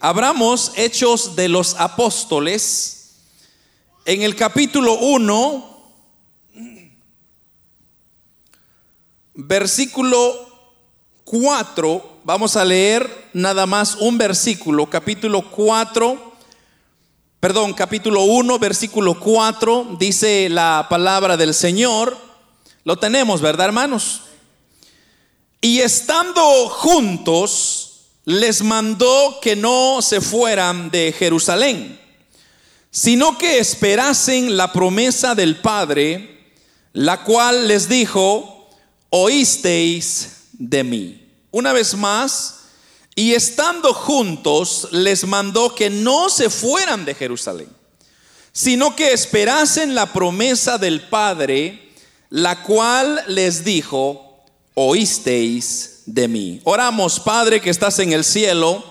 abramos 0.00 0.72
Hechos 0.76 1.36
de 1.36 1.48
los 1.48 1.74
Apóstoles 1.74 3.18
en 4.06 4.22
el 4.22 4.34
capítulo 4.34 4.94
1, 4.94 5.92
versículo 9.34 10.48
4. 11.24 12.20
Vamos 12.24 12.56
a 12.56 12.64
leer 12.64 13.28
nada 13.34 13.66
más 13.66 13.96
un 13.96 14.16
versículo, 14.16 14.88
capítulo 14.88 15.50
4, 15.50 16.32
perdón, 17.38 17.74
capítulo 17.74 18.22
1, 18.22 18.58
versículo 18.58 19.20
4, 19.20 19.96
dice 19.98 20.48
la 20.48 20.86
palabra 20.88 21.36
del 21.36 21.52
Señor. 21.52 22.16
Lo 22.84 22.98
tenemos, 22.98 23.42
¿verdad, 23.42 23.66
hermanos? 23.66 24.22
Y 25.60 25.80
estando 25.80 26.40
juntos, 26.70 27.89
les 28.30 28.62
mandó 28.62 29.40
que 29.42 29.56
no 29.56 30.00
se 30.02 30.20
fueran 30.20 30.90
de 30.90 31.12
Jerusalén, 31.12 31.98
sino 32.90 33.36
que 33.36 33.58
esperasen 33.58 34.56
la 34.56 34.72
promesa 34.72 35.34
del 35.34 35.56
Padre, 35.56 36.52
la 36.92 37.24
cual 37.24 37.66
les 37.66 37.88
dijo, 37.88 38.68
oísteis 39.10 40.44
de 40.52 40.84
mí. 40.84 41.28
Una 41.50 41.72
vez 41.72 41.94
más, 41.96 42.60
y 43.16 43.34
estando 43.34 43.92
juntos, 43.92 44.86
les 44.92 45.24
mandó 45.26 45.74
que 45.74 45.90
no 45.90 46.30
se 46.30 46.50
fueran 46.50 47.04
de 47.04 47.16
Jerusalén, 47.16 47.68
sino 48.52 48.94
que 48.94 49.12
esperasen 49.12 49.96
la 49.96 50.12
promesa 50.12 50.78
del 50.78 51.00
Padre, 51.00 51.90
la 52.28 52.62
cual 52.62 53.24
les 53.26 53.64
dijo, 53.64 54.44
oísteis 54.74 55.99
de 56.14 56.28
mí. 56.28 56.60
Oramos, 56.64 57.20
Padre 57.20 57.60
que 57.60 57.70
estás 57.70 57.98
en 58.00 58.12
el 58.12 58.24
cielo. 58.24 58.82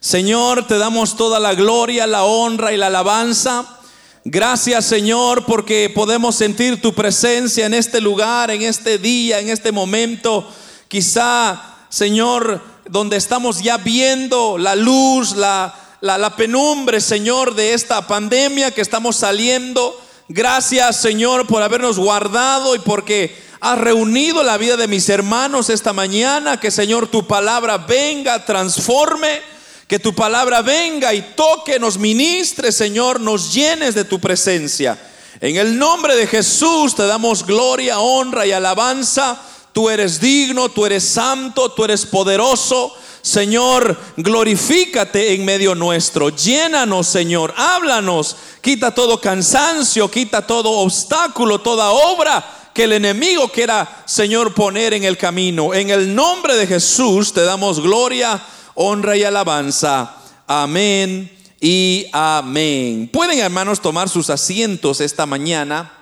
Señor, 0.00 0.66
te 0.66 0.78
damos 0.78 1.16
toda 1.16 1.38
la 1.40 1.54
gloria, 1.54 2.06
la 2.06 2.24
honra 2.24 2.72
y 2.72 2.76
la 2.76 2.88
alabanza. 2.88 3.78
Gracias 4.24 4.84
Señor 4.84 5.46
porque 5.46 5.88
podemos 5.94 6.34
sentir 6.34 6.82
tu 6.82 6.92
presencia 6.92 7.66
en 7.66 7.74
este 7.74 8.00
lugar, 8.00 8.50
en 8.50 8.62
este 8.62 8.98
día, 8.98 9.38
en 9.38 9.48
este 9.48 9.70
momento. 9.70 10.48
Quizá, 10.88 11.86
Señor, 11.88 12.60
donde 12.88 13.16
estamos 13.16 13.62
ya 13.62 13.76
viendo 13.76 14.58
la 14.58 14.74
luz, 14.74 15.36
la, 15.36 15.74
la, 16.00 16.18
la 16.18 16.34
penumbre, 16.34 17.00
Señor, 17.00 17.54
de 17.54 17.74
esta 17.74 18.06
pandemia 18.06 18.72
que 18.72 18.80
estamos 18.80 19.16
saliendo. 19.16 20.00
Gracias 20.28 21.00
Señor 21.00 21.46
por 21.46 21.62
habernos 21.62 21.98
guardado 21.98 22.74
y 22.74 22.80
porque 22.80 23.36
has 23.60 23.78
reunido 23.78 24.42
la 24.42 24.56
vida 24.56 24.76
de 24.76 24.88
mis 24.88 25.08
hermanos 25.08 25.70
esta 25.70 25.92
mañana. 25.92 26.58
Que 26.58 26.70
Señor 26.70 27.08
tu 27.08 27.26
palabra 27.26 27.78
venga, 27.78 28.44
transforme. 28.44 29.40
Que 29.86 30.00
tu 30.00 30.12
palabra 30.14 30.62
venga 30.62 31.14
y 31.14 31.22
toque, 31.36 31.78
nos 31.78 31.96
ministre, 31.96 32.72
Señor, 32.72 33.20
nos 33.20 33.54
llenes 33.54 33.94
de 33.94 34.04
tu 34.04 34.18
presencia. 34.18 34.98
En 35.40 35.54
el 35.56 35.78
nombre 35.78 36.16
de 36.16 36.26
Jesús 36.26 36.96
te 36.96 37.06
damos 37.06 37.46
gloria, 37.46 38.00
honra 38.00 38.46
y 38.46 38.52
alabanza. 38.52 39.40
Tú 39.72 39.88
eres 39.88 40.18
digno, 40.18 40.70
tú 40.70 40.86
eres 40.86 41.04
santo, 41.04 41.70
tú 41.70 41.84
eres 41.84 42.04
poderoso. 42.04 42.92
Señor, 43.26 43.98
glorifícate 44.16 45.34
en 45.34 45.44
medio 45.44 45.74
nuestro. 45.74 46.28
Llénanos, 46.28 47.08
Señor. 47.08 47.52
Háblanos. 47.56 48.36
Quita 48.60 48.94
todo 48.94 49.20
cansancio, 49.20 50.08
quita 50.08 50.46
todo 50.46 50.70
obstáculo, 50.70 51.60
toda 51.60 51.90
obra 51.90 52.70
que 52.72 52.84
el 52.84 52.92
enemigo 52.92 53.48
quiera, 53.48 54.04
Señor, 54.04 54.54
poner 54.54 54.94
en 54.94 55.02
el 55.02 55.16
camino. 55.18 55.74
En 55.74 55.90
el 55.90 56.14
nombre 56.14 56.54
de 56.54 56.68
Jesús 56.68 57.32
te 57.32 57.42
damos 57.42 57.80
gloria, 57.80 58.40
honra 58.76 59.16
y 59.16 59.24
alabanza. 59.24 60.18
Amén 60.46 61.28
y 61.60 62.06
amén. 62.12 63.10
Pueden, 63.12 63.40
hermanos, 63.40 63.80
tomar 63.80 64.08
sus 64.08 64.30
asientos 64.30 65.00
esta 65.00 65.26
mañana. 65.26 65.92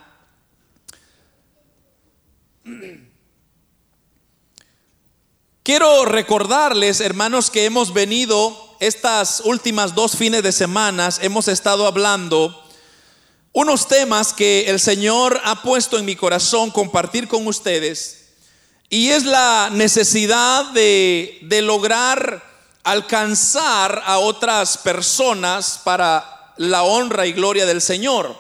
Quiero 5.65 6.05
recordarles, 6.05 7.01
hermanos, 7.01 7.51
que 7.51 7.65
hemos 7.65 7.95
venido 7.95 8.77
estas 8.81 9.41
últimas 9.47 9.95
dos 9.95 10.15
fines 10.15 10.43
de 10.43 10.53
semanas, 10.53 11.21
hemos 11.23 11.49
estado 11.49 11.87
hablando 11.87 12.63
unos 13.55 13.89
temas 13.89 14.35
que 14.35 14.67
el 14.69 14.79
Señor 14.79 15.41
ha 15.43 15.63
puesto 15.63 15.97
en 15.97 16.05
mi 16.05 16.17
corazón 16.17 16.71
compartir 16.71 17.29
con 17.29 17.47
ustedes 17.47 18.27
y 18.91 19.09
es 19.09 19.25
la 19.25 19.71
necesidad 19.73 20.67
de, 20.73 21.39
de 21.41 21.63
lograr 21.63 22.45
alcanzar 22.83 24.03
a 24.05 24.19
otras 24.19 24.77
personas 24.77 25.81
para 25.83 26.53
la 26.59 26.83
honra 26.83 27.25
y 27.25 27.33
gloria 27.33 27.65
del 27.65 27.81
Señor. 27.81 28.37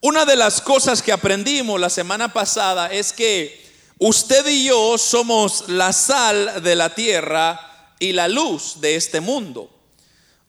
Una 0.00 0.24
de 0.24 0.36
las 0.36 0.60
cosas 0.60 1.02
que 1.02 1.10
aprendimos 1.10 1.80
la 1.80 1.90
semana 1.90 2.32
pasada 2.32 2.92
es 2.92 3.12
que 3.12 3.63
usted 4.06 4.46
y 4.48 4.64
yo 4.64 4.98
somos 4.98 5.64
la 5.68 5.90
sal 5.94 6.62
de 6.62 6.76
la 6.76 6.94
tierra 6.94 7.94
y 7.98 8.12
la 8.12 8.28
luz 8.28 8.78
de 8.82 8.96
este 8.96 9.22
mundo. 9.22 9.70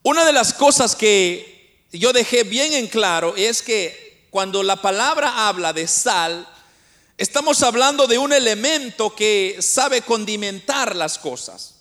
Una 0.02 0.26
de 0.26 0.32
las 0.34 0.52
cosas 0.52 0.94
que 0.94 1.86
yo 1.90 2.12
dejé 2.12 2.42
bien 2.44 2.74
en 2.74 2.86
claro 2.86 3.34
es 3.34 3.62
que 3.62 4.26
cuando 4.28 4.62
la 4.62 4.76
palabra 4.76 5.48
habla 5.48 5.72
de 5.72 5.88
sal, 5.88 6.46
estamos 7.16 7.62
hablando 7.62 8.06
de 8.06 8.18
un 8.18 8.34
elemento 8.34 9.14
que 9.14 9.56
sabe 9.60 10.02
condimentar 10.02 10.94
las 10.94 11.18
cosas. 11.18 11.76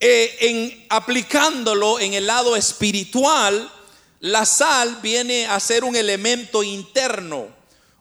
Eh, 0.00 0.36
en 0.40 0.86
aplicándolo 0.88 2.00
en 2.00 2.14
el 2.14 2.26
lado 2.26 2.56
espiritual, 2.56 3.72
la 4.18 4.44
sal 4.44 4.98
viene 5.02 5.46
a 5.46 5.60
ser 5.60 5.84
un 5.84 5.94
elemento 5.94 6.64
interno, 6.64 7.46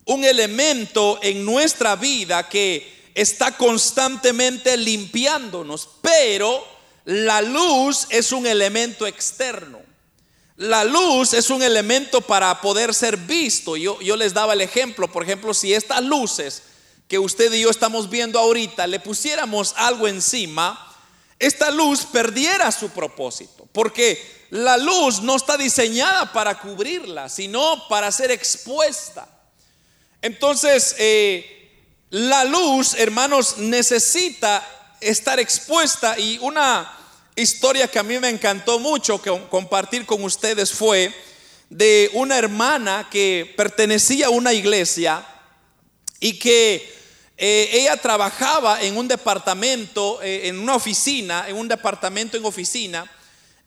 un 0.06 0.24
elemento 0.24 1.20
en 1.22 1.46
nuestra 1.46 1.96
vida 1.96 2.50
que 2.50 2.95
está 3.16 3.58
constantemente 3.58 4.78
limpiándonos, 4.78 5.90
pero 6.02 6.64
la 7.06 7.42
luz 7.42 8.08
es 8.10 8.32
un 8.32 8.46
elemento 8.46 9.08
externo. 9.08 9.80
La 10.58 10.84
luz 10.84 11.34
es 11.34 11.50
un 11.50 11.64
elemento 11.64 12.22
para 12.22 12.62
poder 12.62 12.94
ser 12.94 13.18
visto. 13.18 13.76
Yo, 13.76 14.00
yo 14.02 14.16
les 14.16 14.34
daba 14.34 14.54
el 14.54 14.62
ejemplo, 14.62 15.12
por 15.12 15.24
ejemplo, 15.24 15.54
si 15.54 15.74
estas 15.74 16.04
luces 16.04 16.64
que 17.08 17.20
usted 17.20 17.52
y 17.54 17.62
yo 17.62 17.70
estamos 17.70 18.10
viendo 18.10 18.40
ahorita 18.40 18.88
le 18.88 19.00
pusiéramos 19.00 19.74
algo 19.78 20.08
encima, 20.08 20.82
esta 21.40 21.72
luz 21.72 22.06
perdiera 22.06 22.72
su 22.72 22.90
propósito, 22.90 23.68
porque 23.72 24.48
la 24.50 24.78
luz 24.78 25.22
no 25.22 25.36
está 25.36 25.58
diseñada 25.58 26.32
para 26.32 26.60
cubrirla, 26.60 27.30
sino 27.30 27.88
para 27.88 28.12
ser 28.12 28.32
expuesta. 28.32 29.28
Entonces, 30.22 30.96
eh, 30.98 31.55
la 32.16 32.46
luz, 32.46 32.94
hermanos, 32.94 33.58
necesita 33.58 34.66
estar 35.02 35.38
expuesta 35.38 36.18
y 36.18 36.38
una 36.38 36.90
historia 37.36 37.90
que 37.90 38.00
a 38.00 38.04
mí 38.04 38.18
me 38.20 38.30
encantó 38.30 38.80
mucho 38.80 39.22
que 39.22 39.38
compartir 39.50 40.06
con 40.06 40.24
ustedes 40.24 40.72
fue 40.72 41.14
de 41.70 42.10
una 42.14 42.38
hermana 42.38 43.10
que 43.12 43.54
pertenecía 43.58 44.28
a 44.28 44.30
una 44.30 44.54
iglesia 44.54 45.28
y 46.22 46.40
que 46.40 46.90
eh, 47.36 47.70
ella 47.74 47.98
trabajaba 47.98 48.82
en 48.82 48.96
un 48.96 49.10
departamento, 49.10 50.22
eh, 50.22 50.48
en 50.48 50.60
una 50.60 50.76
oficina, 50.76 51.44
en 51.50 51.58
un 51.58 51.68
departamento 51.68 52.38
en 52.38 52.46
oficina, 52.46 53.12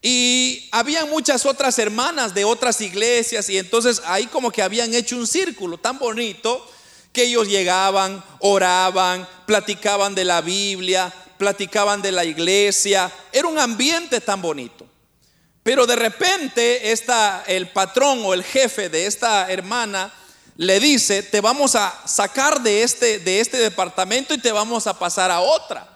y 0.00 0.70
había 0.72 1.04
muchas 1.04 1.44
otras 1.44 1.78
hermanas 1.78 2.32
de 2.32 2.46
otras 2.46 2.80
iglesias, 2.80 3.50
y 3.50 3.58
entonces 3.58 4.00
ahí 4.06 4.24
como 4.24 4.50
que 4.50 4.62
habían 4.62 4.94
hecho 4.94 5.16
un 5.16 5.26
círculo 5.26 5.76
tan 5.76 5.98
bonito 5.98 6.66
que 7.18 7.24
ellos 7.24 7.48
llegaban, 7.48 8.22
oraban, 8.38 9.26
platicaban 9.44 10.14
de 10.14 10.24
la 10.24 10.40
Biblia, 10.40 11.12
platicaban 11.36 12.00
de 12.00 12.12
la 12.12 12.24
iglesia, 12.24 13.10
era 13.32 13.48
un 13.48 13.58
ambiente 13.58 14.20
tan 14.20 14.40
bonito. 14.40 14.86
Pero 15.64 15.84
de 15.84 15.96
repente 15.96 16.94
el 17.48 17.70
patrón 17.70 18.20
o 18.24 18.34
el 18.34 18.44
jefe 18.44 18.88
de 18.88 19.06
esta 19.06 19.50
hermana 19.50 20.14
le 20.58 20.78
dice, 20.78 21.24
te 21.24 21.40
vamos 21.40 21.74
a 21.74 21.92
sacar 22.06 22.60
de 22.60 22.84
este, 22.84 23.18
de 23.18 23.40
este 23.40 23.56
departamento 23.56 24.32
y 24.32 24.38
te 24.38 24.52
vamos 24.52 24.86
a 24.86 24.96
pasar 24.96 25.32
a 25.32 25.40
otra. 25.40 25.88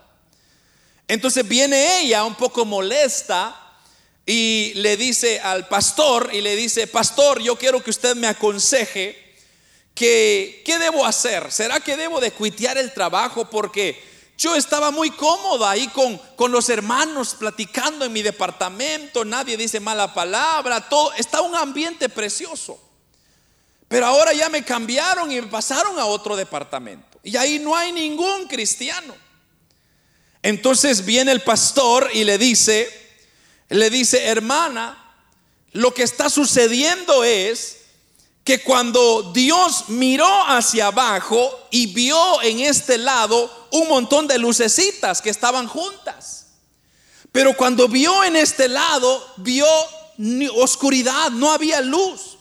Entonces 1.06 1.46
viene 1.46 2.00
ella 2.00 2.24
un 2.24 2.34
poco 2.34 2.64
molesta 2.64 3.56
y 4.26 4.72
le 4.74 4.96
dice 4.96 5.38
al 5.38 5.69
pastor 5.69 6.30
y 6.32 6.40
le 6.40 6.56
dice, 6.56 6.88
pastor, 6.88 7.40
yo 7.40 7.54
quiero 7.54 7.80
que 7.80 7.90
usted 7.90 8.16
me 8.16 8.26
aconseje 8.26 9.31
que, 9.94 10.62
¿qué 10.64 10.78
debo 10.78 11.04
hacer? 11.04 11.50
¿Será 11.52 11.80
que 11.80 11.96
debo 11.96 12.20
de 12.20 12.32
cuitear 12.32 12.78
el 12.78 12.92
trabajo 12.92 13.48
porque 13.48 14.02
yo 14.38 14.56
estaba 14.56 14.90
muy 14.90 15.10
cómoda 15.10 15.70
ahí 15.70 15.88
con, 15.88 16.18
con 16.36 16.50
los 16.50 16.68
hermanos 16.68 17.36
platicando 17.38 18.04
en 18.04 18.12
mi 18.12 18.22
departamento, 18.22 19.24
nadie 19.24 19.56
dice 19.56 19.78
mala 19.78 20.12
palabra, 20.12 20.88
todo, 20.88 21.12
está 21.14 21.42
un 21.42 21.54
ambiente 21.54 22.08
precioso. 22.08 22.80
Pero 23.88 24.06
ahora 24.06 24.32
ya 24.32 24.48
me 24.48 24.64
cambiaron 24.64 25.30
y 25.30 25.40
me 25.40 25.46
pasaron 25.48 25.98
a 25.98 26.06
otro 26.06 26.34
departamento. 26.34 27.20
Y 27.22 27.36
ahí 27.36 27.58
no 27.58 27.76
hay 27.76 27.92
ningún 27.92 28.48
cristiano. 28.48 29.14
Entonces 30.42 31.04
viene 31.04 31.30
el 31.30 31.42
pastor 31.42 32.08
y 32.12 32.24
le 32.24 32.38
dice, 32.38 32.90
le 33.68 33.90
dice, 33.90 34.24
hermana, 34.24 34.98
lo 35.72 35.94
que 35.94 36.02
está 36.02 36.30
sucediendo 36.30 37.22
es 37.22 37.81
que 38.44 38.62
cuando 38.62 39.30
Dios 39.32 39.84
miró 39.88 40.28
hacia 40.48 40.88
abajo 40.88 41.68
y 41.70 41.86
vio 41.86 42.42
en 42.42 42.60
este 42.60 42.98
lado 42.98 43.68
un 43.70 43.88
montón 43.88 44.26
de 44.26 44.38
lucecitas 44.38 45.22
que 45.22 45.30
estaban 45.30 45.68
juntas, 45.68 46.46
pero 47.30 47.56
cuando 47.56 47.88
vio 47.88 48.24
en 48.24 48.36
este 48.36 48.68
lado, 48.68 49.26
vio 49.38 49.66
oscuridad, 50.56 51.30
no 51.30 51.50
había 51.52 51.80
luz. 51.80 52.36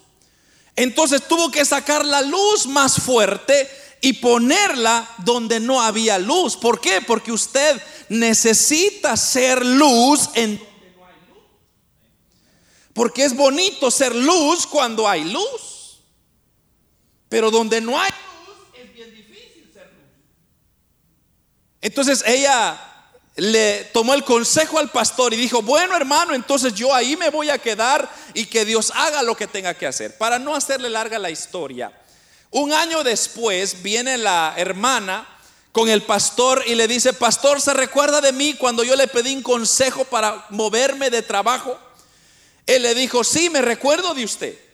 Entonces 0.75 1.27
tuvo 1.27 1.51
que 1.51 1.63
sacar 1.63 2.05
la 2.05 2.21
luz 2.21 2.65
más 2.65 2.95
fuerte 2.95 3.69
y 4.01 4.13
ponerla 4.13 5.07
donde 5.19 5.59
no 5.59 5.81
había 5.81 6.17
luz. 6.17 6.57
¿Por 6.57 6.81
qué? 6.81 7.01
Porque 7.01 7.31
usted 7.31 7.81
necesita 8.09 9.15
ser 9.15 9.65
luz 9.65 10.29
en. 10.33 10.61
Porque 12.93 13.23
es 13.23 13.35
bonito 13.35 13.89
ser 13.91 14.13
luz 14.15 14.65
cuando 14.65 15.07
hay 15.07 15.23
luz. 15.25 15.70
Pero 17.31 17.49
donde 17.49 17.79
no 17.79 17.97
hay 17.97 18.11
luz 18.45 18.57
es 18.77 18.93
bien 18.93 19.09
difícil 19.09 19.71
ser 19.73 19.85
luz. 19.93 20.03
Entonces 21.79 22.25
ella 22.27 22.77
le 23.37 23.85
tomó 23.93 24.13
el 24.13 24.25
consejo 24.25 24.79
al 24.79 24.91
pastor 24.91 25.33
y 25.33 25.37
dijo, 25.37 25.61
bueno 25.61 25.95
hermano, 25.95 26.35
entonces 26.35 26.73
yo 26.73 26.93
ahí 26.93 27.15
me 27.15 27.29
voy 27.29 27.49
a 27.49 27.57
quedar 27.57 28.11
y 28.33 28.47
que 28.47 28.65
Dios 28.65 28.91
haga 28.93 29.23
lo 29.23 29.37
que 29.37 29.47
tenga 29.47 29.73
que 29.73 29.87
hacer. 29.87 30.17
Para 30.17 30.39
no 30.39 30.53
hacerle 30.53 30.89
larga 30.89 31.17
la 31.19 31.29
historia, 31.29 31.97
un 32.49 32.73
año 32.73 33.01
después 33.01 33.81
viene 33.81 34.17
la 34.17 34.53
hermana 34.57 35.25
con 35.71 35.87
el 35.87 36.01
pastor 36.01 36.61
y 36.67 36.75
le 36.75 36.85
dice, 36.85 37.13
pastor, 37.13 37.61
¿se 37.61 37.73
recuerda 37.73 38.19
de 38.19 38.33
mí 38.33 38.55
cuando 38.55 38.83
yo 38.83 38.97
le 38.97 39.07
pedí 39.07 39.33
un 39.33 39.41
consejo 39.41 40.03
para 40.03 40.47
moverme 40.49 41.09
de 41.09 41.21
trabajo? 41.21 41.79
Él 42.65 42.81
le 42.83 42.93
dijo, 42.93 43.23
sí, 43.23 43.49
me 43.49 43.61
recuerdo 43.61 44.13
de 44.13 44.25
usted. 44.25 44.70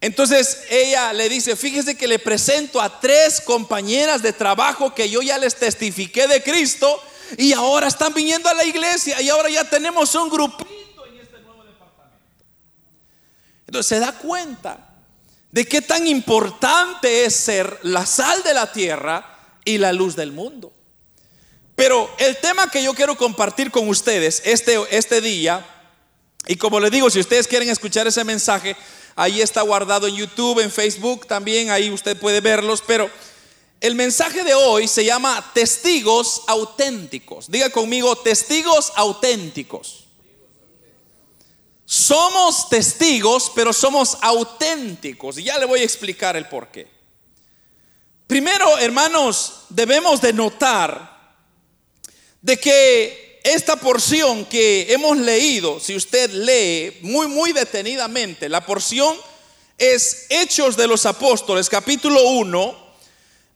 Entonces 0.00 0.62
ella 0.70 1.12
le 1.12 1.28
dice, 1.28 1.56
fíjese 1.56 1.96
que 1.96 2.08
le 2.08 2.18
presento 2.18 2.80
a 2.80 3.00
tres 3.00 3.40
compañeras 3.40 4.22
de 4.22 4.32
trabajo 4.32 4.94
que 4.94 5.10
yo 5.10 5.20
ya 5.20 5.36
les 5.36 5.56
testifiqué 5.56 6.26
de 6.26 6.42
Cristo 6.42 7.02
y 7.36 7.52
ahora 7.52 7.88
están 7.88 8.14
viniendo 8.14 8.48
a 8.48 8.54
la 8.54 8.64
iglesia 8.64 9.20
y 9.20 9.28
ahora 9.28 9.50
ya 9.50 9.68
tenemos 9.68 10.14
un 10.14 10.30
grupito 10.30 11.06
en 11.06 11.18
este 11.18 11.40
nuevo 11.40 11.64
departamento. 11.64 12.16
Entonces 13.66 13.88
se 13.88 14.00
da 14.00 14.12
cuenta 14.12 14.86
de 15.50 15.66
qué 15.66 15.82
tan 15.82 16.06
importante 16.06 17.24
es 17.26 17.34
ser 17.34 17.78
la 17.82 18.06
sal 18.06 18.42
de 18.42 18.54
la 18.54 18.72
tierra 18.72 19.58
y 19.64 19.76
la 19.76 19.92
luz 19.92 20.16
del 20.16 20.32
mundo. 20.32 20.72
Pero 21.76 22.10
el 22.18 22.36
tema 22.38 22.70
que 22.70 22.82
yo 22.82 22.94
quiero 22.94 23.16
compartir 23.16 23.70
con 23.70 23.88
ustedes 23.88 24.42
este, 24.44 24.78
este 24.90 25.20
día, 25.20 25.66
y 26.46 26.56
como 26.56 26.80
les 26.80 26.90
digo, 26.90 27.10
si 27.10 27.20
ustedes 27.20 27.46
quieren 27.46 27.68
escuchar 27.68 28.06
ese 28.06 28.24
mensaje, 28.24 28.76
ahí 29.20 29.42
está 29.42 29.60
guardado 29.60 30.06
en 30.06 30.16
YouTube, 30.16 30.60
en 30.60 30.70
Facebook 30.70 31.26
también, 31.26 31.70
ahí 31.70 31.90
usted 31.90 32.18
puede 32.18 32.40
verlos, 32.40 32.82
pero 32.86 33.10
el 33.78 33.94
mensaje 33.94 34.44
de 34.44 34.54
hoy 34.54 34.88
se 34.88 35.04
llama 35.04 35.52
testigos 35.52 36.42
auténticos. 36.46 37.50
Diga 37.50 37.68
conmigo, 37.68 38.16
testigos 38.16 38.92
auténticos. 38.96 40.04
Somos 41.84 42.70
testigos, 42.70 43.52
pero 43.54 43.74
somos 43.74 44.16
auténticos. 44.22 45.36
Y 45.36 45.44
ya 45.44 45.58
le 45.58 45.66
voy 45.66 45.80
a 45.80 45.84
explicar 45.84 46.36
el 46.36 46.46
por 46.48 46.68
qué. 46.68 46.88
Primero, 48.26 48.78
hermanos, 48.78 49.64
debemos 49.68 50.22
de 50.22 50.32
notar 50.32 51.34
de 52.40 52.56
que 52.58 53.29
esta 53.44 53.76
porción 53.76 54.44
que 54.44 54.92
hemos 54.92 55.16
leído, 55.16 55.80
si 55.80 55.96
usted 55.96 56.30
lee 56.30 56.98
muy, 57.02 57.26
muy 57.26 57.52
detenidamente, 57.52 58.48
la 58.48 58.64
porción 58.64 59.16
es 59.78 60.26
Hechos 60.28 60.76
de 60.76 60.86
los 60.86 61.06
Apóstoles, 61.06 61.68
capítulo 61.68 62.22
1, 62.22 62.76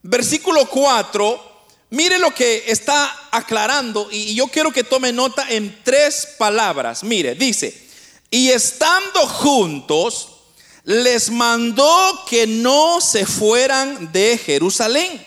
versículo 0.02 0.68
4. 0.68 1.52
Mire 1.90 2.18
lo 2.18 2.34
que 2.34 2.64
está 2.66 3.28
aclarando 3.30 4.08
y 4.10 4.34
yo 4.34 4.48
quiero 4.48 4.72
que 4.72 4.84
tome 4.84 5.12
nota 5.12 5.46
en 5.50 5.80
tres 5.84 6.28
palabras. 6.38 7.04
Mire, 7.04 7.34
dice, 7.34 7.84
y 8.30 8.50
estando 8.50 9.26
juntos, 9.26 10.28
les 10.84 11.30
mandó 11.30 12.24
que 12.28 12.46
no 12.46 13.00
se 13.00 13.26
fueran 13.26 14.12
de 14.12 14.38
Jerusalén, 14.38 15.24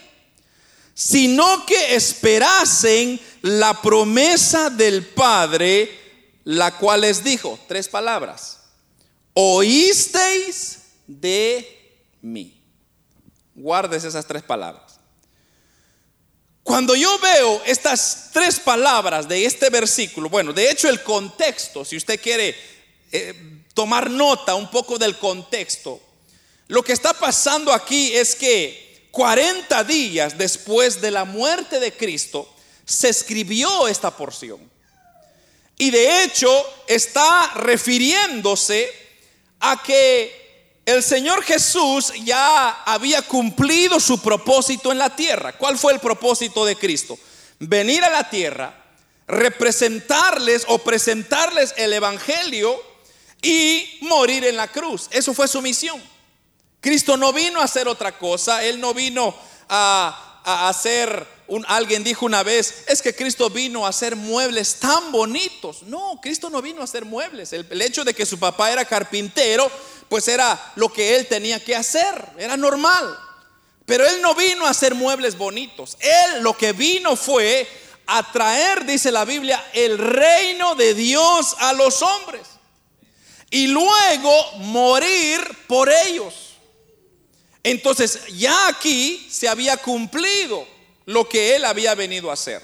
sino 1.00 1.64
que 1.68 1.94
esperasen 1.94 3.22
la 3.44 3.80
promesa 3.84 4.72
del 4.72 5.06
Padre, 5.06 5.92
la 6.44 6.76
cual 6.76 7.02
les 7.02 7.24
dijo, 7.24 7.60
tres 7.68 7.88
palabras, 7.88 8.62
oísteis 9.34 10.80
de 11.06 12.02
mí. 12.24 12.60
Guardes 13.54 14.06
esas 14.06 14.26
tres 14.26 14.42
palabras. 14.42 15.00
Cuando 16.64 16.96
yo 16.96 17.20
veo 17.20 17.62
estas 17.68 18.32
tres 18.34 18.60
palabras 18.60 19.28
de 19.28 19.46
este 19.46 19.70
versículo, 19.70 20.30
bueno, 20.30 20.52
de 20.52 20.72
hecho 20.72 20.90
el 20.90 21.04
contexto, 21.04 21.86
si 21.86 21.96
usted 21.96 22.20
quiere 22.20 22.56
eh, 23.12 23.64
tomar 23.76 24.10
nota 24.10 24.56
un 24.56 24.72
poco 24.72 24.98
del 24.98 25.16
contexto. 25.20 26.02
Lo 26.70 26.82
que 26.82 26.94
está 26.94 27.14
pasando 27.14 27.72
aquí 27.72 28.16
es 28.16 28.34
que 28.34 28.87
40 29.18 29.84
días 29.86 30.38
después 30.38 31.02
de 31.02 31.10
la 31.10 31.26
muerte 31.26 31.80
de 31.80 31.92
Cristo 31.92 32.48
se 32.86 33.10
escribió 33.10 33.88
esta 33.88 34.16
porción. 34.16 34.60
Y 35.76 35.90
de 35.90 36.24
hecho 36.24 36.48
está 36.88 37.54
refiriéndose 37.56 38.94
a 39.60 39.82
que 39.82 40.78
el 40.86 41.02
Señor 41.02 41.42
Jesús 41.42 42.14
ya 42.26 42.84
había 42.84 43.24
cumplido 43.24 44.00
su 44.00 44.22
propósito 44.22 44.92
en 44.92 45.00
la 45.00 45.16
tierra. 45.16 45.58
¿Cuál 45.58 45.80
fue 45.80 45.94
el 45.94 46.00
propósito 46.00 46.64
de 46.64 46.76
Cristo? 46.76 47.18
Venir 47.58 48.04
a 48.04 48.12
la 48.12 48.30
tierra, 48.30 48.86
representarles 49.28 50.64
o 50.68 50.78
presentarles 50.78 51.74
el 51.78 51.92
Evangelio 51.92 52.80
y 53.42 53.98
morir 54.02 54.46
en 54.46 54.58
la 54.58 54.68
cruz. 54.68 55.08
Eso 55.10 55.34
fue 55.34 55.48
su 55.48 55.60
misión. 55.64 56.00
Cristo 56.88 57.18
no 57.18 57.34
vino 57.34 57.60
a 57.60 57.66
hacer 57.66 57.86
otra 57.90 58.18
cosa, 58.18 58.64
Él 58.64 58.80
no 58.80 58.94
vino 58.94 59.36
a, 59.68 60.70
hacer, 60.70 61.28
alguien 61.68 62.02
dijo 62.02 62.26
una 62.26 62.44
vez, 62.44 62.86
es 62.88 63.02
que 63.02 63.14
Cristo 63.14 63.50
vino 63.50 63.86
a 63.86 63.90
hacer 63.90 64.16
muebles 64.16 64.76
tan 64.80 65.12
bonitos. 65.12 65.84
No, 65.84 66.18
Cristo 66.22 66.50
no 66.50 66.62
vino 66.62 66.80
a 66.80 66.86
hacer 66.86 67.04
muebles. 67.04 67.52
El, 67.52 67.68
el 67.70 67.82
hecho 67.82 68.06
de 68.06 68.14
que 68.14 68.26
su 68.26 68.40
papá 68.40 68.72
era 68.72 68.86
carpintero, 68.86 69.70
pues 70.08 70.30
era 70.30 70.72
lo 70.78 70.88
que 70.88 71.18
Él 71.18 71.28
tenía 71.28 71.62
que 71.62 71.76
hacer, 71.76 72.24
era 72.38 72.56
normal. 72.56 73.20
Pero 73.86 74.08
Él 74.08 74.22
no 74.22 74.34
vino 74.34 74.66
a 74.66 74.70
hacer 74.70 74.96
muebles 74.96 75.38
bonitos. 75.38 75.98
Él 76.00 76.42
lo 76.42 76.56
que 76.56 76.72
vino 76.72 77.18
fue 77.18 77.68
a 78.06 78.32
traer, 78.32 78.86
dice 78.86 79.12
la 79.12 79.26
Biblia, 79.26 79.62
el 79.74 79.98
reino 79.98 80.74
de 80.76 80.94
Dios 80.94 81.54
a 81.60 81.74
los 81.74 82.02
hombres 82.02 82.48
y 83.50 83.68
luego 83.68 84.32
morir 84.60 85.42
por 85.68 85.90
ellos. 85.90 86.47
Entonces 87.68 88.22
ya 88.34 88.70
aquí 88.70 89.28
se 89.30 89.50
había 89.50 89.76
cumplido 89.76 90.66
lo 91.06 91.28
que 91.28 91.54
él 91.54 91.66
había 91.66 91.96
venido 91.96 92.30
a 92.30 92.34
hacer. 92.34 92.64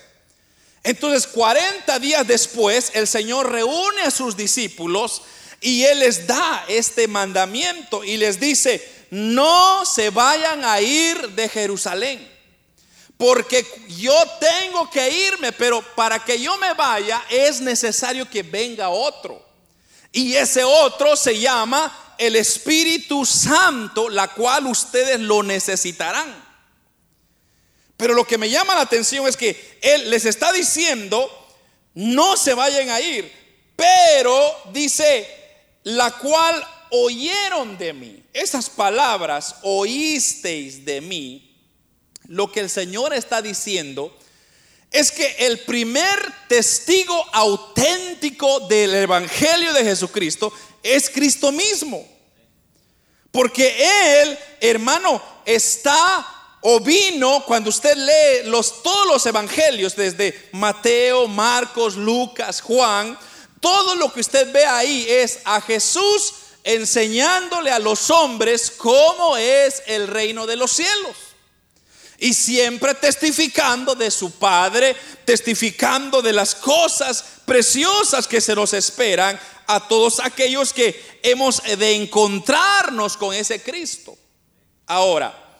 Entonces 0.81 1.27
40 1.27 2.00
días 2.00 2.25
después 2.25 2.89
el 2.93 3.05
Señor 3.05 3.51
reúne 3.51 4.03
a 4.03 4.12
sus 4.12 4.38
discípulos 4.38 5.24
y 5.60 5.83
él 5.83 6.00
les 6.00 6.25
da 6.25 6.63
este 6.69 7.10
mandamiento 7.10 8.05
y 8.05 8.15
les 8.15 8.39
dice, 8.39 8.81
no 9.10 9.86
se 9.86 10.10
vayan 10.10 10.63
a 10.63 10.79
ir 10.79 11.31
de 11.31 11.50
Jerusalén. 11.50 12.31
Porque 13.17 13.65
yo 13.89 14.15
tengo 14.39 14.89
que 14.89 15.10
irme, 15.27 15.51
pero 15.51 15.81
para 15.95 16.24
que 16.24 16.39
yo 16.39 16.57
me 16.60 16.74
vaya 16.75 17.22
es 17.29 17.60
necesario 17.60 18.29
que 18.29 18.41
venga 18.41 18.88
otro. 18.88 19.45
Y 20.13 20.33
ese 20.36 20.63
otro 20.63 21.17
se 21.17 21.38
llama 21.38 22.02
el 22.17 22.36
Espíritu 22.36 23.25
Santo, 23.25 24.10
la 24.10 24.29
cual 24.29 24.67
ustedes 24.67 25.20
lo 25.20 25.43
necesitarán. 25.43 26.43
Pero 27.98 28.13
lo 28.13 28.25
que 28.25 28.38
me 28.38 28.50
llama 28.50 28.75
la 28.75 28.82
atención 28.82 29.27
es 29.27 29.38
que 29.38 29.79
Él 29.82 30.10
les 30.10 30.25
está 30.25 30.51
diciendo, 30.51 31.29
no 31.93 32.36
se 32.36 32.53
vayan 32.53 32.89
a 32.89 33.00
ir, 33.00 33.32
pero 33.75 34.55
dice, 34.74 35.27
la 35.84 36.12
cual 36.12 36.65
oyeron 36.89 37.77
de 37.77 37.93
mí. 37.93 38.24
Esas 38.34 38.70
palabras, 38.70 39.55
oísteis 39.63 40.86
de 40.86 41.01
mí, 41.01 41.55
lo 42.27 42.51
que 42.51 42.62
el 42.62 42.70
Señor 42.70 43.13
está 43.13 43.41
diciendo 43.41 44.17
es 44.91 45.12
que 45.12 45.36
el 45.39 45.60
primer 45.62 46.20
testigo 46.48 47.25
auténtico 47.34 48.62
del 48.67 48.93
Evangelio 48.93 49.74
de 49.74 49.84
Jesucristo 49.84 50.53
es 50.83 51.09
Cristo 51.09 51.51
mismo. 51.51 52.05
Porque 53.31 54.21
Él, 54.21 54.37
hermano, 54.61 55.21
está 55.45 56.33
o 56.65 56.79
vino, 56.79 57.43
cuando 57.45 57.69
usted 57.69 57.97
lee 57.97 58.49
los, 58.49 58.83
todos 58.83 59.07
los 59.07 59.25
evangelios, 59.25 59.95
desde 59.95 60.49
Mateo, 60.53 61.27
Marcos, 61.27 61.95
Lucas, 61.95 62.61
Juan, 62.61 63.17
todo 63.59 63.95
lo 63.95 64.13
que 64.13 64.21
usted 64.21 64.51
ve 64.53 64.65
ahí 64.65 65.05
es 65.09 65.39
a 65.43 65.59
Jesús 65.59 66.33
enseñándole 66.63 67.71
a 67.71 67.79
los 67.79 68.09
hombres 68.09 68.71
cómo 68.71 69.35
es 69.35 69.83
el 69.87 70.07
reino 70.07 70.45
de 70.45 70.55
los 70.55 70.71
cielos. 70.71 71.17
Y 72.17 72.33
siempre 72.33 72.93
testificando 72.93 73.95
de 73.95 74.09
su 74.09 74.31
Padre, 74.31 74.95
testificando 75.25 76.21
de 76.21 76.31
las 76.31 76.55
cosas 76.55 77.25
preciosas 77.45 78.27
que 78.27 78.39
se 78.39 78.55
nos 78.55 78.73
esperan 78.73 79.37
a 79.67 79.88
todos 79.88 80.20
aquellos 80.20 80.74
que 80.74 81.20
hemos 81.24 81.62
de 81.63 81.96
encontrarnos 81.96 83.17
con 83.17 83.34
ese 83.34 83.62
Cristo. 83.62 84.17
Ahora, 84.86 85.58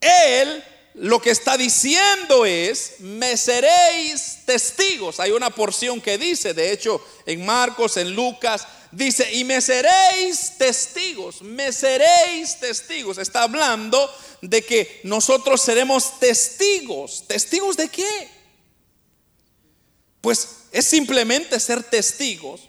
Él 0.00 0.64
lo 0.94 1.22
que 1.22 1.30
está 1.30 1.56
diciendo 1.56 2.44
es, 2.44 2.96
me 2.98 3.36
seréis 3.36 4.40
testigos. 4.44 5.20
Hay 5.20 5.30
una 5.30 5.50
porción 5.50 6.00
que 6.00 6.18
dice, 6.18 6.52
de 6.52 6.70
hecho, 6.70 7.02
en 7.24 7.44
Marcos, 7.46 7.96
en 7.96 8.14
Lucas, 8.14 8.66
dice, 8.90 9.32
y 9.32 9.44
me 9.44 9.60
seréis 9.62 10.58
testigos, 10.58 11.40
me 11.40 11.72
seréis 11.72 12.60
testigos. 12.60 13.16
Está 13.16 13.44
hablando 13.44 14.10
de 14.42 14.62
que 14.62 15.00
nosotros 15.04 15.62
seremos 15.62 16.18
testigos. 16.20 17.24
¿Testigos 17.26 17.76
de 17.78 17.88
qué? 17.88 18.28
Pues 20.20 20.48
es 20.72 20.86
simplemente 20.86 21.58
ser 21.58 21.82
testigos 21.82 22.68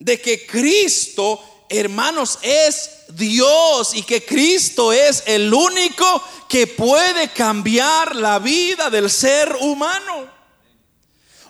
de 0.00 0.20
que 0.20 0.46
Cristo, 0.46 1.40
hermanos, 1.68 2.38
es 2.42 2.90
Dios 3.10 3.94
y 3.94 4.02
que 4.02 4.24
Cristo 4.24 4.92
es 4.92 5.22
el 5.26 5.52
único 5.52 6.22
que 6.48 6.66
puede 6.66 7.28
cambiar 7.32 8.16
la 8.16 8.38
vida 8.38 8.90
del 8.90 9.10
ser 9.10 9.54
humano. 9.60 10.28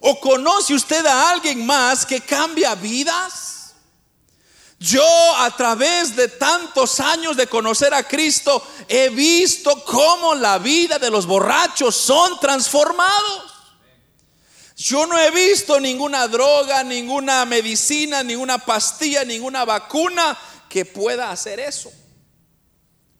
¿O 0.00 0.18
conoce 0.18 0.74
usted 0.74 1.06
a 1.06 1.30
alguien 1.30 1.64
más 1.64 2.04
que 2.04 2.20
cambia 2.20 2.74
vidas? 2.74 3.74
Yo 4.78 5.04
a 5.36 5.54
través 5.56 6.16
de 6.16 6.28
tantos 6.28 7.00
años 7.00 7.36
de 7.36 7.46
conocer 7.46 7.92
a 7.92 8.02
Cristo 8.02 8.66
he 8.88 9.10
visto 9.10 9.84
cómo 9.84 10.34
la 10.34 10.58
vida 10.58 10.98
de 10.98 11.10
los 11.10 11.26
borrachos 11.26 11.94
son 11.94 12.40
transformados. 12.40 13.49
Yo 14.80 15.04
no 15.04 15.18
he 15.18 15.30
visto 15.30 15.78
ninguna 15.78 16.26
droga, 16.26 16.82
ninguna 16.82 17.44
medicina, 17.44 18.22
ninguna 18.22 18.56
pastilla, 18.56 19.26
ninguna 19.26 19.66
vacuna 19.66 20.38
que 20.70 20.86
pueda 20.86 21.30
hacer 21.30 21.60
eso. 21.60 21.92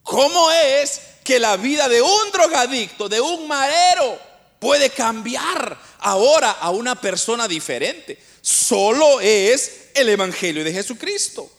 ¿Cómo 0.02 0.50
es 0.50 1.02
que 1.22 1.38
la 1.38 1.58
vida 1.58 1.86
de 1.86 2.00
un 2.00 2.32
drogadicto, 2.32 3.10
de 3.10 3.20
un 3.20 3.46
marero, 3.46 4.18
puede 4.58 4.88
cambiar 4.88 5.78
ahora 5.98 6.52
a 6.52 6.70
una 6.70 6.98
persona 6.98 7.46
diferente? 7.46 8.18
Solo 8.40 9.20
es 9.20 9.90
el 9.92 10.08
Evangelio 10.08 10.64
de 10.64 10.72
Jesucristo. 10.72 11.52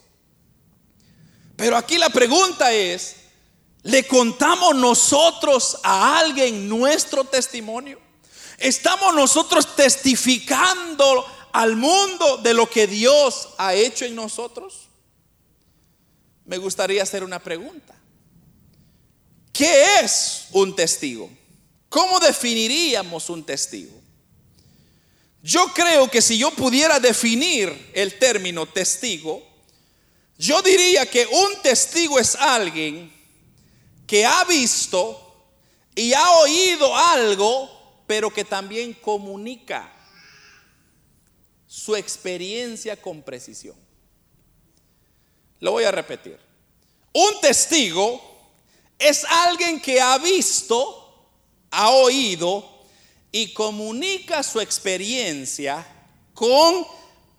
Pero 1.55 1.77
aquí 1.77 1.99
la 1.99 2.09
pregunta 2.09 2.73
es, 2.73 3.17
¿le 3.83 4.07
contamos 4.07 4.73
nosotros 4.73 5.77
a 5.83 6.17
alguien 6.17 6.67
nuestro 6.67 7.23
testimonio? 7.23 8.10
¿Estamos 8.61 9.15
nosotros 9.15 9.75
testificando 9.75 11.25
al 11.51 11.75
mundo 11.75 12.37
de 12.37 12.53
lo 12.53 12.69
que 12.69 12.87
Dios 12.87 13.49
ha 13.57 13.73
hecho 13.73 14.05
en 14.05 14.15
nosotros? 14.15 14.87
Me 16.45 16.57
gustaría 16.57 17.03
hacer 17.03 17.23
una 17.23 17.39
pregunta. 17.39 17.95
¿Qué 19.51 19.99
es 20.01 20.47
un 20.51 20.75
testigo? 20.75 21.29
¿Cómo 21.89 22.19
definiríamos 22.19 23.29
un 23.29 23.43
testigo? 23.43 23.99
Yo 25.43 25.67
creo 25.73 26.09
que 26.09 26.21
si 26.21 26.37
yo 26.37 26.51
pudiera 26.51 26.99
definir 26.99 27.91
el 27.93 28.19
término 28.19 28.67
testigo, 28.67 29.41
yo 30.37 30.61
diría 30.61 31.05
que 31.05 31.25
un 31.25 31.61
testigo 31.61 32.19
es 32.19 32.35
alguien 32.35 33.11
que 34.05 34.25
ha 34.25 34.43
visto 34.45 35.17
y 35.95 36.13
ha 36.13 36.31
oído 36.31 36.95
algo, 36.95 37.80
pero 38.11 38.29
que 38.29 38.43
también 38.43 38.91
comunica 38.95 39.89
su 41.65 41.95
experiencia 41.95 43.01
con 43.01 43.21
precisión. 43.21 43.77
Lo 45.61 45.71
voy 45.71 45.85
a 45.85 45.91
repetir. 45.91 46.37
Un 47.13 47.39
testigo 47.39 48.21
es 48.99 49.23
alguien 49.23 49.79
que 49.79 50.01
ha 50.01 50.17
visto, 50.17 51.29
ha 51.69 51.91
oído 51.91 52.83
y 53.31 53.53
comunica 53.53 54.43
su 54.43 54.59
experiencia 54.59 55.87
con 56.33 56.85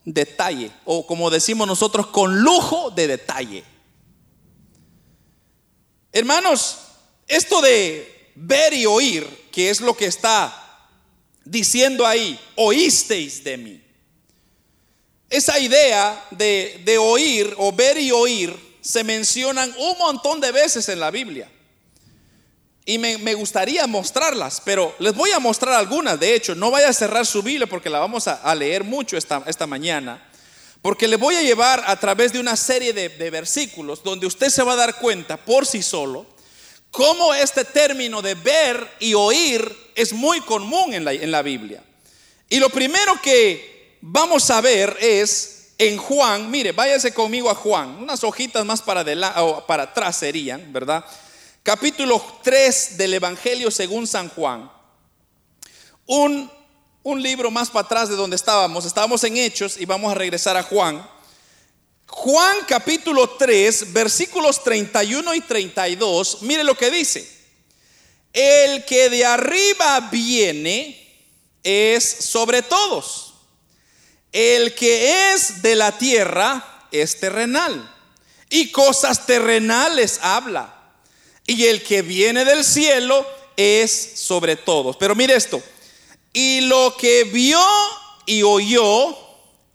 detalle, 0.07 0.73
o 0.87 1.07
como 1.07 1.29
decimos 1.29 1.67
nosotros, 1.67 2.07
con 2.07 2.41
lujo 2.41 2.91
de 2.93 3.09
detalle. 3.09 3.63
Hermanos, 6.13 6.79
esto 7.29 7.61
de 7.61 8.33
ver 8.37 8.73
y 8.73 8.87
oír, 8.87 9.51
que 9.53 9.69
es 9.69 9.83
lo 9.83 9.95
que 9.95 10.07
está 10.07 10.61
diciendo 11.45 12.07
ahí, 12.07 12.39
oísteis 12.57 13.43
de 13.43 13.57
mí. 13.57 13.83
Esa 15.31 15.59
idea 15.59 16.25
de, 16.31 16.81
de 16.85 16.99
oír 16.99 17.55
o 17.57 17.73
ver 17.73 17.99
y 17.99 18.11
oír 18.11 18.55
se 18.83 19.05
mencionan 19.05 19.73
un 19.79 19.97
montón 19.97 20.41
de 20.41 20.53
veces 20.53 20.89
en 20.89 21.01
la 21.01 21.11
Biblia. 21.11 21.49
Y 22.85 22.99
me, 22.99 23.35
gustaría 23.35 23.87
mostrarlas, 23.87 24.61
pero 24.65 24.93
les 24.99 25.15
voy 25.15 25.31
a 25.31 25.39
mostrar 25.39 25.75
algunas. 25.75 26.19
De 26.19 26.35
hecho, 26.35 26.57
no 26.57 26.73
vaya 26.73 26.89
a 26.89 26.93
cerrar 26.93 27.25
su 27.25 27.41
Biblia 27.41 27.69
porque 27.69 27.89
la 27.89 28.01
vamos 28.01 28.27
a, 28.27 28.55
leer 28.57 28.83
mucho 28.83 29.17
esta, 29.17 29.43
esta, 29.47 29.69
mañana. 29.69 30.21
Porque 30.83 31.07
le 31.07 31.17
voy 31.17 31.37
a 31.37 31.43
llevar 31.43 31.85
a 31.87 31.95
través 32.01 32.33
de 32.33 32.41
una 32.41 32.57
serie 32.57 32.93
de, 32.93 33.31
versículos 33.31 34.03
donde 34.03 34.27
usted 34.27 34.49
se 34.49 34.65
va 34.65 34.73
a 34.73 34.77
dar 34.77 34.99
cuenta 34.99 35.37
por 35.37 35.65
sí 35.65 35.81
solo 35.81 36.27
cómo 36.93 37.35
este 37.35 37.65
término 37.65 38.23
de 38.23 38.37
ver 38.37 38.97
y 39.01 39.15
oír 39.15 39.91
es 39.97 40.13
muy 40.13 40.41
común 40.43 40.95
en 40.95 41.05
la, 41.05 41.13
la 41.13 41.43
Biblia. 41.43 41.83
Y 42.49 42.61
lo 42.61 42.71
primero 42.71 43.21
que 43.21 43.99
vamos 44.01 44.49
a 44.51 44.61
ver 44.61 44.97
es 45.01 45.73
en 45.79 45.97
Juan, 45.97 46.49
mire, 46.49 46.71
váyase 46.71 47.13
conmigo 47.13 47.51
a 47.51 47.57
Juan, 47.57 47.97
unas 48.01 48.23
hojitas 48.23 48.65
más 48.65 48.81
para, 48.81 49.05
para 49.67 49.83
atrás 49.83 50.17
serían, 50.17 50.73
¿verdad? 50.73 51.05
capítulo 51.63 52.21
3 52.43 52.99
del 52.99 53.15
Evangelio 53.15 53.71
según 53.71 54.07
San 54.07 54.29
Juan. 54.29 54.71
Un 56.07 56.51
libro 57.23 57.51
más 57.51 57.71
para 57.71 57.87
atrás 57.87 58.09
de 58.09 58.17
donde 58.17 58.37
estábamos. 58.37 58.85
Estábamos 58.85 59.23
en 59.25 59.37
Hechos 59.37 59.77
y 59.81 59.87
vamos 59.87 60.11
a 60.11 60.15
regresar 60.15 60.57
a 60.57 60.63
Juan. 60.63 61.09
Juan 62.15 62.59
capítulo 62.69 63.31
3, 63.31 63.93
versículos 63.95 64.63
31 64.63 65.35
y 65.35 65.41
32. 65.41 66.43
Mire 66.43 66.63
lo 66.63 66.77
que 66.77 66.91
dice. 66.91 67.27
El 68.33 68.85
que 68.85 69.09
de 69.09 69.25
arriba 69.25 70.09
viene 70.13 71.27
es 71.65 72.05
sobre 72.05 72.63
todos. 72.63 73.33
El 74.31 74.75
que 74.75 75.33
es 75.33 75.63
de 75.63 75.75
la 75.75 75.97
tierra 75.97 76.87
es 76.93 77.19
terrenal. 77.19 77.91
Y 78.51 78.71
cosas 78.71 79.27
terrenales 79.27 80.21
habla 80.23 80.79
y 81.47 81.65
el 81.65 81.83
que 81.83 82.03
viene 82.03 82.45
del 82.45 82.63
cielo 82.63 83.27
es 83.57 84.13
sobre 84.17 84.57
todos. 84.57 84.97
Pero 84.99 85.15
mire 85.15 85.35
esto. 85.35 85.63
Y 86.33 86.61
lo 86.61 86.95
que 86.97 87.25
vio 87.25 87.65
y 88.27 88.43
oyó, 88.43 89.17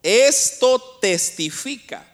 esto 0.03 0.99
testifica. 1.01 2.06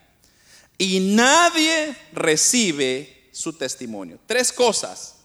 Y 0.78 1.00
nadie 1.00 1.96
recibe 2.12 3.30
su 3.32 3.54
testimonio. 3.54 4.20
Tres 4.26 4.52
cosas. 4.52 5.16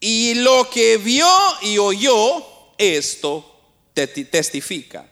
Y 0.00 0.34
lo 0.34 0.68
que 0.70 0.96
vio 0.96 1.28
y 1.62 1.78
oyó, 1.78 2.44
esto 2.78 3.48
testifica. 3.94 5.08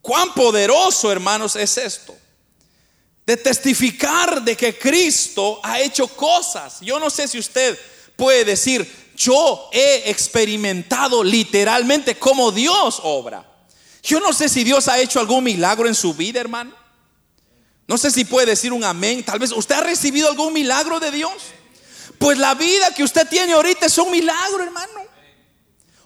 Cuán 0.00 0.32
poderoso, 0.34 1.10
hermanos, 1.10 1.56
es 1.56 1.76
esto 1.78 2.16
de 3.26 3.36
testificar 3.36 4.40
de 4.42 4.56
que 4.56 4.78
Cristo 4.78 5.58
ha 5.62 5.80
hecho 5.80 6.06
cosas. 6.06 6.80
Yo 6.80 7.00
no 7.00 7.10
sé 7.10 7.26
si 7.26 7.40
usted 7.40 7.76
puede 8.14 8.44
decir, 8.44 8.88
yo 9.16 9.68
he 9.72 10.08
experimentado 10.08 11.24
literalmente 11.24 12.16
cómo 12.16 12.52
Dios 12.52 13.00
obra. 13.02 13.44
Yo 14.00 14.20
no 14.20 14.32
sé 14.32 14.48
si 14.48 14.62
Dios 14.62 14.86
ha 14.86 15.00
hecho 15.00 15.18
algún 15.18 15.42
milagro 15.42 15.88
en 15.88 15.96
su 15.96 16.14
vida, 16.14 16.38
hermano. 16.38 16.72
No 17.86 17.98
sé 17.98 18.10
si 18.10 18.24
puede 18.24 18.46
decir 18.46 18.72
un 18.72 18.84
amén. 18.84 19.24
Tal 19.24 19.38
vez 19.38 19.52
usted 19.52 19.76
ha 19.76 19.80
recibido 19.80 20.28
algún 20.28 20.52
milagro 20.52 20.98
de 20.98 21.10
Dios. 21.10 21.32
Pues 22.18 22.38
la 22.38 22.54
vida 22.54 22.92
que 22.94 23.04
usted 23.04 23.28
tiene 23.28 23.52
ahorita 23.52 23.86
es 23.86 23.98
un 23.98 24.10
milagro, 24.10 24.62
hermano. 24.62 25.06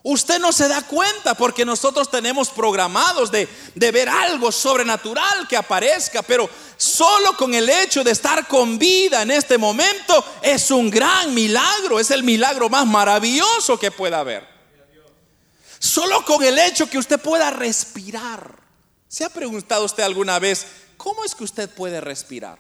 Usted 0.03 0.39
no 0.39 0.51
se 0.51 0.67
da 0.67 0.81
cuenta 0.83 1.35
porque 1.35 1.65
nosotros 1.65 2.11
tenemos 2.11 2.49
programados 2.49 3.31
de, 3.31 3.47
ver 3.75 4.09
algo 4.09 4.51
sobrenatural 4.51 5.47
que 5.47 5.59
aparezca, 5.59 6.23
pero 6.23 6.49
solo 6.79 7.37
con 7.37 7.53
el 7.53 7.69
hecho 7.69 8.03
de 8.03 8.13
estar 8.13 8.49
con 8.49 8.79
vida 8.79 9.21
en 9.21 9.31
este 9.31 9.59
momento 9.59 10.25
es 10.41 10.71
un 10.71 10.89
gran 10.89 11.35
milagro, 11.35 12.01
es 12.01 12.11
el 12.11 12.23
milagro 12.23 12.71
más 12.71 12.87
maravilloso 12.87 13.79
que 13.79 13.91
pueda 13.91 14.21
haber. 14.21 14.49
Solo 15.79 16.25
con 16.25 16.43
el 16.43 16.59
hecho 16.59 16.89
que 16.89 16.99
usted 16.99 17.21
pueda 17.21 17.51
respirar 17.51 18.61
¿Se 19.11 19.25
ha 19.25 19.29
preguntado 19.29 19.85
usted 19.85 20.05
alguna 20.05 20.39
vez 20.39 20.65
cómo 21.02 21.25
es 21.25 21.35
que 21.35 21.45
usted 21.45 21.71
puede 21.71 21.99
respirar? 21.99 22.59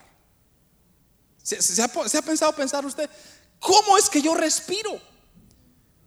¿Se, 1.42 1.82
ha, 1.82 1.88
pensado 2.22 2.52
pensar 2.54 2.86
usted 2.86 3.10
cómo 3.58 3.98
es 3.98 4.08
que 4.08 4.22
yo 4.22 4.34
respiro? 4.34 4.98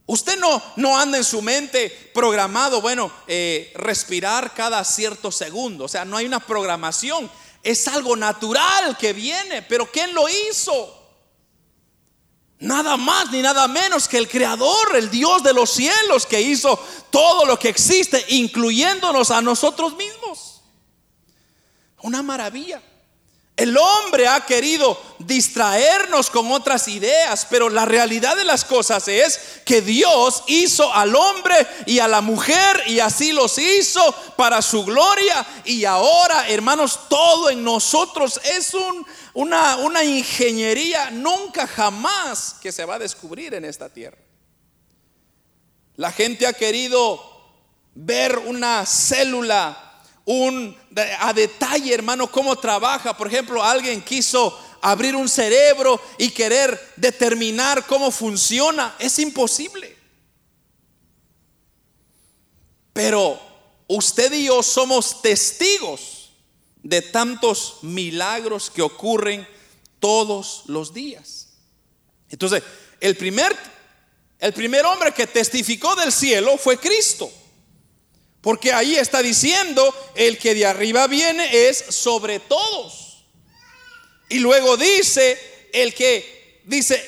Usted 0.08 0.40
no, 0.40 0.62
no 0.78 0.98
anda 0.98 1.20
en 1.20 1.24
su 1.24 1.44
mente 1.44 2.12
programado, 2.12 2.82
bueno, 2.82 3.12
eh, 3.28 3.72
respirar 3.76 4.54
cada 4.56 4.84
cierto 4.84 5.32
segundo. 5.32 5.86
O 5.86 5.88
sea, 5.88 6.06
no 6.06 6.18
hay 6.18 6.26
una 6.26 6.40
programación. 6.40 7.30
Es 7.62 7.88
algo 7.88 8.16
natural 8.16 8.98
que 8.98 9.14
viene. 9.14 9.62
Pero 9.62 9.90
¿quién 9.92 10.14
lo 10.16 10.28
hizo? 10.28 11.02
Nada 12.60 12.98
más 12.98 13.30
ni 13.32 13.44
nada 13.44 13.68
menos 13.68 14.08
que 14.08 14.18
el 14.18 14.28
Creador, 14.28 14.96
el 14.96 15.12
Dios 15.12 15.44
de 15.44 15.54
los 15.54 15.70
cielos, 15.70 16.26
que 16.26 16.42
hizo 16.42 16.78
todo 17.12 17.46
lo 17.46 17.60
que 17.60 17.70
existe, 17.70 18.26
incluyéndonos 18.30 19.30
a 19.30 19.42
nosotros 19.42 19.96
mismos. 19.96 20.53
Una 22.04 22.22
maravilla. 22.22 22.82
El 23.56 23.78
hombre 23.78 24.28
ha 24.28 24.42
querido 24.42 25.00
distraernos 25.20 26.32
con 26.32 26.52
otras 26.52 26.88
ideas, 26.88 27.46
pero 27.48 27.70
la 27.70 27.86
realidad 27.86 28.36
de 28.36 28.46
las 28.46 28.66
cosas 28.66 29.08
es 29.08 29.62
que 29.64 29.82
Dios 29.82 30.44
hizo 30.48 30.92
al 30.92 31.16
hombre 31.16 31.56
y 31.86 32.00
a 32.00 32.08
la 32.08 32.22
mujer 32.22 32.82
y 32.88 33.00
así 33.00 33.32
los 33.32 33.60
hizo 33.60 34.12
para 34.36 34.64
su 34.64 34.84
gloria. 34.84 35.46
Y 35.66 35.86
ahora, 35.86 36.50
hermanos, 36.50 37.02
todo 37.08 37.52
en 37.52 37.64
nosotros 37.64 38.42
es 38.44 38.76
una, 39.36 39.78
una 39.78 40.04
ingeniería 40.04 41.12
nunca 41.12 41.68
jamás 41.68 42.56
que 42.60 42.72
se 42.72 42.86
va 42.86 42.96
a 42.96 43.00
descubrir 43.00 43.54
en 43.54 43.66
esta 43.66 43.88
tierra. 43.88 44.18
La 45.96 46.12
gente 46.12 46.48
ha 46.48 46.54
querido 46.54 47.22
ver 47.94 48.40
una 48.40 48.84
célula 48.88 49.83
un, 50.26 50.78
a 51.20 51.34
detalle, 51.34 51.94
hermano, 51.94 52.32
cómo 52.32 52.56
trabaja. 52.56 53.16
Por 53.16 53.28
ejemplo, 53.28 53.64
alguien 53.64 54.02
quiso 54.02 54.58
abrir 54.82 55.16
un 55.16 55.30
cerebro 55.30 56.00
y 56.18 56.30
querer 56.30 56.80
determinar 56.96 57.86
cómo 57.86 58.12
funciona. 58.12 58.96
Es 59.00 59.20
imposible. 59.20 59.96
Pero 62.94 63.40
usted 63.88 64.32
y 64.34 64.46
yo 64.46 64.62
somos 64.62 65.22
testigos 65.22 66.32
de 66.84 67.02
tantos 67.02 67.80
milagros 67.82 68.70
que 68.70 68.82
ocurren 68.82 69.48
todos 70.00 70.64
los 70.68 70.94
días. 70.94 71.48
Entonces, 72.30 72.62
el 73.00 73.16
primer, 73.16 73.56
el 74.40 74.54
primer 74.54 74.86
hombre 74.86 75.14
que 75.14 75.28
testificó 75.28 75.96
del 75.96 76.12
cielo 76.12 76.58
fue 76.58 76.78
Cristo. 76.78 77.32
Porque 78.44 78.74
ahí 78.74 78.98
está 78.98 79.22
diciendo, 79.22 79.96
el 80.16 80.38
que 80.38 80.54
de 80.54 80.66
arriba 80.66 81.08
viene 81.08 81.70
es 81.70 81.78
sobre 81.78 82.42
todos. 82.42 83.24
Y 84.28 84.40
luego 84.40 84.76
dice, 84.76 85.70
el 85.72 85.94
que 85.94 86.60
dice, 86.66 87.02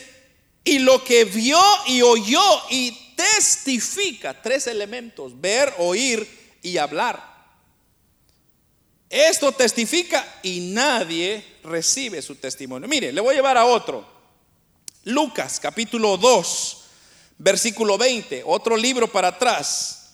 y 0.63 0.79
lo 0.79 1.03
que 1.03 1.25
vio 1.25 1.61
y 1.87 2.01
oyó 2.01 2.41
y 2.69 3.13
testifica, 3.17 4.41
tres 4.41 4.67
elementos, 4.67 5.39
ver, 5.41 5.73
oír 5.77 6.25
y 6.61 6.77
hablar. 6.77 7.35
Esto 9.09 9.51
testifica 9.51 10.39
y 10.41 10.61
nadie 10.61 11.43
recibe 11.63 12.21
su 12.21 12.35
testimonio. 12.35 12.87
Mire, 12.87 13.11
le 13.11 13.19
voy 13.19 13.33
a 13.33 13.35
llevar 13.35 13.57
a 13.57 13.65
otro. 13.65 14.07
Lucas 15.03 15.59
capítulo 15.59 16.15
2, 16.15 16.77
versículo 17.39 17.97
20, 17.97 18.41
otro 18.45 18.77
libro 18.77 19.11
para 19.11 19.27
atrás. 19.27 20.04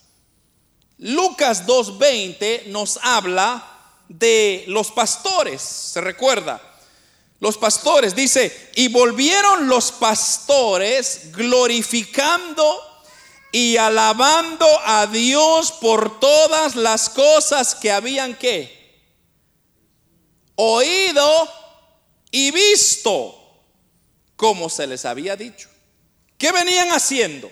Lucas 1.01 1.65
2.20 1.65 2.67
nos 2.67 2.99
habla 3.01 3.67
de 4.07 4.65
los 4.67 4.91
pastores, 4.91 5.59
se 5.59 5.99
recuerda. 5.99 6.61
Los 7.39 7.57
pastores, 7.57 8.15
dice, 8.15 8.69
y 8.75 8.87
volvieron 8.87 9.67
los 9.67 9.91
pastores 9.91 11.31
glorificando 11.31 12.79
y 13.51 13.77
alabando 13.77 14.67
a 14.85 15.07
Dios 15.07 15.71
por 15.71 16.19
todas 16.19 16.75
las 16.75 17.09
cosas 17.09 17.73
que 17.73 17.91
habían 17.91 18.35
que 18.35 19.01
oído 20.53 21.51
y 22.29 22.51
visto, 22.51 23.35
como 24.35 24.69
se 24.69 24.85
les 24.85 25.03
había 25.05 25.35
dicho. 25.35 25.67
¿Qué 26.37 26.51
venían 26.51 26.89
haciendo? 26.89 27.51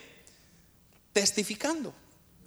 Testificando 1.14 1.99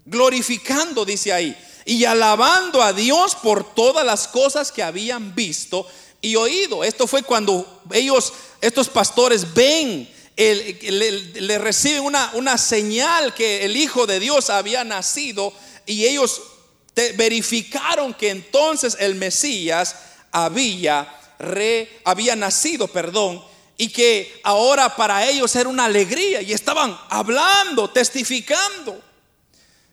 glorificando, 0.05 1.05
dice 1.05 1.33
ahí, 1.33 1.57
y 1.85 2.05
alabando 2.05 2.83
a 2.83 2.93
Dios 2.93 3.35
por 3.37 3.75
todas 3.75 4.05
las 4.05 4.29
cosas 4.29 4.71
que 4.71 4.83
habían 4.83 5.35
visto 5.35 5.87
y 6.21 6.37
oído. 6.37 6.85
Esto 6.85 7.07
fue 7.07 7.23
cuando 7.23 7.83
ellos, 7.91 8.33
estos 8.61 8.89
pastores, 8.89 9.53
ven, 9.55 10.09
le, 10.37 11.59
reciben 11.59 12.03
una, 12.03 12.31
una 12.35 12.57
señal 12.57 13.35
que 13.35 13.65
el 13.65 13.77
Hijo 13.77 14.07
de 14.07 14.21
Dios 14.21 14.51
había 14.51 14.85
nacido 14.85 15.53
y 15.87 16.07
ellos 16.07 16.41
verificaron 16.95 18.15
que 18.15 18.31
entonces 18.31 18.97
el 19.01 19.15
Mesías 19.15 19.97
había, 20.31 21.13
re, 21.39 22.01
había 22.05 22.37
nacido, 22.37 22.89
perdón, 22.89 23.43
y 23.77 23.89
que 23.89 24.41
ahora 24.45 24.95
para 24.95 25.29
ellos 25.29 25.55
era 25.57 25.69
una 25.69 25.87
alegría 25.87 26.43
y 26.43 26.53
estaban 26.53 26.97
hablando, 27.09 27.91
testificando. 27.91 29.12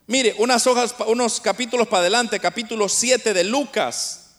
Mire, 0.09 0.33
unas 0.39 0.65
hojas, 0.65 0.95
unos 1.05 1.39
capítulos 1.39 1.87
para 1.87 2.01
adelante, 2.01 2.39
capítulo 2.39 2.89
7 2.89 3.31
de 3.31 3.43
Lucas. 3.43 4.31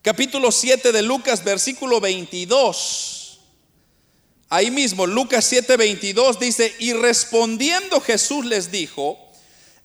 Capítulo 0.00 0.50
7 0.50 0.92
de 0.92 1.02
Lucas, 1.02 1.44
versículo 1.44 2.00
22. 2.00 3.40
Ahí 4.48 4.70
mismo, 4.70 5.06
Lucas 5.06 5.44
7, 5.44 5.76
22 5.76 6.40
dice, 6.40 6.74
y 6.78 6.94
respondiendo 6.94 8.00
Jesús 8.00 8.46
les 8.46 8.70
dijo, 8.70 9.18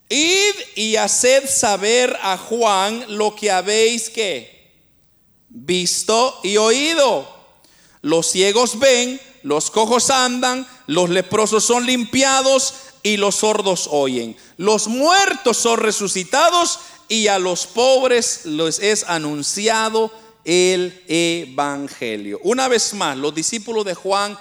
id 0.08 0.56
y 0.78 0.96
haced 0.96 1.50
saber 1.50 2.18
a 2.22 2.38
Juan 2.38 3.18
lo 3.18 3.36
que 3.36 3.52
habéis 3.52 4.10
que 4.10 4.72
visto 5.50 6.40
y 6.44 6.56
oído. 6.56 7.28
Los 8.02 8.32
ciegos 8.32 8.80
ven, 8.80 9.20
los 9.44 9.70
cojos 9.70 10.10
andan, 10.10 10.66
los 10.88 11.10
leprosos 11.10 11.66
son 11.66 11.86
limpiados 11.86 12.74
y 13.04 13.18
los 13.18 13.36
sordos 13.36 13.88
oyen. 13.92 14.36
Los 14.58 14.88
muertos 14.88 15.58
son 15.58 15.80
resucitados 15.80 16.80
y 17.08 17.28
a 17.28 17.40
los 17.40 17.66
pobres 17.66 18.46
les 18.46 18.80
es 18.80 19.04
anunciado 19.04 20.12
el 20.46 21.04
Evangelio. 21.08 22.40
Una 22.44 22.68
vez 22.68 22.94
más, 22.94 23.18
los 23.18 23.34
discípulos 23.34 23.86
de 23.86 23.96
Juan, 23.96 24.38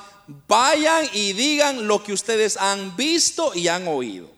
vayan 0.47 1.09
y 1.13 1.33
digan 1.33 1.87
lo 1.87 2.03
que 2.03 2.13
ustedes 2.13 2.57
han 2.57 2.97
visto 2.97 3.53
y 3.55 3.69
han 3.69 3.89
oído. 3.89 4.31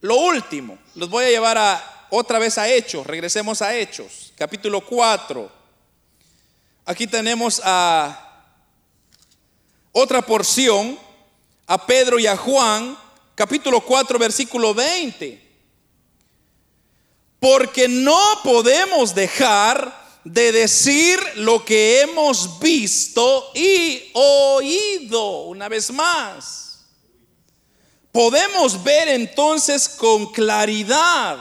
Lo 0.00 0.16
último, 0.16 0.78
los 0.94 1.08
voy 1.08 1.24
a 1.24 1.30
llevar 1.30 1.58
a, 1.58 2.06
otra 2.10 2.38
vez 2.38 2.58
a 2.58 2.68
Hechos, 2.68 3.06
regresemos 3.06 3.62
a 3.62 3.76
Hechos, 3.76 4.32
capítulo 4.36 4.80
4. 4.80 5.50
Aquí 6.84 7.06
tenemos 7.06 7.60
a 7.64 8.24
otra 9.92 10.22
porción, 10.22 10.98
a 11.66 11.86
Pedro 11.86 12.18
y 12.18 12.26
a 12.26 12.36
Juan 12.36 12.96
capítulo 13.38 13.80
4, 13.82 14.18
versículo 14.18 14.74
20. 14.74 15.40
Porque 17.38 17.86
no 17.86 18.20
podemos 18.42 19.14
dejar 19.14 20.18
de 20.24 20.50
decir 20.50 21.20
lo 21.36 21.64
que 21.64 22.00
hemos 22.00 22.58
visto 22.58 23.52
y 23.54 24.10
oído 24.12 25.42
una 25.42 25.68
vez 25.68 25.92
más. 25.92 26.80
Podemos 28.10 28.82
ver 28.82 29.06
entonces 29.06 29.88
con 29.88 30.32
claridad 30.32 31.38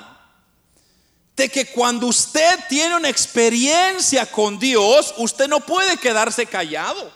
de 1.36 1.50
que 1.50 1.66
cuando 1.66 2.06
usted 2.06 2.60
tiene 2.70 2.96
una 2.96 3.10
experiencia 3.10 4.28
con 4.28 4.60
Dios, 4.60 5.16
usted 5.18 5.48
no 5.48 5.62
puede 5.62 5.98
quedarse 5.98 6.46
callado. 6.46 7.12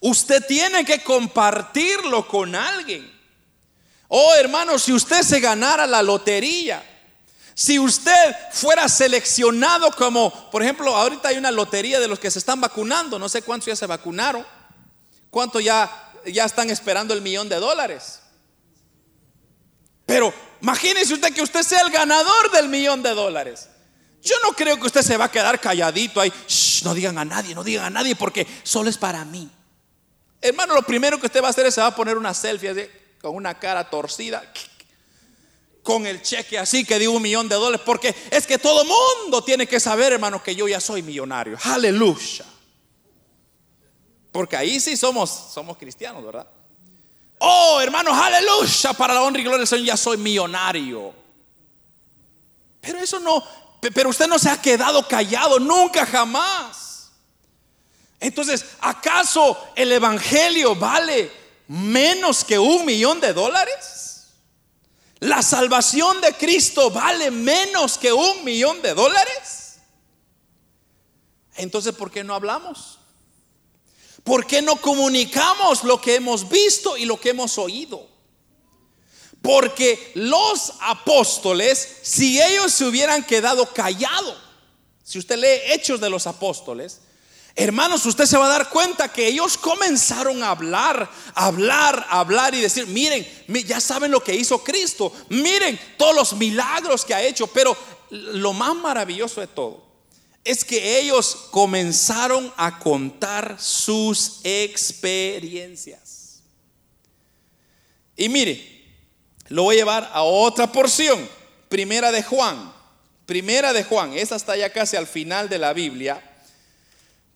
Usted 0.00 0.44
tiene 0.48 0.84
que 0.84 1.00
compartirlo 1.00 2.26
con 2.26 2.56
alguien. 2.56 3.19
Oh 4.12 4.34
hermano, 4.34 4.76
si 4.76 4.92
usted 4.92 5.22
se 5.22 5.38
ganara 5.38 5.86
la 5.86 6.02
lotería, 6.02 6.82
si 7.54 7.78
usted 7.78 8.36
fuera 8.50 8.88
seleccionado 8.88 9.92
como, 9.92 10.50
por 10.50 10.64
ejemplo, 10.64 10.96
ahorita 10.96 11.28
hay 11.28 11.36
una 11.36 11.52
lotería 11.52 12.00
de 12.00 12.08
los 12.08 12.18
que 12.18 12.28
se 12.28 12.40
están 12.40 12.60
vacunando, 12.60 13.20
no 13.20 13.28
sé 13.28 13.42
cuántos 13.42 13.66
ya 13.66 13.76
se 13.76 13.86
vacunaron, 13.86 14.44
cuántos 15.30 15.62
ya, 15.62 16.12
ya 16.26 16.44
están 16.44 16.70
esperando 16.70 17.14
el 17.14 17.22
millón 17.22 17.48
de 17.48 17.54
dólares. 17.56 18.18
Pero 20.06 20.34
imagínese 20.60 21.14
usted 21.14 21.32
que 21.32 21.42
usted 21.42 21.62
sea 21.62 21.82
el 21.82 21.92
ganador 21.92 22.50
del 22.50 22.68
millón 22.68 23.04
de 23.04 23.10
dólares. 23.10 23.68
Yo 24.24 24.34
no 24.42 24.54
creo 24.54 24.76
que 24.76 24.86
usted 24.86 25.02
se 25.02 25.16
va 25.16 25.26
a 25.26 25.30
quedar 25.30 25.60
calladito 25.60 26.20
ahí. 26.20 26.32
no 26.82 26.94
digan 26.94 27.16
a 27.16 27.24
nadie, 27.24 27.54
no 27.54 27.62
digan 27.62 27.84
a 27.84 27.90
nadie 27.90 28.16
porque 28.16 28.44
solo 28.64 28.90
es 28.90 28.98
para 28.98 29.24
mí. 29.24 29.48
Hermano, 30.40 30.74
lo 30.74 30.82
primero 30.82 31.20
que 31.20 31.26
usted 31.26 31.40
va 31.40 31.46
a 31.46 31.50
hacer 31.50 31.66
es 31.66 31.74
se 31.74 31.80
va 31.80 31.86
a 31.86 31.94
poner 31.94 32.18
una 32.18 32.34
selfie 32.34 32.99
con 33.20 33.34
una 33.34 33.58
cara 33.58 33.88
torcida. 33.88 34.42
con 35.82 36.06
el 36.06 36.20
cheque 36.22 36.58
así 36.58 36.84
que 36.84 36.98
dio 36.98 37.10
un 37.12 37.22
millón 37.22 37.48
de 37.48 37.54
dólares, 37.54 37.80
porque 37.84 38.14
es 38.30 38.46
que 38.46 38.58
todo 38.58 38.84
mundo 38.84 39.42
tiene 39.42 39.66
que 39.66 39.80
saber, 39.80 40.12
hermano, 40.12 40.42
que 40.42 40.54
yo 40.54 40.68
ya 40.68 40.80
soy 40.80 41.02
millonario. 41.02 41.58
Aleluya. 41.64 42.44
Porque 44.30 44.56
ahí 44.56 44.78
sí 44.78 44.96
somos, 44.96 45.30
somos 45.52 45.76
cristianos, 45.76 46.24
¿verdad? 46.24 46.46
Oh, 47.38 47.80
hermanos, 47.80 48.16
aleluya, 48.16 48.92
para 48.92 49.14
la 49.14 49.22
honra 49.22 49.40
y 49.40 49.44
gloria 49.44 49.58
del 49.60 49.66
Señor 49.66 49.86
ya 49.86 49.96
soy 49.96 50.18
millonario. 50.18 51.14
Pero 52.80 52.98
eso 52.98 53.18
no, 53.18 53.42
pero 53.94 54.10
usted 54.10 54.28
no 54.28 54.38
se 54.38 54.50
ha 54.50 54.60
quedado 54.60 55.08
callado 55.08 55.58
nunca 55.58 56.04
jamás. 56.04 57.10
Entonces, 58.20 58.66
¿acaso 58.80 59.58
el 59.74 59.90
Evangelio 59.90 60.76
vale 60.76 61.39
menos 61.70 62.42
que 62.42 62.58
un 62.58 62.84
millón 62.84 63.20
de 63.20 63.32
dólares? 63.32 64.26
¿La 65.20 65.40
salvación 65.40 66.20
de 66.20 66.34
Cristo 66.34 66.90
vale 66.90 67.30
menos 67.30 67.96
que 67.96 68.12
un 68.12 68.42
millón 68.42 68.82
de 68.82 68.92
dólares? 68.92 69.78
Entonces, 71.54 71.94
¿por 71.94 72.10
qué 72.10 72.24
no 72.24 72.34
hablamos? 72.34 72.98
¿Por 74.24 74.46
qué 74.46 74.62
no 74.62 74.80
comunicamos 74.80 75.84
lo 75.84 76.00
que 76.00 76.16
hemos 76.16 76.48
visto 76.48 76.96
y 76.96 77.04
lo 77.04 77.20
que 77.20 77.30
hemos 77.30 77.56
oído? 77.56 78.08
Porque 79.40 80.10
los 80.16 80.72
apóstoles, 80.80 81.98
si 82.02 82.42
ellos 82.42 82.72
se 82.72 82.84
hubieran 82.84 83.24
quedado 83.24 83.72
callados, 83.72 84.36
si 85.04 85.20
usted 85.20 85.38
lee 85.38 85.72
Hechos 85.72 86.00
de 86.00 86.10
los 86.10 86.26
Apóstoles, 86.26 87.00
hermanos, 87.62 88.06
usted 88.06 88.26
se 88.26 88.38
va 88.38 88.46
a 88.46 88.58
dar 88.58 88.70
cuenta 88.70 89.08
que 89.08 89.26
ellos 89.26 89.58
comenzaron 89.58 90.42
a 90.42 90.50
hablar, 90.50 91.10
hablar, 91.34 92.06
hablar 92.08 92.54
y 92.54 92.60
decir, 92.60 92.86
miren, 92.86 93.26
ya 93.66 93.80
saben 93.80 94.10
lo 94.10 94.24
que 94.24 94.34
hizo 94.34 94.64
Cristo, 94.64 95.12
miren 95.28 95.78
todos 95.96 96.14
los 96.14 96.32
milagros 96.34 97.04
que 97.04 97.14
ha 97.14 97.22
hecho, 97.22 97.46
pero 97.48 97.76
lo 98.10 98.52
más 98.52 98.74
maravilloso 98.74 99.40
de 99.40 99.46
todo 99.46 99.90
es 100.42 100.64
que 100.64 100.98
ellos 100.98 101.48
comenzaron 101.50 102.52
a 102.56 102.78
contar 102.78 103.56
sus 103.60 104.40
experiencias. 104.42 106.40
Y 108.16 108.28
mire, 108.28 108.86
lo 109.48 109.64
voy 109.64 109.76
a 109.76 109.78
llevar 109.78 110.10
a 110.12 110.22
otra 110.22 110.70
porción, 110.70 111.28
primera 111.68 112.10
de 112.10 112.22
Juan, 112.22 112.72
primera 113.26 113.72
de 113.72 113.84
Juan, 113.84 114.14
esa 114.14 114.36
está 114.36 114.56
ya 114.56 114.72
casi 114.72 114.96
al 114.96 115.06
final 115.06 115.48
de 115.48 115.58
la 115.58 115.72
Biblia. 115.72 116.29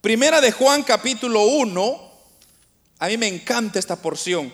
Primera 0.04 0.42
de 0.42 0.52
Juan 0.52 0.82
capítulo 0.82 1.44
1, 1.44 2.12
a 2.98 3.06
mí 3.06 3.16
me 3.16 3.26
encanta 3.26 3.78
esta 3.78 3.96
porción. 3.96 4.52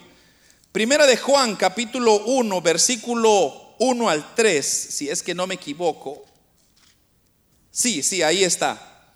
Primera 0.70 1.08
de 1.08 1.16
Juan 1.16 1.56
capítulo 1.56 2.24
1, 2.24 2.60
versículo 2.62 3.74
1 3.80 4.08
al 4.08 4.32
3, 4.36 4.64
si 4.64 5.10
es 5.10 5.24
que 5.24 5.34
no 5.34 5.48
me 5.48 5.56
equivoco. 5.56 6.24
Sí, 7.72 8.00
sí, 8.04 8.22
ahí 8.22 8.44
está. 8.44 9.12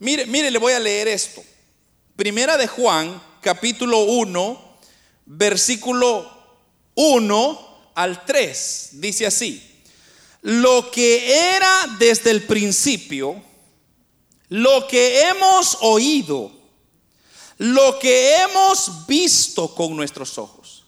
Mire, 0.00 0.26
mire, 0.26 0.50
le 0.50 0.58
voy 0.58 0.72
a 0.72 0.80
leer 0.80 1.06
esto. 1.06 1.40
Primera 2.16 2.56
de 2.56 2.66
Juan, 2.66 3.22
capítulo 3.40 4.00
1, 4.00 4.78
versículo 5.26 6.58
1 6.96 7.92
al 7.94 8.24
3. 8.24 8.88
Dice 8.94 9.24
así, 9.24 9.84
lo 10.42 10.90
que 10.90 11.54
era 11.54 11.96
desde 12.00 12.32
el 12.32 12.42
principio, 12.42 13.40
lo 14.50 14.86
que 14.86 15.22
hemos 15.22 15.78
oído, 15.80 16.52
lo 17.58 17.98
que 17.98 18.36
hemos 18.36 19.06
visto 19.06 19.74
con 19.74 19.96
nuestros 19.96 20.36
ojos, 20.38 20.84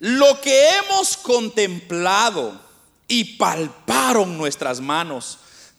lo 0.00 0.40
que 0.40 0.68
hemos 0.70 1.16
contemplado 1.16 2.60
y 3.06 3.36
palparon 3.36 4.36
nuestras 4.36 4.80
manos 4.80 5.38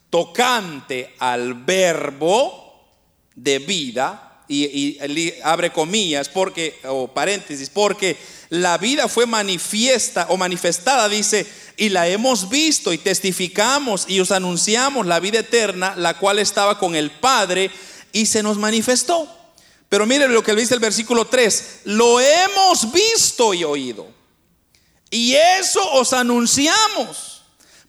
tocante 0.10 1.14
al 1.20 1.54
verbo 1.54 2.84
de 3.36 3.60
vida, 3.60 4.22
y, 4.48 5.34
abre 5.44 5.72
comillas, 5.72 6.30
porque, 6.30 6.80
o 6.88 7.08
paréntesis, 7.08 7.70
porque 7.70 8.16
la 8.62 8.78
vida 8.78 9.08
fue 9.08 9.26
manifiesta 9.26 10.28
o 10.30 10.38
manifestada, 10.38 11.10
dice, 11.10 11.48
y 11.78 11.90
la 11.90 12.08
hemos 12.08 12.50
visto 12.50 12.94
y 12.94 12.98
testificamos 12.98 14.06
y 14.08 14.20
os 14.20 14.32
anunciamos 14.32 15.06
la 15.06 15.20
vida 15.20 15.40
eterna, 15.40 15.94
la 15.98 16.18
cual 16.18 16.40
estaba 16.40 16.78
con 16.80 16.96
el 16.96 17.12
Padre 17.12 17.72
y 18.12 18.26
se 18.26 18.44
nos 18.44 18.58
manifestó. 18.58 19.28
Pero 19.90 20.06
miren 20.06 20.34
lo 20.34 20.44
que 20.44 20.56
dice 20.56 20.74
el 20.74 20.80
versículo 20.80 21.26
3, 21.26 21.82
lo 21.86 22.20
hemos 22.20 22.92
visto 22.92 23.54
y 23.54 23.64
oído. 23.64 24.08
Y 25.10 25.36
eso 25.36 25.82
os 25.94 26.14
anunciamos 26.14 27.44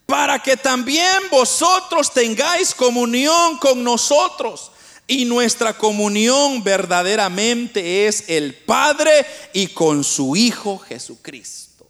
para 0.05 0.41
que 0.41 0.57
también 0.57 1.23
vosotros 1.31 2.13
tengáis 2.13 2.75
comunión 2.75 3.59
con 3.59 3.83
nosotros. 3.83 4.71
Y 5.07 5.25
nuestra 5.25 5.77
comunión 5.79 6.65
verdaderamente 6.65 8.07
es 8.07 8.25
el 8.29 8.55
Padre 8.55 9.25
y 9.53 9.69
con 9.69 10.03
su 10.03 10.35
Hijo 10.35 10.79
Jesucristo. 10.79 11.87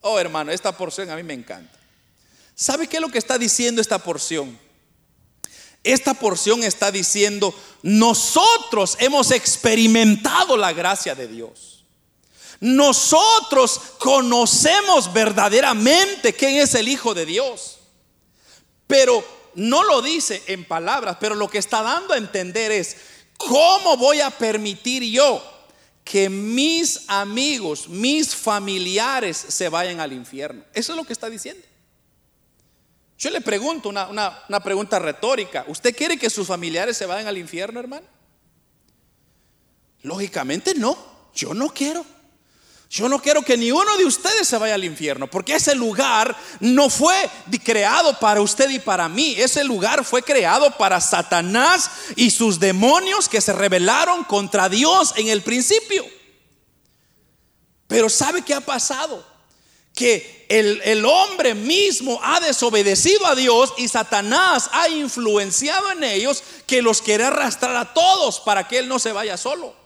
Oh 0.00 0.18
hermano, 0.18 0.52
esta 0.52 0.76
porción 0.76 1.10
a 1.10 1.16
mí 1.16 1.22
me 1.22 1.34
encanta. 1.34 1.78
¿Sabe 2.54 2.86
qué 2.86 2.96
es 2.98 3.00
lo 3.00 3.08
que 3.08 3.18
está 3.18 3.38
diciendo 3.38 3.80
esta 3.80 3.98
porción? 3.98 4.58
Esta 5.84 6.14
porción 6.14 6.62
está 6.62 6.92
diciendo, 6.92 7.52
nosotros 7.82 8.96
hemos 9.00 9.32
experimentado 9.32 10.56
la 10.56 10.72
gracia 10.72 11.14
de 11.16 11.26
Dios. 11.26 11.84
Nosotros 12.60 13.80
conocemos 13.98 15.12
verdaderamente 15.12 16.32
quién 16.32 16.60
es 16.60 16.76
el 16.76 16.86
Hijo 16.86 17.14
de 17.14 17.26
Dios. 17.26 17.80
Pero 18.86 19.24
no 19.54 19.82
lo 19.84 20.02
dice 20.02 20.42
en 20.46 20.64
palabras, 20.64 21.16
pero 21.20 21.34
lo 21.34 21.48
que 21.48 21.58
está 21.58 21.82
dando 21.82 22.14
a 22.14 22.18
entender 22.18 22.70
es, 22.70 22.96
¿cómo 23.36 23.96
voy 23.96 24.20
a 24.20 24.30
permitir 24.30 25.02
yo 25.04 25.42
que 26.04 26.28
mis 26.28 27.04
amigos, 27.08 27.88
mis 27.88 28.34
familiares 28.34 29.36
se 29.36 29.68
vayan 29.68 30.00
al 30.00 30.12
infierno? 30.12 30.64
Eso 30.72 30.92
es 30.92 30.96
lo 30.96 31.04
que 31.04 31.12
está 31.12 31.28
diciendo. 31.28 31.62
Yo 33.18 33.30
le 33.30 33.40
pregunto 33.40 33.88
una, 33.88 34.08
una 34.08 34.60
pregunta 34.60 34.98
retórica. 34.98 35.64
¿Usted 35.68 35.94
quiere 35.94 36.18
que 36.18 36.28
sus 36.28 36.46
familiares 36.48 36.96
se 36.96 37.06
vayan 37.06 37.28
al 37.28 37.38
infierno, 37.38 37.78
hermano? 37.78 38.06
Lógicamente 40.02 40.74
no. 40.74 40.98
Yo 41.34 41.54
no 41.54 41.68
quiero. 41.68 42.04
Yo 42.92 43.08
no 43.08 43.22
quiero 43.22 43.40
que 43.40 43.56
ni 43.56 43.72
uno 43.72 43.96
de 43.96 44.04
ustedes 44.04 44.46
se 44.46 44.58
vaya 44.58 44.74
al 44.74 44.84
infierno, 44.84 45.26
porque 45.26 45.54
ese 45.54 45.74
lugar 45.74 46.36
no 46.60 46.90
fue 46.90 47.16
creado 47.64 48.18
para 48.18 48.42
usted 48.42 48.68
y 48.68 48.78
para 48.78 49.08
mí. 49.08 49.34
Ese 49.38 49.64
lugar 49.64 50.04
fue 50.04 50.22
creado 50.22 50.76
para 50.76 51.00
Satanás 51.00 51.90
y 52.16 52.30
sus 52.30 52.60
demonios 52.60 53.30
que 53.30 53.40
se 53.40 53.54
rebelaron 53.54 54.24
contra 54.24 54.68
Dios 54.68 55.14
en 55.16 55.28
el 55.28 55.40
principio. 55.40 56.04
Pero 57.88 58.10
¿sabe 58.10 58.42
qué 58.42 58.52
ha 58.52 58.60
pasado? 58.60 59.26
Que 59.94 60.44
el, 60.50 60.82
el 60.84 61.06
hombre 61.06 61.54
mismo 61.54 62.20
ha 62.22 62.40
desobedecido 62.40 63.24
a 63.26 63.34
Dios 63.34 63.72
y 63.78 63.88
Satanás 63.88 64.68
ha 64.70 64.90
influenciado 64.90 65.92
en 65.92 66.04
ellos 66.04 66.42
que 66.66 66.82
los 66.82 67.00
quiere 67.00 67.24
arrastrar 67.24 67.74
a 67.74 67.94
todos 67.94 68.38
para 68.40 68.68
que 68.68 68.80
él 68.80 68.86
no 68.86 68.98
se 68.98 69.12
vaya 69.12 69.38
solo. 69.38 69.81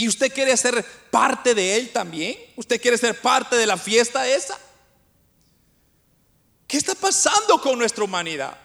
¿Y 0.00 0.08
usted 0.08 0.32
quiere 0.32 0.56
ser 0.56 0.82
parte 1.10 1.54
de 1.54 1.76
él 1.76 1.92
también? 1.92 2.34
¿Usted 2.56 2.80
quiere 2.80 2.96
ser 2.96 3.20
parte 3.20 3.54
de 3.54 3.66
la 3.66 3.76
fiesta 3.76 4.26
esa? 4.26 4.58
¿Qué 6.66 6.78
está 6.78 6.94
pasando 6.94 7.60
con 7.60 7.78
nuestra 7.78 8.02
humanidad? 8.04 8.56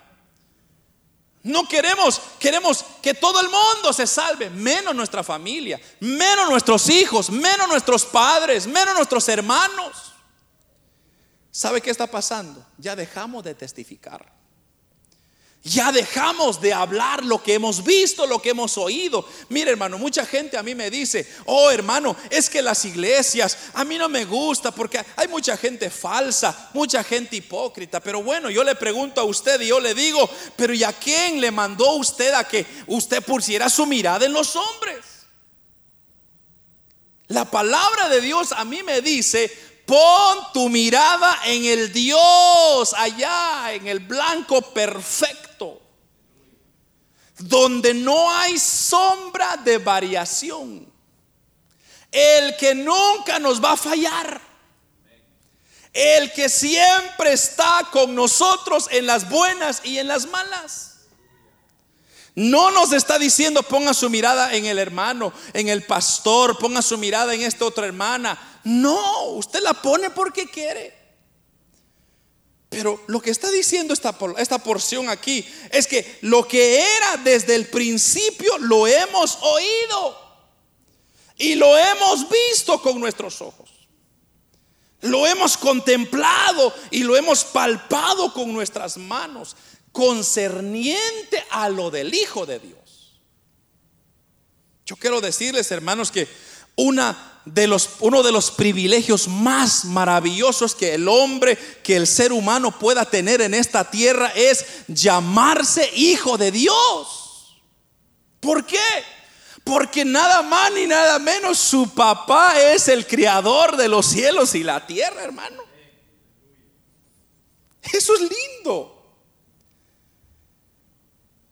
No 1.44 1.68
queremos, 1.68 2.22
queremos 2.40 2.86
que 3.02 3.14
todo 3.14 3.42
el 3.42 3.50
mundo 3.50 3.92
se 3.92 4.08
salve, 4.08 4.50
menos 4.50 4.96
nuestra 4.96 5.26
familia, 5.26 5.78
menos 6.00 6.50
nuestros 6.50 6.90
hijos, 6.90 7.30
menos 7.30 7.68
nuestros 7.68 8.06
padres, 8.06 8.66
menos 8.66 8.96
nuestros 8.96 9.28
hermanos. 9.28 10.14
¿Sabe 11.52 11.82
qué 11.82 11.90
está 11.90 12.08
pasando? 12.08 12.66
Ya 12.78 12.96
dejamos 12.96 13.44
de 13.44 13.56
testificar. 13.56 14.26
Ya 15.68 15.92
dejamos 15.92 16.62
de 16.62 16.72
hablar 16.72 17.26
lo 17.26 17.42
que 17.42 17.56
hemos 17.56 17.84
visto, 17.84 18.28
lo 18.28 18.40
que 18.40 18.52
hemos 18.52 18.78
oído. 18.78 19.28
Mire, 19.50 19.72
hermano, 19.72 19.98
mucha 19.98 20.24
gente 20.24 20.60
a 20.60 20.62
mí 20.62 20.76
me 20.76 20.92
dice, 20.92 21.28
oh, 21.46 21.72
hermano, 21.72 22.16
es 22.30 22.52
que 22.52 22.62
las 22.62 22.86
iglesias 22.86 23.58
a 23.74 23.84
mí 23.84 23.98
no 23.98 24.08
me 24.08 24.26
gusta 24.26 24.70
porque 24.70 25.04
hay 25.16 25.28
mucha 25.28 25.58
gente 25.58 25.90
falsa, 25.90 26.70
mucha 26.76 27.04
gente 27.04 27.38
hipócrita. 27.38 28.00
Pero 28.00 28.22
bueno, 28.22 28.52
yo 28.52 28.64
le 28.64 28.76
pregunto 28.76 29.20
a 29.20 29.24
usted 29.24 29.60
y 29.62 29.70
yo 29.70 29.80
le 29.80 29.96
digo, 29.96 30.30
pero 30.56 30.72
¿y 30.72 30.84
a 30.84 30.94
quién 30.94 31.42
le 31.42 31.50
mandó 31.50 31.94
usted 31.94 32.32
a 32.36 32.44
que 32.44 32.64
usted 32.86 33.24
pusiera 33.24 33.68
su 33.68 33.88
mirada 33.88 34.24
en 34.24 34.34
los 34.34 34.56
hombres? 34.56 35.04
La 37.26 37.50
palabra 37.50 38.08
de 38.10 38.22
Dios 38.22 38.52
a 38.52 38.66
mí 38.66 38.84
me 38.84 39.02
dice, 39.02 39.52
Pon 39.86 40.40
tu 40.52 40.68
mirada 40.68 41.42
en 41.46 41.66
el 41.66 41.94
Dios 41.94 42.94
allá, 42.98 43.72
en 43.72 43.88
el 43.88 44.00
blanco 44.00 44.62
perfecto, 44.62 45.45
donde 47.38 47.94
no 47.94 48.32
hay 48.32 48.58
sombra 48.58 49.58
de 49.58 49.78
variación. 49.78 50.92
El 52.12 52.56
que 52.58 52.74
nunca 52.74 53.40
nos 53.40 53.64
va 53.64 53.74
a 53.74 53.78
fallar. 53.78 54.42
el 55.94 56.34
que 56.34 56.50
siempre 56.50 57.32
está 57.32 57.88
con 57.90 58.14
nosotros 58.14 58.90
en 58.92 59.06
las 59.08 59.30
buenas 59.30 59.80
y 59.86 59.98
en 59.98 60.10
las 60.10 60.26
malas. 60.26 60.96
No 62.36 62.70
nos 62.72 62.92
está 62.92 63.18
diciendo 63.18 63.64
ponga 63.64 63.94
su 63.94 64.10
mirada 64.10 64.54
en 64.56 64.66
el 64.66 64.78
hermano, 64.78 65.32
en 65.54 65.70
el 65.70 65.84
pastor, 65.84 66.58
ponga 66.60 66.82
su 66.82 66.98
mirada 66.98 67.34
en 67.34 67.44
esta 67.44 67.64
otra 67.64 67.86
hermana. 67.86 68.60
No, 68.66 69.28
usted 69.30 69.62
la 69.62 69.74
pone 69.74 70.10
porque 70.10 70.50
quiere. 70.50 71.05
Pero 72.76 73.02
lo 73.08 73.22
que 73.22 73.30
está 73.30 73.50
diciendo 73.52 73.94
esta, 73.94 74.14
esta 74.38 74.60
porción 74.60 75.08
aquí 75.08 75.48
es 75.72 75.88
que 75.88 76.18
lo 76.20 76.46
que 76.46 76.82
era 76.82 77.16
desde 77.24 77.56
el 77.56 77.68
principio 77.68 78.58
lo 78.58 78.86
hemos 78.86 79.38
oído 79.42 80.18
y 81.38 81.56
lo 81.56 81.78
hemos 81.78 82.28
visto 82.30 82.82
con 82.82 83.00
nuestros 83.00 83.40
ojos. 83.40 83.70
Lo 85.00 85.26
hemos 85.26 85.56
contemplado 85.56 86.76
y 86.92 87.04
lo 87.04 87.16
hemos 87.16 87.46
palpado 87.46 88.34
con 88.34 88.52
nuestras 88.52 88.98
manos 88.98 89.56
concerniente 89.94 91.46
a 91.52 91.70
lo 91.70 91.90
del 91.90 92.14
Hijo 92.14 92.46
de 92.46 92.60
Dios. 92.60 93.22
Yo 94.86 94.98
quiero 94.98 95.22
decirles, 95.22 95.72
hermanos, 95.72 96.12
que 96.12 96.28
una 96.76 97.35
de 97.46 97.68
los, 97.68 97.92
uno 98.00 98.24
de 98.24 98.32
los 98.32 98.52
privilegios 98.52 99.28
más 99.28 99.86
maravillosos 99.86 100.74
que 100.76 100.96
el 100.96 101.08
hombre, 101.08 101.58
que 101.84 101.96
el 101.96 102.08
ser 102.08 102.34
humano 102.34 102.78
pueda 102.78 103.06
tener 103.06 103.42
en 103.42 103.54
esta 103.54 103.90
tierra 103.90 104.32
es 104.36 104.66
llamarse 104.88 105.90
hijo 105.96 106.38
de 106.38 106.52
Dios. 106.52 107.56
¿Por 108.40 108.66
qué? 108.66 108.80
Porque 109.64 110.06
nada 110.06 110.42
más 110.42 110.72
ni 110.74 110.86
nada 110.86 111.18
menos 111.20 111.58
su 111.58 111.90
papá 111.90 112.60
es 112.60 112.88
el 112.88 113.08
creador 113.08 113.78
de 113.78 113.88
los 113.88 114.06
cielos 114.06 114.54
y 114.56 114.64
la 114.64 114.86
tierra, 114.86 115.24
hermano. 115.24 115.64
Eso 117.82 118.14
es 118.16 118.22
lindo. 118.22 119.05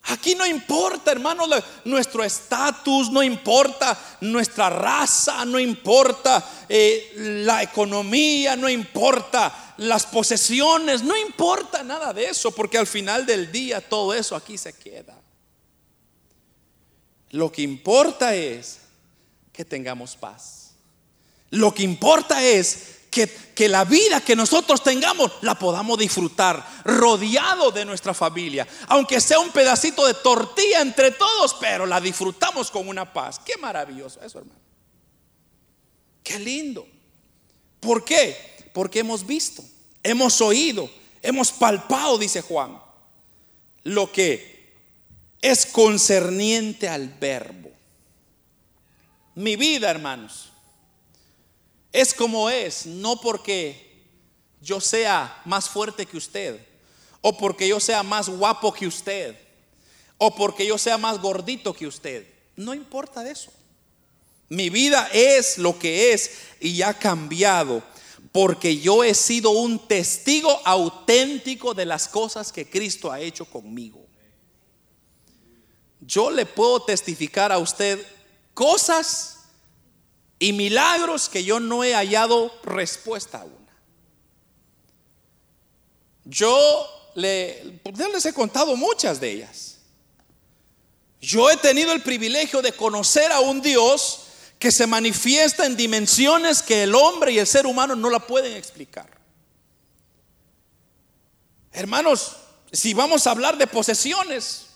Aquí 0.08 0.36
no 0.36 0.46
importa, 0.46 1.12
hermano, 1.12 1.46
nuestro 1.86 2.26
estatus, 2.26 3.10
no 3.10 3.24
importa 3.24 3.98
nuestra 4.20 4.70
raza, 4.70 5.46
no 5.46 5.58
importa 5.58 6.44
eh, 6.68 7.14
la 7.16 7.64
economía, 7.64 8.58
no 8.58 8.70
importa 8.70 9.76
las 9.78 10.06
posesiones, 10.06 11.04
no 11.04 11.16
importa 11.16 11.84
nada 11.84 12.12
de 12.14 12.26
eso, 12.26 12.52
porque 12.52 12.78
al 12.78 12.88
final 12.88 13.26
del 13.26 13.50
día 13.50 13.80
todo 13.80 14.14
eso 14.14 14.36
aquí 14.36 14.58
se 14.58 14.74
queda. 14.74 15.18
Lo 17.30 17.50
que 17.50 17.62
importa 17.62 18.36
es 18.36 18.80
que 19.54 19.64
tengamos 19.64 20.18
paz. 20.18 20.72
Lo 21.50 21.74
que 21.74 21.84
importa 21.84 22.44
es 22.44 23.03
que, 23.14 23.70
la 23.70 23.86
vida 23.86 24.22
que 24.22 24.36
nosotros 24.36 24.84
tengamos 24.84 25.32
la 25.42 25.58
podamos 25.58 25.98
disfrutar 25.98 26.66
rodeado 26.84 27.72
de 27.72 27.86
nuestra 27.86 28.14
familia. 28.14 28.68
Aunque 28.88 29.22
sea 29.22 29.40
un 29.40 29.52
pedacito 29.52 30.06
de 30.08 30.16
tortilla 30.16 30.82
entre 30.82 31.12
todos, 31.12 31.56
pero 31.60 31.86
la 31.86 32.02
disfrutamos 32.02 32.72
con 32.72 32.88
una 32.88 33.12
paz. 33.14 33.40
Qué 33.40 33.58
maravilloso 33.58 34.20
eso, 34.22 34.40
hermano. 34.40 34.60
Qué 36.24 36.40
lindo. 36.40 36.88
¿Por 37.80 38.04
qué? 38.04 38.72
Porque 38.74 39.00
hemos 39.00 39.26
visto, 39.26 39.64
hemos 40.02 40.42
oído, 40.42 40.90
hemos 41.22 41.52
palpado, 41.52 42.18
dice 42.18 42.42
Juan, 42.42 42.82
lo 43.84 44.12
que 44.12 44.74
es 45.42 45.66
concerniente 45.66 46.90
al 46.90 47.10
verbo. 47.10 47.70
Mi 49.36 49.56
vida, 49.56 49.92
hermanos 49.92 50.53
es 51.94 52.14
como 52.14 52.50
es, 52.50 52.86
no 52.86 53.22
porque 53.22 53.94
yo 54.60 54.82
sea 54.82 55.42
más 55.46 55.70
fuerte 55.70 56.06
que 56.06 56.18
usted, 56.18 56.60
o 57.22 57.38
porque 57.38 57.68
yo 57.68 57.80
sea 57.80 58.04
más 58.04 58.28
guapo 58.28 58.74
que 58.74 58.88
usted, 58.88 59.38
o 60.18 60.36
porque 60.36 60.66
yo 60.66 60.78
sea 60.78 60.98
más 60.98 61.22
gordito 61.22 61.74
que 61.74 61.88
usted. 61.88 62.28
No 62.56 62.74
importa 62.74 63.30
eso. 63.30 63.52
Mi 64.50 64.70
vida 64.70 65.10
es 65.14 65.58
lo 65.58 65.78
que 65.80 66.14
es 66.14 66.32
y 66.60 66.82
ha 66.82 66.94
cambiado 66.94 67.82
porque 68.32 68.80
yo 68.80 69.04
he 69.04 69.14
sido 69.14 69.52
un 69.52 69.88
testigo 69.88 70.60
auténtico 70.66 71.76
de 71.76 71.86
las 71.86 72.08
cosas 72.08 72.52
que 72.52 72.68
Cristo 72.68 73.12
ha 73.12 73.20
hecho 73.20 73.46
conmigo. 73.46 74.04
Yo 76.02 76.32
le 76.32 76.46
puedo 76.46 76.82
testificar 76.82 77.52
a 77.52 77.60
usted 77.60 78.04
cosas 78.56 79.43
y 80.40 80.54
milagros 80.54 81.30
que 81.30 81.44
yo 81.44 81.60
no 81.60 81.84
he 81.84 81.94
hallado 81.94 82.52
respuesta 82.64 83.42
a 83.42 83.46
una. 83.46 83.64
Yo 86.26 87.12
le, 87.16 87.82
les 87.84 88.26
he 88.26 88.34
contado 88.34 88.76
muchas 88.76 89.20
de 89.20 89.32
ellas. 89.32 89.78
Yo 91.22 91.50
he 91.50 91.58
tenido 91.58 91.94
el 91.94 92.02
privilegio 92.02 92.62
de 92.62 92.74
conocer 92.74 93.32
a 93.32 93.40
un 93.40 93.62
Dios 93.62 94.20
que 94.60 94.72
se 94.72 94.88
manifiesta 94.88 95.66
en 95.66 95.76
dimensiones 95.76 96.62
que 96.62 96.84
el 96.84 96.96
hombre 96.96 97.32
y 97.32 97.40
el 97.40 97.48
ser 97.48 97.66
humano 97.66 97.96
no 97.96 98.10
la 98.10 98.20
pueden 98.20 98.56
explicar. 98.58 99.10
Hermanos, 101.72 102.38
si 102.72 102.94
vamos 102.94 103.26
a 103.26 103.32
hablar 103.32 103.58
de 103.58 103.68
posesiones, 103.68 104.68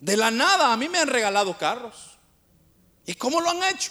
de 0.00 0.16
la 0.16 0.30
nada 0.30 0.72
a 0.72 0.76
mí 0.76 0.88
me 0.88 0.98
han 0.98 1.08
regalado 1.08 1.56
carros. 1.56 2.17
¿Y 3.08 3.14
cómo 3.14 3.40
lo 3.40 3.48
han 3.48 3.62
hecho? 3.62 3.90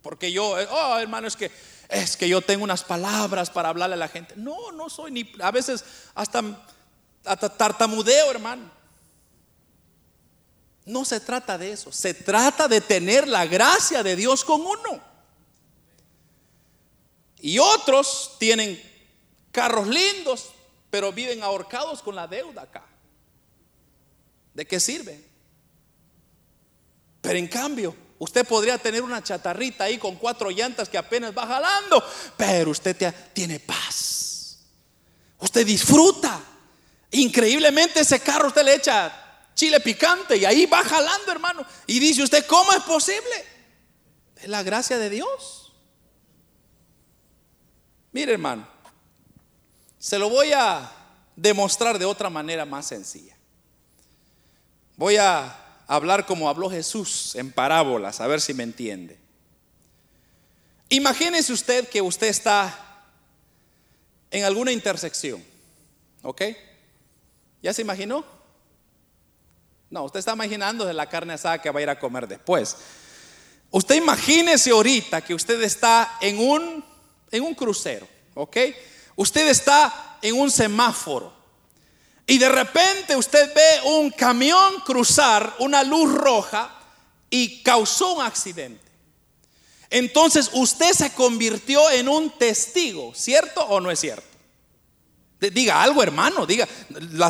Porque 0.00 0.30
yo, 0.30 0.60
eh, 0.60 0.68
oh 0.70 0.96
hermano, 0.96 1.26
es 1.26 1.34
que 1.34 1.50
es 1.88 2.16
que 2.16 2.28
yo 2.28 2.40
tengo 2.40 2.62
unas 2.62 2.84
palabras 2.84 3.50
para 3.50 3.68
hablarle 3.68 3.94
a 3.94 3.98
la 3.98 4.06
gente. 4.06 4.34
No, 4.36 4.70
no 4.70 4.88
soy 4.88 5.10
ni 5.10 5.32
a 5.40 5.50
veces 5.50 5.84
hasta, 6.14 6.40
hasta 7.24 7.48
tartamudeo, 7.48 8.30
hermano. 8.30 8.70
No 10.84 11.04
se 11.04 11.18
trata 11.18 11.58
de 11.58 11.72
eso, 11.72 11.90
se 11.90 12.14
trata 12.14 12.68
de 12.68 12.80
tener 12.80 13.26
la 13.26 13.44
gracia 13.44 14.04
de 14.04 14.14
Dios 14.14 14.44
con 14.44 14.60
uno. 14.60 15.02
Y 17.40 17.58
otros 17.58 18.36
tienen 18.38 18.80
carros 19.50 19.88
lindos, 19.88 20.50
pero 20.90 21.12
viven 21.12 21.42
ahorcados 21.42 22.02
con 22.02 22.14
la 22.14 22.28
deuda 22.28 22.62
acá. 22.62 22.86
¿De 24.54 24.64
qué 24.64 24.78
sirve? 24.78 25.35
Pero 27.26 27.40
en 27.40 27.48
cambio, 27.48 27.96
Usted 28.18 28.46
podría 28.46 28.78
tener 28.78 29.02
una 29.02 29.22
chatarrita 29.22 29.84
ahí 29.84 29.98
con 29.98 30.16
cuatro 30.16 30.50
llantas 30.50 30.88
que 30.88 30.96
apenas 30.96 31.36
va 31.36 31.46
jalando, 31.46 32.02
pero 32.34 32.70
usted 32.70 33.14
tiene 33.34 33.60
paz. 33.60 34.60
Usted 35.38 35.66
disfruta. 35.66 36.40
Increíblemente 37.10 38.00
ese 38.00 38.20
carro 38.20 38.48
usted 38.48 38.64
le 38.64 38.76
echa 38.76 39.12
chile 39.54 39.80
picante 39.80 40.38
y 40.38 40.46
ahí 40.46 40.64
va 40.64 40.82
jalando, 40.82 41.30
hermano. 41.30 41.66
Y 41.86 41.98
dice 41.98 42.22
usted, 42.22 42.46
¿cómo 42.46 42.72
es 42.72 42.82
posible? 42.84 43.44
Es 44.36 44.48
la 44.48 44.62
gracia 44.62 44.96
de 44.96 45.10
Dios. 45.10 45.74
Mire, 48.12 48.32
hermano, 48.32 48.66
se 49.98 50.18
lo 50.18 50.30
voy 50.30 50.52
a 50.54 50.90
demostrar 51.36 51.98
de 51.98 52.06
otra 52.06 52.30
manera 52.30 52.64
más 52.64 52.86
sencilla. 52.86 53.36
Voy 54.96 55.18
a 55.18 55.65
hablar 55.86 56.26
como 56.26 56.48
habló 56.48 56.70
Jesús 56.70 57.34
en 57.36 57.52
parábolas, 57.52 58.20
a 58.20 58.26
ver 58.26 58.40
si 58.40 58.54
me 58.54 58.62
entiende. 58.62 59.18
Imagínese 60.88 61.52
usted 61.52 61.88
que 61.88 62.00
usted 62.00 62.28
está 62.28 63.04
en 64.30 64.44
alguna 64.44 64.72
intersección, 64.72 65.42
¿ok? 66.22 66.42
¿Ya 67.62 67.72
se 67.72 67.82
imaginó? 67.82 68.24
No, 69.90 70.04
usted 70.04 70.20
está 70.20 70.32
imaginando 70.32 70.84
de 70.84 70.92
la 70.92 71.08
carne 71.08 71.34
asada 71.34 71.60
que 71.60 71.70
va 71.70 71.80
a 71.80 71.82
ir 71.82 71.90
a 71.90 71.98
comer 71.98 72.26
después. 72.26 72.76
Usted 73.70 73.96
imagínese 73.96 74.70
ahorita 74.70 75.22
que 75.22 75.34
usted 75.34 75.62
está 75.62 76.18
en 76.20 76.38
un, 76.38 76.84
en 77.30 77.42
un 77.42 77.54
crucero, 77.54 78.06
¿ok? 78.34 78.56
Usted 79.16 79.48
está 79.48 80.18
en 80.22 80.34
un 80.34 80.50
semáforo 80.50 81.35
y 82.26 82.38
de 82.38 82.48
repente 82.48 83.14
usted 83.14 83.54
ve 83.54 83.88
un 83.90 84.10
camión 84.10 84.80
cruzar 84.84 85.54
una 85.60 85.84
luz 85.84 86.12
roja 86.12 86.76
y 87.30 87.62
causó 87.62 88.14
un 88.14 88.22
accidente. 88.22 88.84
Entonces 89.90 90.50
usted 90.52 90.92
se 90.92 91.12
convirtió 91.12 91.88
en 91.90 92.08
un 92.08 92.30
testigo, 92.30 93.14
¿cierto 93.14 93.62
o 93.62 93.80
no 93.80 93.90
es 93.90 94.00
cierto? 94.00 94.26
Diga 95.38 95.82
algo, 95.82 96.02
hermano, 96.02 96.46
diga, 96.46 96.66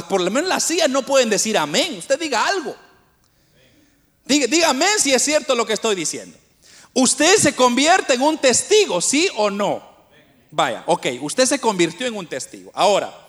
por 0.09 0.21
lo 0.21 0.31
menos 0.31 0.49
las 0.49 0.65
sillas 0.65 0.89
no 0.89 1.05
pueden 1.05 1.29
decir 1.29 1.59
amén, 1.59 1.97
usted 1.99 2.19
diga 2.19 2.47
algo. 2.47 2.75
Diga, 4.25 4.47
diga 4.47 4.71
amén 4.71 4.89
si 4.99 5.13
es 5.13 5.23
cierto 5.23 5.55
lo 5.55 5.67
que 5.67 5.75
estoy 5.75 5.95
diciendo. 5.95 6.39
Usted 6.95 7.37
se 7.37 7.55
convierte 7.55 8.15
en 8.15 8.23
un 8.23 8.39
testigo, 8.39 9.03
¿sí 9.03 9.29
o 9.37 9.51
no? 9.51 9.97
Vaya, 10.51 10.85
ok, 10.87 11.07
usted 11.21 11.45
se 11.45 11.59
convirtió 11.59 12.07
en 12.07 12.17
un 12.17 12.27
testigo. 12.27 12.71
Ahora, 12.73 13.26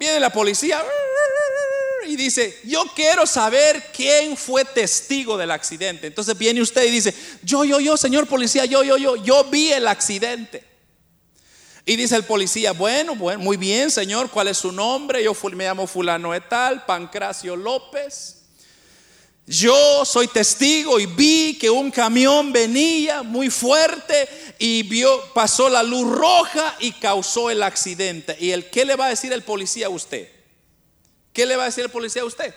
Viene 0.00 0.18
la 0.18 0.32
policía 0.32 0.82
y 2.06 2.16
dice, 2.16 2.58
yo 2.64 2.86
quiero 2.96 3.26
saber 3.26 3.90
quién 3.94 4.34
fue 4.34 4.64
testigo 4.64 5.36
del 5.36 5.50
accidente. 5.50 6.06
Entonces 6.06 6.38
viene 6.38 6.62
usted 6.62 6.84
y 6.86 6.90
dice, 6.90 7.14
yo, 7.42 7.66
yo, 7.66 7.80
yo, 7.80 7.98
señor 7.98 8.26
policía, 8.26 8.64
yo, 8.64 8.82
yo, 8.82 8.96
yo, 8.96 9.16
yo 9.16 9.44
vi 9.44 9.70
el 9.70 9.86
accidente. 9.86 10.64
Y 11.84 11.96
dice 11.96 12.16
el 12.16 12.24
policía, 12.24 12.72
bueno, 12.72 13.14
bueno, 13.14 13.40
muy 13.40 13.58
bien, 13.58 13.90
señor, 13.90 14.30
¿cuál 14.30 14.48
es 14.48 14.56
su 14.56 14.72
nombre? 14.72 15.22
Yo 15.22 15.36
me 15.52 15.64
llamo 15.64 15.86
fulano 15.86 16.32
de 16.32 16.40
tal, 16.40 16.86
Pancracio 16.86 17.54
López. 17.54 18.39
Yo 19.50 20.04
soy 20.04 20.28
testigo 20.28 21.00
y 21.00 21.06
vi 21.06 21.58
que 21.58 21.68
un 21.68 21.90
camión 21.90 22.52
venía 22.52 23.24
muy 23.24 23.50
fuerte 23.50 24.54
y 24.60 24.84
vio, 24.84 25.24
pasó 25.34 25.68
la 25.68 25.82
luz 25.82 26.08
roja 26.08 26.76
y 26.78 26.92
causó 26.92 27.50
el 27.50 27.64
accidente. 27.64 28.36
¿Y 28.38 28.52
el 28.52 28.70
qué 28.70 28.84
le 28.84 28.94
va 28.94 29.06
a 29.06 29.08
decir 29.08 29.32
el 29.32 29.42
policía 29.42 29.86
a 29.86 29.90
usted? 29.90 30.30
¿Qué 31.32 31.46
le 31.46 31.56
va 31.56 31.64
a 31.64 31.66
decir 31.66 31.82
el 31.82 31.90
policía 31.90 32.22
a 32.22 32.26
usted? 32.26 32.54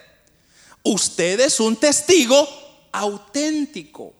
Usted 0.84 1.40
es 1.40 1.60
un 1.60 1.78
testigo 1.78 2.48
auténtico, 2.92 4.14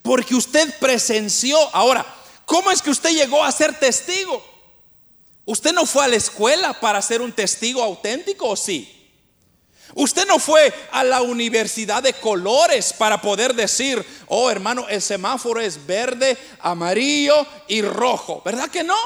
porque 0.00 0.36
usted 0.36 0.78
presenció. 0.78 1.58
Ahora, 1.74 2.06
¿cómo 2.46 2.70
es 2.70 2.80
que 2.80 2.90
usted 2.90 3.10
llegó 3.10 3.42
a 3.42 3.50
ser 3.50 3.80
testigo? 3.80 4.44
¿Usted 5.44 5.72
no 5.72 5.86
fue 5.86 6.04
a 6.04 6.08
la 6.08 6.14
escuela 6.14 6.78
para 6.78 7.02
ser 7.02 7.20
un 7.20 7.32
testigo 7.32 7.82
auténtico 7.82 8.50
o 8.50 8.54
sí? 8.54 9.01
Usted 9.94 10.26
no 10.26 10.38
fue 10.38 10.72
a 10.90 11.04
la 11.04 11.22
universidad 11.22 12.02
de 12.02 12.14
colores 12.14 12.92
para 12.92 13.20
poder 13.20 13.54
decir, 13.54 14.04
oh 14.28 14.50
hermano, 14.50 14.86
el 14.88 15.02
semáforo 15.02 15.60
es 15.60 15.84
verde, 15.86 16.36
amarillo 16.60 17.46
y 17.68 17.82
rojo. 17.82 18.42
¿Verdad 18.44 18.70
que 18.70 18.82
no? 18.82 18.96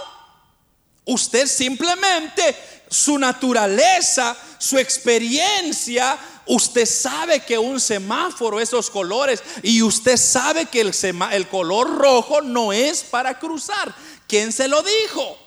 Usted 1.04 1.46
simplemente, 1.46 2.56
su 2.88 3.18
naturaleza, 3.18 4.36
su 4.58 4.78
experiencia, 4.78 6.18
usted 6.46 6.86
sabe 6.86 7.40
que 7.40 7.58
un 7.58 7.80
semáforo, 7.80 8.60
esos 8.60 8.90
colores, 8.90 9.42
y 9.62 9.82
usted 9.82 10.16
sabe 10.16 10.66
que 10.66 10.80
el, 10.80 11.48
color 11.48 11.96
rojo 11.96 12.42
no 12.42 12.72
es 12.72 13.02
para 13.02 13.38
cruzar. 13.38 13.94
¿Quién 14.26 14.52
se 14.52 14.68
lo 14.68 14.82
dijo? 14.82 15.38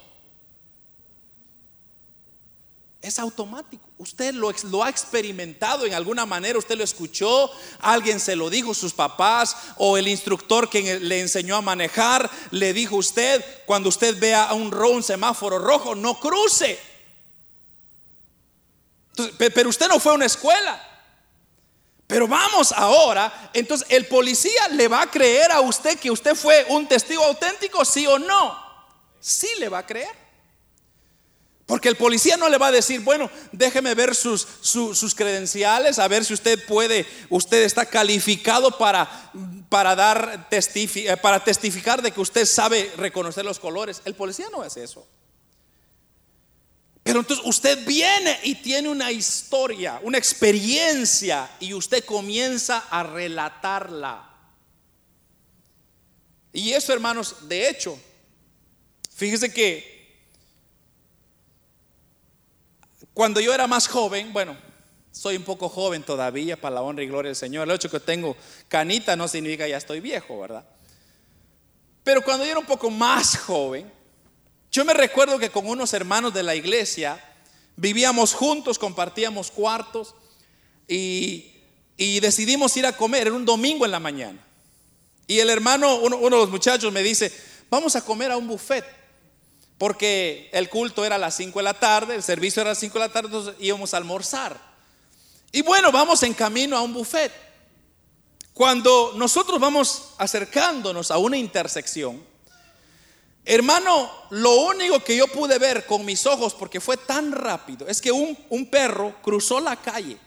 Es 3.02 3.20
automático. 3.20 3.89
Usted 4.00 4.34
lo, 4.34 4.82
ha 4.82 4.90
experimentado 4.90 5.86
en 5.86 5.94
alguna 5.94 6.26
manera, 6.26 6.58
usted 6.58 6.78
lo 6.78 6.86
escuchó, 6.86 7.52
alguien 7.82 8.22
se 8.22 8.38
lo 8.38 8.50
dijo, 8.50 8.74
sus 8.74 8.94
papás 8.94 9.58
o 9.76 9.98
el 9.98 10.08
instructor 10.08 10.70
que 10.70 11.02
le 11.02 11.20
enseñó 11.20 11.58
a 11.58 11.62
manejar, 11.62 12.32
le 12.52 12.72
dijo 12.72 12.96
usted, 12.96 13.44
cuando 13.66 13.90
usted 13.90 14.18
vea 14.18 14.46
a 14.46 14.54
un, 14.54 14.74
un 14.74 15.04
semáforo 15.04 15.60
rojo, 15.60 15.96
no 15.96 16.18
cruce. 16.18 16.80
pero 19.38 19.68
usted 19.68 19.90
no 19.90 20.00
fue 20.00 20.14
a 20.14 20.16
una 20.16 20.28
escuela. 20.28 20.82
Pero 22.08 22.26
vamos 22.26 22.72
ahora, 22.72 23.52
entonces 23.54 23.86
el 23.92 24.08
policía 24.08 24.70
le 24.70 24.88
va 24.88 25.02
a 25.02 25.12
creer 25.12 25.52
a 25.52 25.60
usted 25.60 26.00
que 26.00 26.10
usted 26.10 26.36
fue 26.36 26.66
un 26.70 26.88
testigo 26.88 27.26
auténtico, 27.26 27.84
sí 27.84 28.08
o 28.08 28.18
no. 28.18 28.58
Sí 29.20 29.50
le 29.60 29.68
va 29.68 29.80
a 29.80 29.86
creer. 29.86 30.29
Porque 31.70 31.88
el 31.88 31.98
policía 31.98 32.36
no 32.36 32.50
le 32.50 32.58
va 32.58 32.70
a 32.70 32.72
decir, 32.72 33.02
bueno, 33.02 33.30
déjeme 33.52 33.94
ver 33.94 34.16
sus, 34.16 34.48
sus, 34.60 35.14
credenciales, 35.14 36.00
a 36.00 36.08
ver 36.08 36.26
si 36.26 36.34
usted 36.34 36.66
puede, 36.66 37.06
usted 37.30 37.62
está 37.62 37.86
calificado 37.86 38.76
para, 38.76 39.32
para, 39.70 39.96
dar 39.96 40.48
eh, 40.52 41.18
para 41.22 41.44
testificar 41.44 42.02
de 42.02 42.12
que 42.12 42.22
usted 42.22 42.48
sabe 42.48 42.92
reconocer 42.98 43.46
los 43.46 43.60
colores. 43.60 44.02
El 44.06 44.16
policía 44.16 44.48
no 44.52 44.64
hace 44.64 44.84
eso. 44.84 45.06
Pero 47.04 47.20
entonces 47.20 47.46
usted 47.46 47.86
viene 47.86 48.40
y 48.42 48.56
tiene 48.56 48.90
una 48.90 49.12
historia, 49.12 50.00
una 50.02 50.18
experiencia, 50.18 51.52
y 51.60 51.76
usted 51.76 52.04
comienza 52.04 52.80
a 52.90 53.04
relatarla. 53.04 54.28
Y 56.52 56.72
eso, 56.72 56.94
hermanos, 56.94 57.48
de 57.48 57.70
hecho, 57.70 57.96
fíjese 59.14 59.54
que 59.54 59.99
Cuando 63.20 63.42
yo 63.42 63.54
era 63.54 63.68
más 63.68 63.90
joven, 63.90 64.32
bueno, 64.32 64.56
soy 65.12 65.36
un 65.36 65.44
poco 65.44 65.68
joven 65.68 66.04
todavía 66.04 66.56
para 66.56 66.76
la 66.76 66.82
honra 66.82 67.04
y 67.04 67.08
gloria 67.08 67.28
del 67.28 67.36
Señor. 67.36 67.68
El 67.68 67.76
hecho 67.76 67.92
que 67.92 68.00
tengo 68.00 68.38
canita 68.70 69.18
no 69.18 69.28
significa 69.28 69.68
ya 69.68 69.76
estoy 69.76 70.00
viejo, 70.00 70.40
¿verdad? 70.40 70.66
Pero 72.02 72.22
cuando 72.22 72.46
yo 72.46 72.52
era 72.52 72.60
un 72.62 72.66
poco 72.66 72.90
más 72.90 73.36
joven, 73.40 73.92
yo 74.72 74.86
me 74.86 74.94
recuerdo 74.94 75.38
que 75.38 75.50
con 75.50 75.68
unos 75.68 75.94
hermanos 75.94 76.34
de 76.34 76.44
la 76.44 76.56
iglesia 76.56 77.22
vivíamos 77.76 78.34
juntos, 78.34 78.80
compartíamos 78.80 79.52
cuartos 79.52 80.16
y, 80.88 81.52
decidimos 81.98 82.78
ir 82.78 82.86
a 82.86 82.96
comer. 82.96 83.28
Era 83.28 83.36
un 83.36 83.44
domingo 83.44 83.84
en 83.84 83.92
la 83.92 84.00
mañana. 84.00 84.40
Y 85.28 85.40
el 85.40 85.50
hermano, 85.50 85.98
uno, 85.98 86.16
uno 86.16 86.38
de 86.38 86.42
los 86.44 86.52
muchachos 86.52 86.94
me 86.94 87.04
dice, 87.04 87.34
vamos 87.70 87.98
a 87.98 88.02
comer 88.06 88.32
a 88.32 88.38
un 88.38 88.48
buffet 88.48 88.99
porque 89.80 90.50
el 90.52 90.70
culto 90.70 91.06
era 91.06 91.16
a 91.16 91.20
las 91.20 91.36
5 91.36 91.58
de 91.58 91.64
la 91.64 91.74
tarde, 91.74 92.14
el 92.14 92.22
servicio 92.22 92.62
era 92.62 92.72
a 92.72 92.74
las 92.74 92.80
5 92.80 92.94
de 92.94 93.00
la 93.00 93.12
tarde, 93.12 93.28
entonces 93.30 93.56
íbamos 93.60 93.94
a 93.94 93.98
almorzar. 93.98 94.60
Y 95.54 95.62
bueno, 95.62 95.92
vamos 95.92 96.22
en 96.24 96.34
camino 96.34 96.78
a 96.78 96.82
un 96.82 96.94
buffet. 96.94 97.32
Cuando 98.54 99.14
nosotros 99.16 99.58
vamos 99.58 100.10
acercándonos 100.18 101.12
a 101.12 101.18
una 101.18 101.38
intersección, 101.38 102.22
hermano, 103.46 104.12
lo 104.32 104.54
único 104.66 105.02
que 105.02 105.16
yo 105.16 105.28
pude 105.28 105.58
ver 105.58 105.86
con 105.86 106.04
mis 106.04 106.26
ojos, 106.26 106.54
porque 106.54 106.82
fue 106.82 106.98
tan 106.98 107.32
rápido, 107.32 107.88
es 107.88 108.02
que 108.02 108.12
un, 108.12 108.38
un 108.50 108.70
perro 108.70 109.16
cruzó 109.22 109.62
la 109.62 109.78
calle 109.78 110.18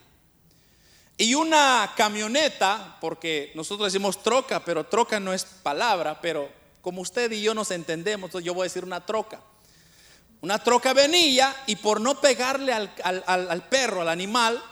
y 1.19 1.35
una 1.35 1.93
camioneta, 1.95 2.97
porque 3.03 3.53
nosotros 3.55 3.93
decimos 3.93 4.23
troca, 4.23 4.65
pero 4.65 4.87
troca 4.87 5.21
no 5.21 5.35
es 5.35 5.45
palabra, 5.45 6.19
pero 6.23 6.62
como 6.83 7.01
usted 7.01 7.31
y 7.31 7.41
yo 7.41 7.55
nos 7.55 7.71
entendemos, 7.71 8.29
entonces 8.29 8.45
yo 8.45 8.55
voy 8.55 8.65
a 8.65 8.65
decir 8.65 8.85
una 8.85 9.07
troca. 9.07 9.41
Una 10.43 10.59
troca 10.63 10.93
venía 10.93 11.55
y 11.67 11.77
por 11.77 12.01
no 12.01 12.21
pegarle 12.21 12.73
al, 12.73 13.69
perro, 13.71 14.03
al 14.03 14.09
animal, 14.09 14.63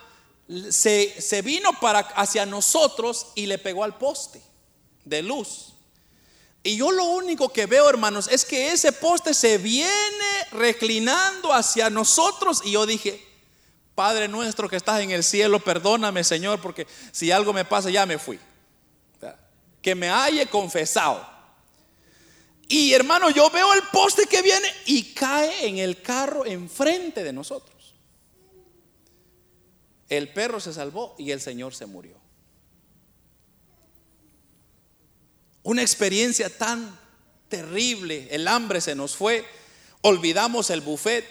se, 0.71 1.23
se, 1.23 1.43
vino 1.43 1.79
para 1.81 2.01
hacia 2.01 2.45
nosotros 2.45 3.29
y 3.37 3.47
le 3.47 3.57
pegó 3.57 3.85
al 3.85 3.97
poste 3.97 4.43
de 5.05 5.23
luz. 5.23 5.75
Y 6.65 6.77
yo 6.77 6.91
lo 6.91 7.05
único 7.05 7.51
que 7.51 7.67
veo, 7.67 7.89
hermanos, 7.89 8.29
es 8.29 8.45
que 8.45 8.73
ese 8.73 8.93
poste 8.93 9.33
se 9.33 9.59
viene 9.59 9.91
reclinando 10.51 11.53
hacia 11.53 11.89
nosotros. 11.89 12.63
Y 12.65 12.73
yo 12.73 12.85
dije, 12.85 13.25
Padre 13.95 14.29
nuestro 14.29 14.69
que 14.69 14.77
estás 14.77 15.01
en 15.01 15.11
el 15.11 15.23
cielo, 15.23 15.61
perdóname, 15.61 16.25
Señor, 16.25 16.61
porque 16.61 16.87
si 17.13 17.31
algo 17.31 17.53
me 17.53 17.65
pasa, 17.65 17.91
ya 17.91 18.07
me 18.07 18.19
fui. 18.19 18.39
Que 19.81 19.95
me 19.95 20.11
haya 20.11 20.45
confesado. 20.47 21.27
Y 22.71 22.93
hermano, 22.93 23.31
yo 23.31 23.51
veo 23.51 23.75
el 23.75 23.83
poste 23.93 24.27
que 24.27 24.43
viene 24.43 24.69
y 24.87 25.13
cae 25.13 25.67
en 25.67 25.79
el 25.79 26.01
carro 26.01 26.47
enfrente 26.47 27.25
de 27.25 27.33
nosotros. 27.33 27.97
El 30.09 30.33
perro 30.33 30.61
se 30.61 30.73
salvó 30.73 31.17
y 31.19 31.33
el 31.33 31.41
Señor 31.41 31.75
se 31.75 31.87
murió. 31.87 32.17
Una 35.65 35.83
experiencia 35.83 36.49
tan 36.49 36.97
terrible, 37.49 38.29
el 38.31 38.47
hambre 38.47 38.81
se 38.81 38.95
nos 38.95 39.17
fue, 39.17 39.45
olvidamos 40.03 40.71
el 40.71 40.81
buffet 40.81 41.25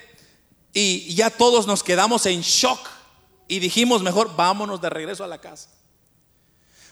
y 0.73 1.15
ya 1.15 1.29
todos 1.29 1.67
nos 1.67 1.83
quedamos 1.83 2.25
en 2.25 2.41
shock 2.41 2.85
y 3.47 3.59
dijimos 3.59 4.03
mejor 4.03 4.35
vámonos 4.35 4.81
de 4.81 4.89
regreso 4.89 5.23
a 5.23 5.27
la 5.27 5.39
casa. 5.39 5.69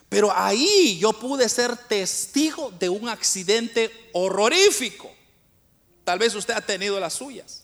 Pero 0.09 0.31
ahí 0.35 0.97
yo 0.99 1.11
pude 1.13 1.49
ser 1.49 1.75
testigo 1.75 2.71
de 2.71 2.89
un 2.89 3.09
accidente 3.09 3.91
horrorífico. 4.13 5.11
Tal 6.03 6.19
vez 6.19 6.33
usted 6.35 6.53
ha 6.53 6.61
tenido 6.61 6.99
las 6.99 7.13
suyas. 7.13 7.63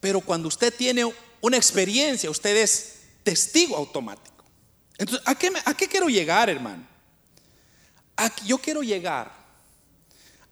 Pero 0.00 0.20
cuando 0.20 0.48
usted 0.48 0.74
tiene 0.74 1.04
una 1.40 1.56
experiencia, 1.56 2.30
usted 2.30 2.56
es 2.56 2.96
testigo 3.22 3.76
automático. 3.76 4.44
Entonces, 4.96 5.24
¿a 5.26 5.36
qué, 5.36 5.52
a 5.64 5.74
quiero 5.74 6.08
llegar, 6.08 6.50
hermano? 6.50 6.86
yo 8.44 8.58
quiero 8.58 8.82
llegar 8.82 9.32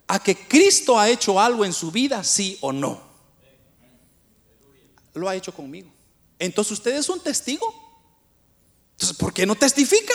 a 0.07 0.21
que 0.21 0.37
Cristo 0.37 0.99
ha 0.99 1.09
hecho 1.09 1.41
algo 1.41 1.65
en 1.65 1.73
su 1.73 1.91
vida, 1.91 2.23
sí 2.23 2.57
o 2.61 2.73
no. 2.73 3.03
Lo 5.15 5.29
ha 5.29 5.35
hecho 5.35 5.53
conmigo. 5.53 5.91
Entonces 6.39 6.73
usted 6.73 6.95
es 6.95 7.09
un 7.09 7.21
testigo. 7.21 7.75
Entonces, 8.93 9.17
¿por 9.17 9.33
qué 9.33 9.45
no 9.47 9.57
testifica? 9.57 10.15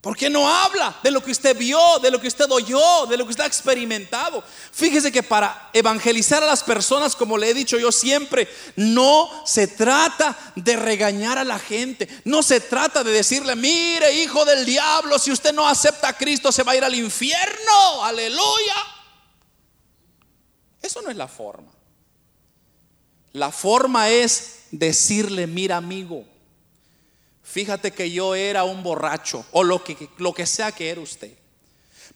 ¿Por 0.00 0.16
qué 0.16 0.30
no 0.30 0.48
habla 0.48 0.98
de 1.02 1.10
lo 1.10 1.22
que 1.22 1.30
usted 1.30 1.54
vio, 1.54 1.98
de 1.98 2.10
lo 2.10 2.18
que 2.18 2.28
usted 2.28 2.50
oyó, 2.50 3.04
de 3.06 3.18
lo 3.18 3.24
que 3.26 3.32
usted 3.32 3.44
ha 3.44 3.46
experimentado? 3.46 4.42
Fíjese 4.72 5.12
que 5.12 5.22
para 5.22 5.68
evangelizar 5.74 6.42
a 6.42 6.46
las 6.46 6.64
personas, 6.64 7.14
como 7.14 7.36
le 7.36 7.50
he 7.50 7.54
dicho 7.54 7.78
yo 7.78 7.92
siempre, 7.92 8.48
no 8.76 9.28
se 9.44 9.66
trata 9.66 10.38
de 10.56 10.76
regañar 10.76 11.36
a 11.36 11.44
la 11.44 11.58
gente, 11.58 12.08
no 12.24 12.42
se 12.42 12.60
trata 12.60 13.04
de 13.04 13.12
decirle, 13.12 13.54
mire 13.56 14.22
hijo 14.22 14.46
del 14.46 14.64
diablo, 14.64 15.18
si 15.18 15.32
usted 15.32 15.52
no 15.52 15.68
acepta 15.68 16.08
a 16.08 16.16
Cristo 16.16 16.50
se 16.50 16.62
va 16.62 16.72
a 16.72 16.76
ir 16.76 16.84
al 16.84 16.94
infierno, 16.94 18.02
aleluya. 18.02 18.76
Eso 20.80 21.02
no 21.02 21.10
es 21.10 21.16
la 21.16 21.28
forma. 21.28 21.72
La 23.34 23.52
forma 23.52 24.08
es 24.08 24.60
decirle, 24.70 25.46
mira 25.46 25.76
amigo, 25.76 26.24
Fíjate 27.50 27.90
que 27.90 28.08
yo 28.12 28.36
era 28.36 28.62
un 28.62 28.84
borracho 28.84 29.44
o 29.50 29.64
lo 29.64 29.82
que, 29.82 30.08
lo 30.18 30.32
que 30.32 30.46
sea 30.46 30.70
que 30.70 30.88
era 30.88 31.00
usted. 31.00 31.32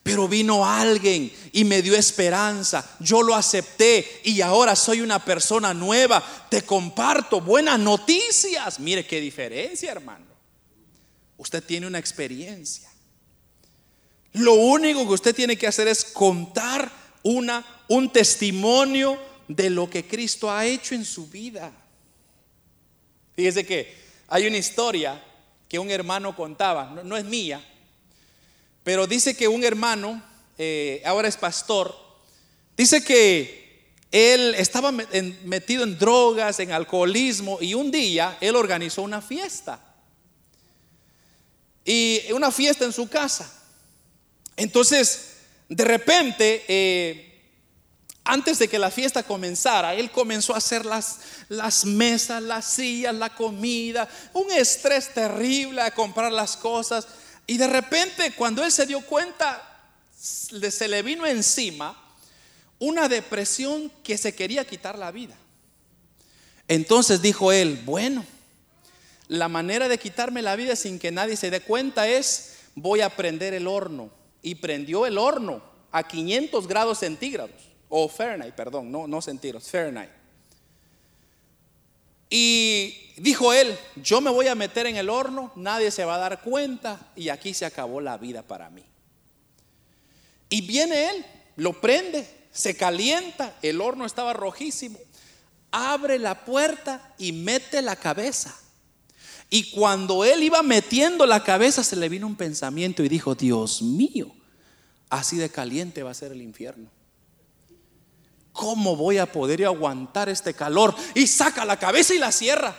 Pero 0.01 0.29
vino 0.29 0.65
alguien 0.65 1.33
y 1.51 1.65
me 1.65 1.83
dio 1.83 1.97
esperanza. 1.97 2.89
Yo 3.01 3.21
lo 3.21 3.35
acepté 3.35 4.21
y 4.23 4.41
ahora 4.43 4.77
soy 4.77 5.01
una 5.01 5.25
persona 5.25 5.75
nueva. 5.75 6.23
Te 6.49 6.63
comparto 6.63 7.41
buenas 7.41 7.81
noticias. 7.81 8.79
Mire 8.79 9.05
qué 9.05 9.21
diferencia, 9.21 9.91
hermano. 9.91 10.27
Usted 11.37 11.65
tiene 11.65 11.89
una 11.89 11.99
experiencia. 11.99 12.89
Lo 14.35 14.55
único 14.55 15.05
que 15.09 15.15
usted 15.15 15.35
tiene 15.35 15.57
que 15.57 15.67
hacer 15.67 15.89
es 15.89 16.05
contar 16.05 16.93
una, 17.25 17.83
un 17.89 18.13
testimonio 18.13 19.19
de 19.49 19.69
lo 19.69 19.91
que 19.91 20.07
Cristo 20.07 20.49
ha 20.49 20.65
hecho 20.65 20.95
en 20.95 21.05
su 21.05 21.27
vida. 21.27 21.73
Fíjese 23.35 23.67
que 23.67 24.04
hay 24.29 24.47
una 24.47 24.57
historia 24.57 25.23
que 25.69 25.79
un 25.79 25.91
hermano 25.91 26.37
contaba, 26.37 27.01
no, 27.05 27.17
es 27.17 27.25
mía, 27.25 27.63
pero 28.83 29.07
dice 29.07 29.37
que 29.37 29.49
un 29.49 29.65
hermano, 29.65 30.23
eh, 30.59 31.03
ahora 31.05 31.29
es 31.29 31.37
pastor, 31.37 31.97
dice 32.77 33.03
que 33.03 33.65
él 34.11 34.55
estaba 34.57 34.93
metido 34.93 35.83
en 35.83 35.99
drogas, 35.99 36.61
en 36.61 36.71
alcoholismo, 36.71 37.59
y 37.61 37.75
un 37.75 37.91
día 37.91 38.39
él 38.41 38.55
organizó 38.55 39.03
una 39.03 39.21
fiesta. 39.21 39.81
Y 41.85 42.21
una 42.33 42.53
fiesta 42.53 42.85
en 42.85 42.93
su 42.93 43.09
casa. 43.09 43.53
Entonces, 44.57 45.39
de 45.69 45.85
repente, 45.85 46.65
eh, 46.69 47.34
antes 48.25 48.59
de 48.59 48.69
que 48.69 48.79
la 48.79 48.91
fiesta 48.91 49.23
comenzara, 49.23 49.95
él 49.95 50.11
comenzó 50.11 50.55
a 50.55 50.59
hacer 50.59 50.87
las, 50.87 51.85
mesas, 51.85 52.43
las 52.43 52.65
sillas, 52.65 53.15
la 53.15 53.35
comida, 53.35 54.09
un 54.33 54.51
estrés 54.51 55.13
terrible 55.13 55.83
a 55.83 55.91
comprar 55.91 56.33
las 56.33 56.57
cosas. 56.57 57.07
Y 57.47 57.59
de 57.59 57.67
repente, 57.67 58.33
cuando 58.35 58.65
él 58.65 58.73
se 58.73 58.87
dio 58.87 59.03
cuenta, 59.03 59.63
se 60.17 60.89
le 60.89 61.03
vino 61.03 61.27
encima 61.27 62.01
una 62.79 63.11
depresión 63.11 63.93
que 64.03 64.17
se 64.17 64.35
quería 64.35 64.65
quitar 64.65 64.99
la 64.99 65.13
vida. 65.13 65.37
Entonces 66.67 67.21
dijo 67.21 67.53
él, 67.53 67.83
bueno, 67.85 68.25
la 69.29 69.49
manera 69.49 69.87
de 69.87 69.99
quitarme 69.99 70.41
la 70.41 70.57
vida 70.57 70.77
sin 70.77 70.99
que 70.99 71.13
nadie 71.13 71.37
se 71.37 71.51
dé 71.51 71.61
cuenta 71.61 72.09
es, 72.09 72.55
voy 72.75 73.03
a 73.03 73.15
prender 73.15 73.53
el 73.53 73.67
horno. 73.67 74.11
Y 74.41 74.55
prendió 74.57 75.05
el 75.05 75.19
horno 75.19 75.63
a 75.93 76.09
500 76.09 76.67
grados 76.67 76.99
centígrados 77.01 77.74
o 77.89 78.09
Fahrenheit, 78.09 78.55
perdón, 78.55 78.91
no, 78.91 79.07
no 79.07 79.21
Fahrenheit. 79.21 80.11
Y 82.31 83.13
dijo 83.17 83.53
él, 83.53 83.79
yo 83.97 84.21
me 84.21 84.31
voy 84.31 84.49
a 84.49 84.55
meter 84.55 84.87
en 84.87 84.97
el 84.97 85.09
horno, 85.09 85.53
nadie 85.55 85.91
se 85.91 86.05
va 86.05 86.17
a 86.17 86.19
dar 86.19 86.43
cuenta 86.43 87.13
y 87.15 87.29
aquí 87.29 87.55
se 87.55 87.65
acabó 87.65 88.01
la 88.01 88.19
vida 88.19 88.43
para 88.43 88.71
mí. 88.71 88.83
Y 90.49 90.63
viene 90.63 91.11
él, 91.11 91.25
lo 91.57 91.81
prende, 91.81 92.29
se 92.51 92.77
calienta, 92.77 93.57
el 93.63 93.81
horno 93.81 94.07
estaba 94.07 94.33
rojísimo, 94.33 94.99
abre 95.71 96.19
la 96.19 96.45
puerta 96.45 97.15
y 97.19 97.33
mete 97.33 97.83
la 97.83 97.97
cabeza. 97.97 98.57
Y 99.51 99.71
cuando 99.71 100.25
él 100.25 100.43
iba 100.43 100.63
metiendo 100.63 101.27
la 101.27 101.45
cabeza 101.45 101.85
se 101.85 101.97
le 101.97 102.09
vino 102.09 102.27
un 102.27 102.37
pensamiento 102.37 103.05
y 103.05 103.09
dijo, 103.09 103.35
Dios 103.35 103.83
mío, 103.83 104.35
así 105.09 105.37
de 105.37 105.51
caliente 105.51 106.03
va 106.03 106.11
a 106.11 106.15
ser 106.15 106.33
el 106.33 106.43
infierno. 106.43 106.91
¿Cómo 108.55 108.97
voy 108.97 109.19
a 109.19 109.31
poder 109.31 109.67
aguantar 109.67 110.31
este 110.31 110.55
calor? 110.55 110.95
Y 111.15 111.27
saca 111.27 111.67
la 111.67 111.79
cabeza 111.79 112.15
y 112.15 112.19
la 112.19 112.33
cierra. 112.33 112.75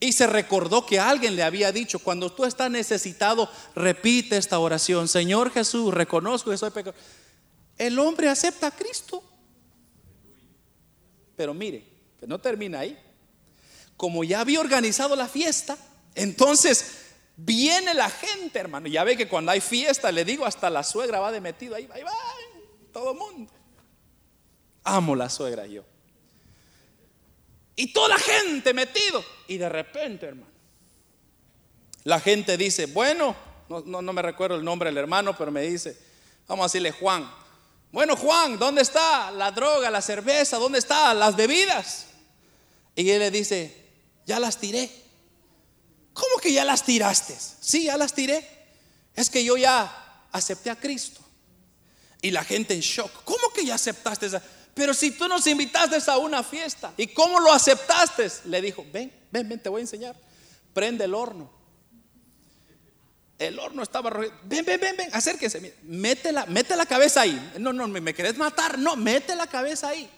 Y 0.00 0.12
se 0.12 0.26
recordó 0.26 0.84
que 0.84 0.98
alguien 0.98 1.36
le 1.36 1.42
había 1.42 1.70
dicho, 1.70 2.00
cuando 2.00 2.32
tú 2.32 2.44
estás 2.44 2.70
necesitado, 2.70 3.48
repite 3.74 4.36
esta 4.36 4.58
oración, 4.58 5.08
Señor 5.08 5.52
Jesús, 5.52 5.94
reconozco 5.94 6.50
que 6.50 6.58
soy 6.58 6.70
pecador. 6.70 6.98
El 7.78 7.98
hombre 7.98 8.28
acepta 8.28 8.68
a 8.68 8.70
Cristo. 8.70 9.22
Pero 11.36 11.54
mire, 11.54 11.86
que 12.18 12.26
no 12.26 12.38
termina 12.40 12.80
ahí. 12.80 12.98
Como 13.96 14.24
ya 14.24 14.40
había 14.40 14.60
organizado 14.60 15.16
la 15.16 15.28
fiesta, 15.28 15.76
entonces 16.14 16.98
viene 17.36 17.92
la 17.92 18.08
gente, 18.08 18.58
hermano. 18.58 18.88
Ya 18.88 19.04
ve 19.04 19.16
que 19.16 19.28
cuando 19.28 19.52
hay 19.52 19.60
fiesta, 19.60 20.10
le 20.10 20.24
digo, 20.24 20.46
hasta 20.46 20.70
la 20.70 20.82
suegra 20.82 21.20
va 21.20 21.30
de 21.30 21.42
metido 21.42 21.74
ahí, 21.74 21.88
ahí 21.92 22.02
va, 22.02 22.12
todo 22.92 23.12
el 23.12 23.18
mundo. 23.18 23.52
Amo 24.86 25.16
la 25.16 25.28
suegra 25.28 25.66
yo. 25.66 25.84
Y 27.74 27.92
toda 27.92 28.10
la 28.10 28.18
gente 28.18 28.72
metido. 28.72 29.22
Y 29.48 29.58
de 29.58 29.68
repente, 29.68 30.26
hermano, 30.26 30.52
la 32.04 32.20
gente 32.20 32.56
dice, 32.56 32.86
bueno, 32.86 33.34
no, 33.68 34.00
no, 34.00 34.12
me 34.12 34.22
recuerdo 34.22 34.56
el 34.56 34.64
nombre 34.64 34.88
del 34.88 34.98
hermano, 34.98 35.36
pero 35.36 35.50
me 35.50 35.62
dice, 35.62 35.98
vamos 36.46 36.64
a 36.64 36.66
decirle 36.68 36.92
Juan. 36.92 37.28
Bueno, 37.90 38.16
Juan, 38.16 38.60
¿dónde 38.60 38.82
está 38.82 39.32
la 39.32 39.50
droga, 39.50 39.90
la 39.90 40.00
cerveza? 40.00 40.56
¿Dónde 40.56 40.78
están 40.78 41.18
las 41.18 41.34
bebidas? 41.34 42.06
Y 42.94 43.10
él 43.10 43.18
le 43.18 43.32
dice, 43.32 43.90
ya 44.24 44.38
las 44.38 44.58
tiré. 44.58 44.88
¿Cómo 46.12 46.38
que 46.40 46.52
ya 46.52 46.64
las 46.64 46.84
tiraste? 46.84 47.36
Sí, 47.60 47.84
ya 47.84 47.96
las 47.96 48.14
tiré. 48.14 48.48
Es 49.14 49.30
que 49.30 49.44
yo 49.44 49.56
ya 49.56 50.22
acepté 50.30 50.70
a 50.70 50.76
Cristo. 50.76 51.20
Y 52.22 52.30
la 52.30 52.44
gente 52.44 52.72
en 52.72 52.80
shock. 52.80 53.24
¿Cómo 53.24 53.52
que 53.52 53.66
ya 53.66 53.74
aceptaste? 53.74 54.26
Esa? 54.26 54.42
Pero 54.76 54.92
si 54.92 55.12
tú 55.12 55.26
nos 55.26 55.46
invitaste 55.46 56.10
a 56.10 56.18
una 56.18 56.42
fiesta, 56.42 56.92
¿y 56.98 57.06
cómo 57.06 57.40
lo 57.40 57.50
aceptaste? 57.50 58.30
Le 58.44 58.60
dijo, 58.60 58.84
ven, 58.92 59.10
ven, 59.30 59.48
ven, 59.48 59.58
te 59.58 59.70
voy 59.70 59.80
a 59.80 59.84
enseñar. 59.84 60.14
Prende 60.74 61.06
el 61.06 61.14
horno. 61.14 61.50
El 63.38 63.58
horno 63.58 63.82
estaba. 63.82 64.10
Ven, 64.10 64.66
ven, 64.66 64.78
ven, 64.78 64.94
ven, 64.98 65.08
acérquense. 65.14 65.74
Mete 65.84 66.30
la, 66.30 66.44
la 66.44 66.84
cabeza 66.84 67.22
ahí. 67.22 67.52
No, 67.58 67.72
no, 67.72 67.88
me, 67.88 68.02
me 68.02 68.12
querés 68.12 68.36
matar. 68.36 68.78
No, 68.78 68.96
mete 68.96 69.34
la 69.34 69.46
cabeza 69.46 69.88
ahí. 69.88 70.10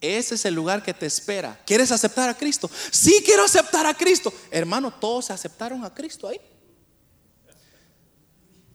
Ese 0.00 0.36
es 0.36 0.44
el 0.44 0.54
lugar 0.54 0.84
que 0.84 0.94
te 0.94 1.06
espera. 1.06 1.60
¿Quieres 1.66 1.90
aceptar 1.90 2.28
a 2.28 2.38
Cristo? 2.38 2.70
Sí, 2.92 3.20
quiero 3.26 3.42
aceptar 3.42 3.86
a 3.86 3.94
Cristo. 3.94 4.32
Hermano, 4.52 4.92
todos 4.92 5.32
aceptaron 5.32 5.84
a 5.84 5.92
Cristo 5.92 6.28
ahí. 6.28 6.40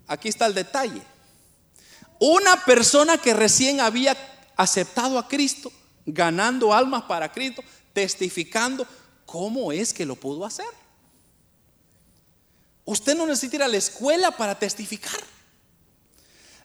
Aquí 0.08 0.28
está 0.28 0.46
el 0.46 0.54
detalle. 0.54 1.02
Una 2.20 2.66
persona 2.66 3.18
que 3.18 3.34
recién 3.34 3.80
había 3.80 4.35
aceptado 4.56 5.18
a 5.18 5.28
Cristo, 5.28 5.72
ganando 6.06 6.74
almas 6.74 7.04
para 7.04 7.32
Cristo, 7.32 7.64
testificando, 7.94 8.86
¿cómo 9.26 9.72
es 9.72 9.94
que 9.94 10.06
lo 10.06 10.16
pudo 10.16 10.46
hacer? 10.46 10.66
Usted 12.86 13.16
no 13.16 13.26
necesita 13.26 13.56
ir 13.56 13.64
a 13.64 13.68
la 13.68 13.78
escuela 13.78 14.32
para 14.32 14.58
testificar. 14.58 15.20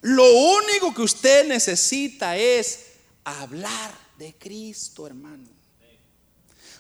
Lo 0.03 0.25
único 0.25 0.95
que 0.95 1.03
usted 1.03 1.47
necesita 1.47 2.37
es 2.37 2.87
hablar 3.25 3.93
de 4.19 4.35
Cristo, 4.35 5.07
hermano. 5.07 5.49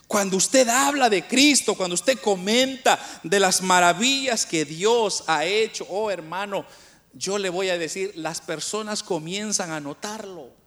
Cuando 0.06 0.38
usted 0.38 0.68
habla 0.68 1.08
de 1.08 1.26
Cristo, 1.26 1.76
cuando 1.76 1.94
usted 1.94 2.18
comenta 2.18 2.98
de 3.22 3.38
las 3.38 3.62
maravillas 3.62 4.44
que 4.44 4.64
Dios 4.64 5.22
ha 5.28 5.44
hecho, 5.44 5.86
oh 5.88 6.10
hermano, 6.10 6.66
yo 7.12 7.38
le 7.38 7.48
voy 7.48 7.68
a 7.68 7.78
decir, 7.78 8.12
las 8.16 8.40
personas 8.40 9.04
comienzan 9.04 9.70
a 9.70 9.78
notarlo. 9.78 10.59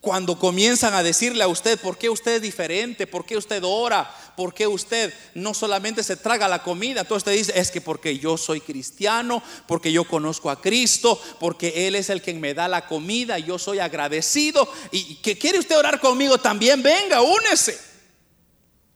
Cuando 0.00 0.38
comienzan 0.38 0.94
a 0.94 1.02
decirle 1.02 1.42
a 1.42 1.48
usted 1.48 1.80
por 1.80 1.98
qué 1.98 2.08
usted 2.08 2.36
es 2.36 2.42
diferente, 2.42 3.06
por 3.06 3.24
qué 3.24 3.36
usted 3.36 3.62
ora, 3.64 4.08
por 4.36 4.54
qué 4.54 4.66
usted 4.66 5.12
no 5.34 5.52
solamente 5.54 6.04
se 6.04 6.16
traga 6.16 6.46
la 6.48 6.62
comida, 6.62 7.00
entonces 7.00 7.26
usted 7.26 7.32
dice, 7.32 7.58
es 7.58 7.70
que 7.70 7.80
porque 7.80 8.18
yo 8.18 8.36
soy 8.36 8.60
cristiano, 8.60 9.42
porque 9.66 9.90
yo 9.90 10.06
conozco 10.06 10.50
a 10.50 10.60
Cristo, 10.60 11.20
porque 11.40 11.88
Él 11.88 11.96
es 11.96 12.10
el 12.10 12.22
que 12.22 12.34
me 12.34 12.54
da 12.54 12.68
la 12.68 12.86
comida, 12.86 13.38
yo 13.38 13.58
soy 13.58 13.78
agradecido. 13.78 14.68
Y 14.92 15.16
que 15.16 15.38
quiere 15.38 15.58
usted 15.58 15.76
orar 15.76 16.00
conmigo 16.00 16.38
también, 16.38 16.82
venga, 16.82 17.22
únese. 17.22 17.76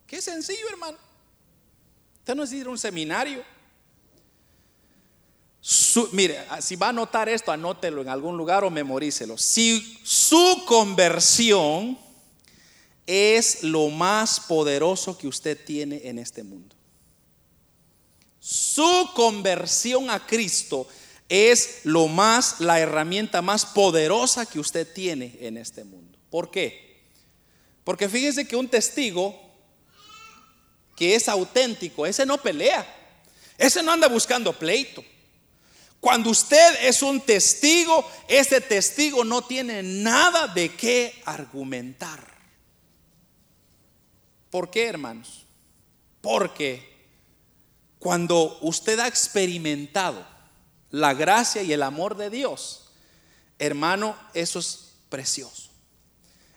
Qué 0.07 0.21
sencillo, 0.21 0.69
hermano. 0.69 0.99
Usted 2.19 2.35
no 2.35 2.45
es 2.45 2.53
ir 2.53 2.67
a 2.67 2.71
un 2.71 2.79
seminario 2.79 3.43
mire, 6.13 6.39
ah, 6.49 6.61
si 6.61 6.77
va 6.77 6.87
a 6.87 6.91
anotar 6.91 7.29
esto, 7.29 7.53
anótelo 7.53 8.01
en 8.03 8.09
algún 8.09 8.37
lugar 8.37 8.65
o 8.65 8.71
memorícelo. 8.71 9.37
Si 9.37 9.99
su 10.03 10.65
conversión 10.67 11.99
es 13.07 13.63
lo 13.63 13.89
más 13.89 14.41
poderoso 14.41 15.19
que 15.19 15.27
usted 15.27 15.59
tiene 15.65 16.03
en 16.05 16.19
este 16.19 16.43
mundo. 16.43 16.77
Su 18.39 19.11
conversión 19.15 20.11
a 20.11 20.25
Cristo 20.27 20.87
es 21.29 21.81
lo 21.85 22.09
más, 22.09 22.61
la 22.61 22.81
herramienta 22.81 23.43
más 23.43 23.67
poderosa 23.67 24.47
que 24.47 24.61
usted 24.61 24.91
tiene 24.93 25.37
en 25.41 25.57
este 25.57 25.85
mundo. 25.85 26.19
¿Por 26.31 26.51
qué? 26.51 27.03
Porque 27.85 28.09
fíjese 28.09 28.47
que 28.47 28.57
un 28.57 28.69
testigo 28.69 29.39
que 30.97 31.15
es 31.15 31.29
auténtico, 31.29 32.07
ese 32.07 32.25
no 32.25 32.39
pelea, 32.39 32.87
ese 33.59 33.83
no 33.83 33.93
anda 33.93 34.09
buscando 34.09 34.53
pleito. 34.53 35.05
Cuando 36.01 36.31
usted 36.31 36.87
es 36.87 37.03
un 37.03 37.21
testigo, 37.21 38.09
ese 38.27 38.61
testigo 38.63 39.23
no 39.23 39.43
tiene 39.43 39.83
nada 39.83 40.49
de 40.49 40.75
qué 40.75 41.23
argumentar. 41.27 42.27
¿Por 44.51 44.71
qué, 44.71 44.87
hermanos? 44.87 45.45
Porque 46.23 46.89
cuando 47.99 48.59
usted 48.63 48.99
ha 48.99 49.07
experimentado 49.07 50.27
la 50.91 51.13
gracia 51.13 51.63
y 51.63 51.73
el 51.73 51.83
amor 51.83 52.17
de 52.17 52.31
Dios, 52.31 52.91
hermano, 53.59 54.17
eso 54.33 54.59
es 54.59 54.93
precioso. 55.11 55.69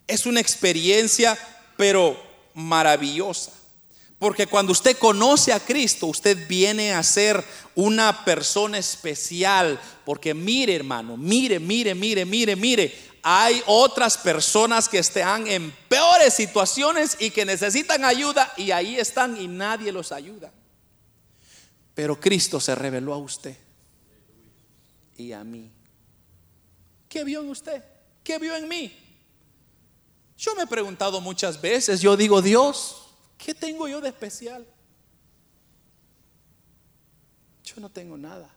Es 0.07 0.25
una 0.25 0.39
experiencia, 0.39 1.37
pero 1.75 2.17
maravillosa. 2.53 3.51
Porque 4.23 4.47
cuando 4.47 4.71
usted 4.71 4.97
conoce 4.97 5.51
a 5.51 5.59
Cristo, 5.59 6.07
usted 6.07 6.47
viene 6.47 6.93
a 6.93 7.03
ser 7.03 7.43
una 7.75 8.23
persona 8.23 8.77
especial. 8.77 9.77
Porque 10.05 10.33
mire, 10.33 10.73
hermano, 10.75 11.17
mire, 11.17 11.59
mire, 11.59 11.93
mire, 11.93 12.23
mire, 12.23 12.55
mire. 12.55 12.97
Hay 13.21 13.61
otras 13.65 14.17
personas 14.17 14.87
que 14.87 14.99
están 14.99 15.45
en 15.47 15.71
peores 15.89 16.33
situaciones 16.35 17.17
y 17.19 17.31
que 17.31 17.43
necesitan 17.43 18.05
ayuda 18.05 18.49
y 18.55 18.71
ahí 18.71 18.95
están 18.95 19.35
y 19.35 19.49
nadie 19.49 19.91
los 19.91 20.13
ayuda. 20.13 20.53
Pero 21.93 22.17
Cristo 22.17 22.61
se 22.61 22.75
reveló 22.75 23.13
a 23.13 23.17
usted 23.17 23.57
y 25.17 25.33
a 25.33 25.43
mí. 25.43 25.69
¿Qué 27.09 27.25
vio 27.25 27.41
en 27.41 27.49
usted? 27.49 27.83
¿Qué 28.23 28.39
vio 28.39 28.55
en 28.55 28.69
mí? 28.69 28.97
Yo 30.37 30.55
me 30.55 30.63
he 30.63 30.67
preguntado 30.67 31.19
muchas 31.19 31.59
veces, 31.59 31.99
yo 31.99 32.15
digo, 32.15 32.41
Dios, 32.41 33.02
¿qué 33.43 33.53
tengo 33.53 33.87
yo 33.87 34.01
de 34.01 34.09
especial? 34.09 34.65
Yo 37.63 37.79
no 37.79 37.89
tengo 37.89 38.17
nada. 38.17 38.49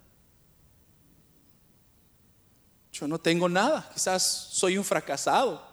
Yo 2.92 3.06
no 3.06 3.18
tengo 3.18 3.48
nada. 3.48 3.90
Quizás 3.92 4.22
soy 4.52 4.78
un 4.78 4.84
fracasado. 4.84 5.66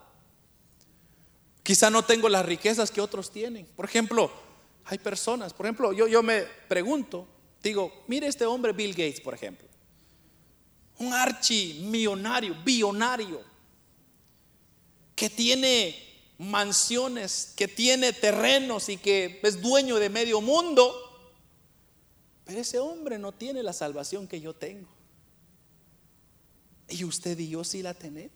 Quizás 1.63 1.91
no 1.91 2.03
tengo 2.03 2.27
las 2.29 2.45
riquezas 2.45 2.91
que 2.91 3.01
otros 3.01 3.31
tienen. 3.31 3.65
Por 3.65 3.85
ejemplo, 3.85 4.31
hay 4.85 4.97
personas, 4.97 5.53
por 5.53 5.65
ejemplo, 5.65 5.93
yo, 5.93 6.07
yo 6.07 6.21
me 6.21 6.41
pregunto, 6.67 7.25
digo, 7.61 8.03
mire 8.07 8.27
este 8.27 8.45
hombre 8.45 8.73
Bill 8.73 8.91
Gates, 8.91 9.21
por 9.21 9.33
ejemplo 9.33 9.73
un 10.99 11.13
archimillonario, 11.13 12.55
billonario, 12.63 13.41
que 15.15 15.29
tiene 15.29 16.12
mansiones, 16.37 17.53
que 17.55 17.67
tiene 17.67 18.13
terrenos 18.13 18.89
y 18.89 18.97
que 18.97 19.39
es 19.43 19.61
dueño 19.61 19.97
de 19.97 20.09
medio 20.09 20.41
mundo. 20.41 20.93
Pero 22.45 22.59
ese 22.59 22.79
hombre 22.79 23.17
no 23.17 23.31
tiene 23.31 23.63
la 23.63 23.73
salvación 23.73 24.27
que 24.27 24.41
yo 24.41 24.53
tengo. 24.53 24.89
Y 26.89 27.03
usted 27.03 27.37
y 27.39 27.49
yo 27.49 27.63
sí 27.63 27.81
la 27.81 27.93
tenemos. 27.93 28.33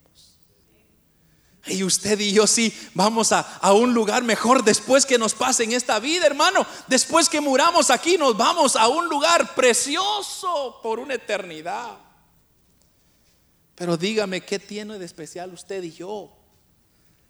Y 1.65 1.83
usted 1.83 2.17
y 2.21 2.31
yo 2.31 2.47
sí 2.47 2.73
vamos 2.93 3.33
a, 3.33 3.41
a, 3.41 3.73
un 3.73 3.93
lugar 3.93 4.23
mejor 4.23 4.63
después 4.63 5.05
que 5.05 5.17
nos 5.17 5.33
pase 5.33 5.65
en 5.65 5.73
esta 5.73 5.99
vida, 5.99 6.25
hermano. 6.25 6.65
Después 6.87 7.27
que 7.27 7.41
muramos 7.41 7.89
aquí, 7.89 8.17
nos 8.17 8.37
vamos 8.37 8.77
a 8.77 8.87
un 8.87 9.09
lugar 9.09 9.53
precioso 9.53 10.79
por 10.81 10.99
una 10.99 11.15
eternidad. 11.15 11.97
Pero 13.75 13.97
dígame, 13.97 14.41
¿qué 14.41 14.59
tiene 14.59 14.97
de 14.97 15.05
especial 15.05 15.53
usted 15.53 15.83
y 15.83 15.91
yo? 15.91 16.36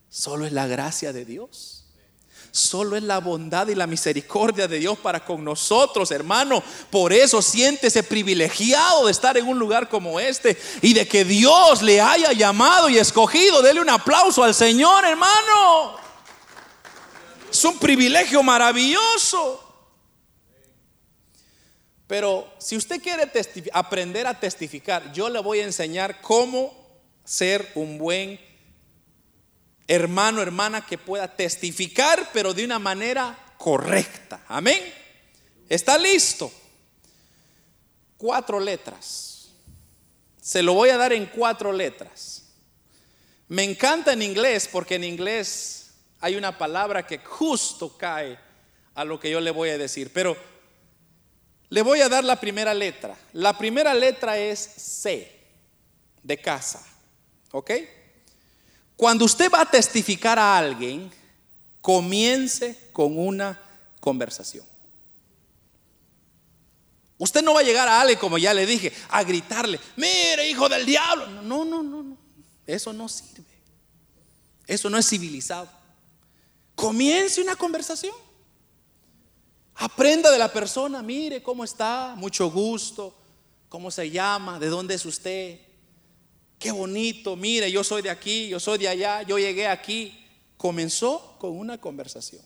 Solo 0.09 0.45
es 0.45 0.51
la 0.51 0.67
gracia 0.67 1.13
de 1.13 1.25
Dios. 1.25 1.77
Solo 2.51 2.95
es 2.95 3.03
la 3.03 3.19
bondad 3.19 3.67
y 3.67 3.75
la 3.75 3.85
misericordia 3.85 4.67
de 4.67 4.79
Dios 4.79 4.97
para 4.97 5.23
con 5.23 5.43
nosotros, 5.43 6.09
hermano. 6.11 6.63
Por 6.89 7.13
eso 7.13 7.41
siéntese 7.41 8.01
privilegiado 8.01 9.05
de 9.05 9.11
estar 9.11 9.37
en 9.37 9.47
un 9.47 9.59
lugar 9.59 9.89
como 9.89 10.19
este 10.19 10.57
y 10.81 10.93
de 10.93 11.07
que 11.07 11.23
Dios 11.23 11.81
le 11.83 12.01
haya 12.01 12.33
llamado 12.33 12.89
y 12.89 12.97
escogido. 12.97 13.61
Dele 13.61 13.81
un 13.81 13.89
aplauso 13.89 14.43
al 14.43 14.55
Señor, 14.55 15.05
hermano. 15.05 15.97
Es 17.51 17.63
un 17.63 17.77
privilegio 17.77 18.41
maravilloso. 18.41 19.63
Pero 22.07 22.47
si 22.57 22.77
usted 22.77 23.01
quiere 23.01 23.29
aprender 23.73 24.25
a 24.25 24.39
testificar, 24.39 25.11
yo 25.11 25.29
le 25.29 25.39
voy 25.41 25.59
a 25.59 25.65
enseñar 25.65 26.21
cómo 26.21 26.73
ser 27.25 27.69
un 27.75 27.97
buen 27.97 28.46
hermano, 29.87 30.41
hermana 30.41 30.85
que 30.85 30.97
pueda 30.97 31.35
testificar, 31.35 32.29
pero 32.33 32.53
de 32.53 32.65
una 32.65 32.79
manera 32.79 33.37
correcta. 33.57 34.43
Amén. 34.47 34.93
¿Está 35.69 35.97
listo? 35.97 36.51
Cuatro 38.17 38.59
letras. 38.59 39.49
Se 40.41 40.61
lo 40.61 40.73
voy 40.73 40.89
a 40.89 40.97
dar 40.97 41.13
en 41.13 41.25
cuatro 41.25 41.71
letras. 41.71 42.43
Me 43.47 43.63
encanta 43.63 44.13
en 44.13 44.21
inglés 44.21 44.67
porque 44.71 44.95
en 44.95 45.03
inglés 45.03 45.91
hay 46.19 46.35
una 46.35 46.57
palabra 46.57 47.05
que 47.05 47.19
justo 47.19 47.97
cae 47.97 48.37
a 48.93 49.05
lo 49.05 49.19
que 49.19 49.29
yo 49.29 49.39
le 49.39 49.51
voy 49.51 49.69
a 49.69 49.77
decir. 49.77 50.11
Pero 50.13 50.35
le 51.69 51.81
voy 51.81 52.01
a 52.01 52.09
dar 52.09 52.23
la 52.23 52.39
primera 52.39 52.73
letra. 52.73 53.17
La 53.33 53.57
primera 53.57 53.93
letra 53.93 54.37
es 54.37 54.59
C, 54.59 55.31
de 56.23 56.37
casa. 56.37 56.85
¿Ok? 57.51 57.71
Cuando 58.97 59.25
usted 59.25 59.49
va 59.51 59.61
a 59.61 59.69
testificar 59.69 60.39
a 60.39 60.57
alguien, 60.57 61.09
comience 61.81 62.89
con 62.91 63.17
una 63.17 63.57
conversación. 63.99 64.65
Usted 67.19 67.43
no 67.43 67.53
va 67.53 67.61
a 67.61 67.63
llegar 67.63 67.87
a 67.87 68.01
alguien, 68.01 68.19
como 68.19 68.37
ya 68.37 68.53
le 68.53 68.65
dije, 68.65 68.91
a 69.09 69.23
gritarle, 69.23 69.79
mire, 69.95 70.49
hijo 70.49 70.67
del 70.67 70.85
diablo. 70.85 71.27
No, 71.43 71.63
no, 71.63 71.81
no, 71.83 72.03
no. 72.03 72.17
Eso 72.65 72.91
no 72.91 73.07
sirve. 73.07 73.45
Eso 74.65 74.89
no 74.89 74.97
es 74.97 75.07
civilizado. 75.07 75.69
Comience 76.75 77.39
una 77.39 77.55
conversación. 77.55 78.13
Aprenda 79.75 80.31
de 80.31 80.39
la 80.39 80.51
persona, 80.51 81.03
mire 81.03 81.43
cómo 81.43 81.63
está, 81.63 82.15
mucho 82.17 82.49
gusto, 82.49 83.15
cómo 83.69 83.91
se 83.91 84.09
llama, 84.09 84.59
de 84.59 84.67
dónde 84.67 84.95
es 84.95 85.05
usted. 85.05 85.59
Qué 86.59 86.71
bonito, 86.71 87.35
mire, 87.35 87.71
yo 87.71 87.83
soy 87.83 88.01
de 88.01 88.09
aquí, 88.09 88.49
yo 88.49 88.59
soy 88.59 88.79
de 88.79 88.87
allá, 88.87 89.21
yo 89.21 89.37
llegué 89.37 89.67
aquí. 89.67 90.25
Comenzó 90.57 91.37
con 91.39 91.57
una 91.57 91.77
conversación. 91.77 92.43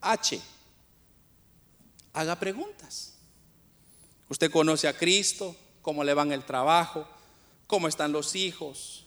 H. 0.00 0.40
Haga 2.14 2.38
preguntas. 2.38 3.14
Usted 4.28 4.50
conoce 4.50 4.88
a 4.88 4.96
Cristo, 4.96 5.54
cómo 5.82 6.02
le 6.02 6.14
va 6.14 6.22
el 6.22 6.44
trabajo, 6.44 7.06
cómo 7.66 7.88
están 7.88 8.12
los 8.12 8.34
hijos. 8.34 9.04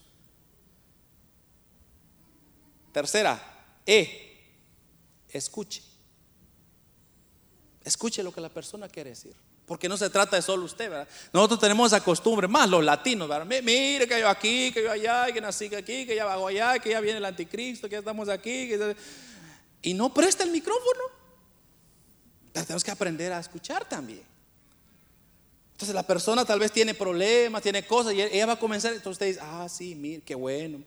Tercera, 2.91 3.41
E. 3.85 4.29
Escuche. 5.29 5.81
Escuche 7.83 8.21
lo 8.21 8.31
que 8.31 8.41
la 8.41 8.49
persona 8.49 8.87
quiere 8.87 9.09
decir. 9.09 9.35
Porque 9.65 9.87
no 9.87 9.95
se 9.95 10.09
trata 10.09 10.35
de 10.35 10.41
solo 10.41 10.65
usted, 10.65 10.89
¿verdad? 10.89 11.07
Nosotros 11.31 11.59
tenemos 11.59 11.91
esa 11.91 12.03
costumbre, 12.03 12.47
más 12.49 12.69
los 12.69 12.83
latinos, 12.83 13.29
¿verdad? 13.29 13.45
Mire 13.63 14.07
que 14.07 14.19
yo 14.19 14.27
aquí, 14.27 14.71
que 14.73 14.83
yo 14.83 14.91
allá, 14.91 15.31
que 15.31 15.39
nací 15.39 15.73
aquí, 15.73 16.05
que 16.05 16.15
ya 16.15 16.25
bajo 16.25 16.47
allá, 16.47 16.79
que 16.79 16.89
ya 16.89 16.99
viene 16.99 17.19
el 17.19 17.25
anticristo, 17.25 17.87
que 17.87 17.93
ya 17.93 17.99
estamos 17.99 18.27
aquí. 18.27 18.71
Y 19.81 19.93
no 19.93 20.13
presta 20.13 20.43
el 20.43 20.51
micrófono. 20.51 21.03
Tenemos 22.51 22.83
que 22.83 22.91
aprender 22.91 23.31
a 23.31 23.39
escuchar 23.39 23.85
también. 23.85 24.23
Entonces 25.71 25.95
la 25.95 26.03
persona 26.05 26.45
tal 26.45 26.59
vez 26.59 26.71
tiene 26.71 26.93
problemas, 26.93 27.61
tiene 27.63 27.85
cosas, 27.85 28.13
y 28.13 28.21
ella 28.21 28.45
va 28.45 28.53
a 28.53 28.59
comenzar. 28.59 28.93
Entonces 28.93 29.13
usted 29.13 29.27
dice, 29.27 29.39
ah, 29.41 29.67
sí, 29.69 29.95
mire, 29.95 30.21
qué 30.21 30.35
bueno. 30.35 30.83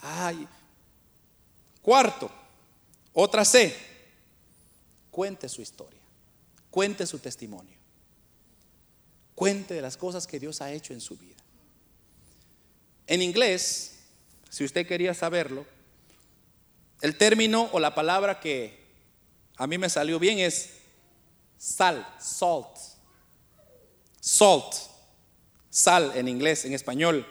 Ay. 0.00 0.46
Cuarto, 1.82 2.30
otra 3.12 3.44
C. 3.44 3.76
Cuente 5.10 5.48
su 5.48 5.60
historia. 5.60 6.00
Cuente 6.70 7.04
su 7.04 7.18
testimonio. 7.18 7.81
Cuente 9.34 9.74
de 9.74 9.82
las 9.82 9.96
cosas 9.96 10.26
que 10.26 10.38
Dios 10.38 10.60
ha 10.60 10.72
hecho 10.72 10.92
en 10.92 11.00
su 11.00 11.16
vida. 11.16 11.36
En 13.06 13.22
inglés, 13.22 13.98
si 14.50 14.64
usted 14.64 14.86
quería 14.86 15.14
saberlo, 15.14 15.66
el 17.00 17.16
término 17.16 17.68
o 17.72 17.80
la 17.80 17.94
palabra 17.94 18.38
que 18.38 18.80
a 19.56 19.66
mí 19.66 19.76
me 19.78 19.90
salió 19.90 20.18
bien 20.18 20.38
es 20.38 20.70
sal, 21.58 22.06
salt. 22.20 22.78
Salt, 24.20 24.74
sal 25.68 26.12
en 26.14 26.28
inglés, 26.28 26.64
en 26.64 26.74
español. 26.74 27.26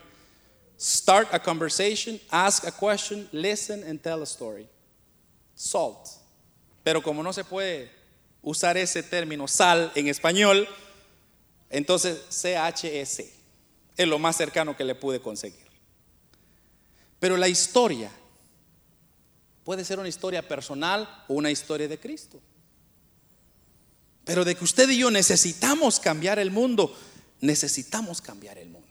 Start 0.79 1.33
a 1.33 1.39
conversation, 1.41 2.19
ask 2.29 2.65
a 2.65 2.71
question, 2.71 3.29
listen 3.31 3.83
and 3.83 4.01
tell 4.01 4.21
a 4.21 4.25
story. 4.25 4.67
Salt. 5.55 6.07
Pero 6.83 7.01
como 7.01 7.21
no 7.23 7.31
se 7.31 7.43
puede 7.43 7.91
usar 8.41 8.77
ese 8.77 9.03
término 9.03 9.47
sal 9.47 9.91
en 9.95 10.07
español, 10.07 10.67
entonces 11.71 12.21
CHS 12.29 13.23
es 13.97 14.07
lo 14.07 14.19
más 14.19 14.35
cercano 14.35 14.75
que 14.75 14.83
le 14.83 14.95
pude 14.95 15.21
conseguir. 15.21 15.65
Pero 17.19 17.37
la 17.37 17.47
historia 17.47 18.11
puede 19.63 19.85
ser 19.85 19.99
una 19.99 20.09
historia 20.09 20.47
personal 20.47 21.07
o 21.27 21.35
una 21.35 21.49
historia 21.49 21.87
de 21.87 21.99
Cristo. 21.99 22.39
Pero 24.25 24.43
de 24.43 24.55
que 24.55 24.63
usted 24.63 24.89
y 24.89 24.97
yo 24.97 25.09
necesitamos 25.09 25.99
cambiar 25.99 26.39
el 26.39 26.51
mundo, 26.51 26.95
necesitamos 27.39 28.21
cambiar 28.21 28.57
el 28.57 28.69
mundo. 28.69 28.87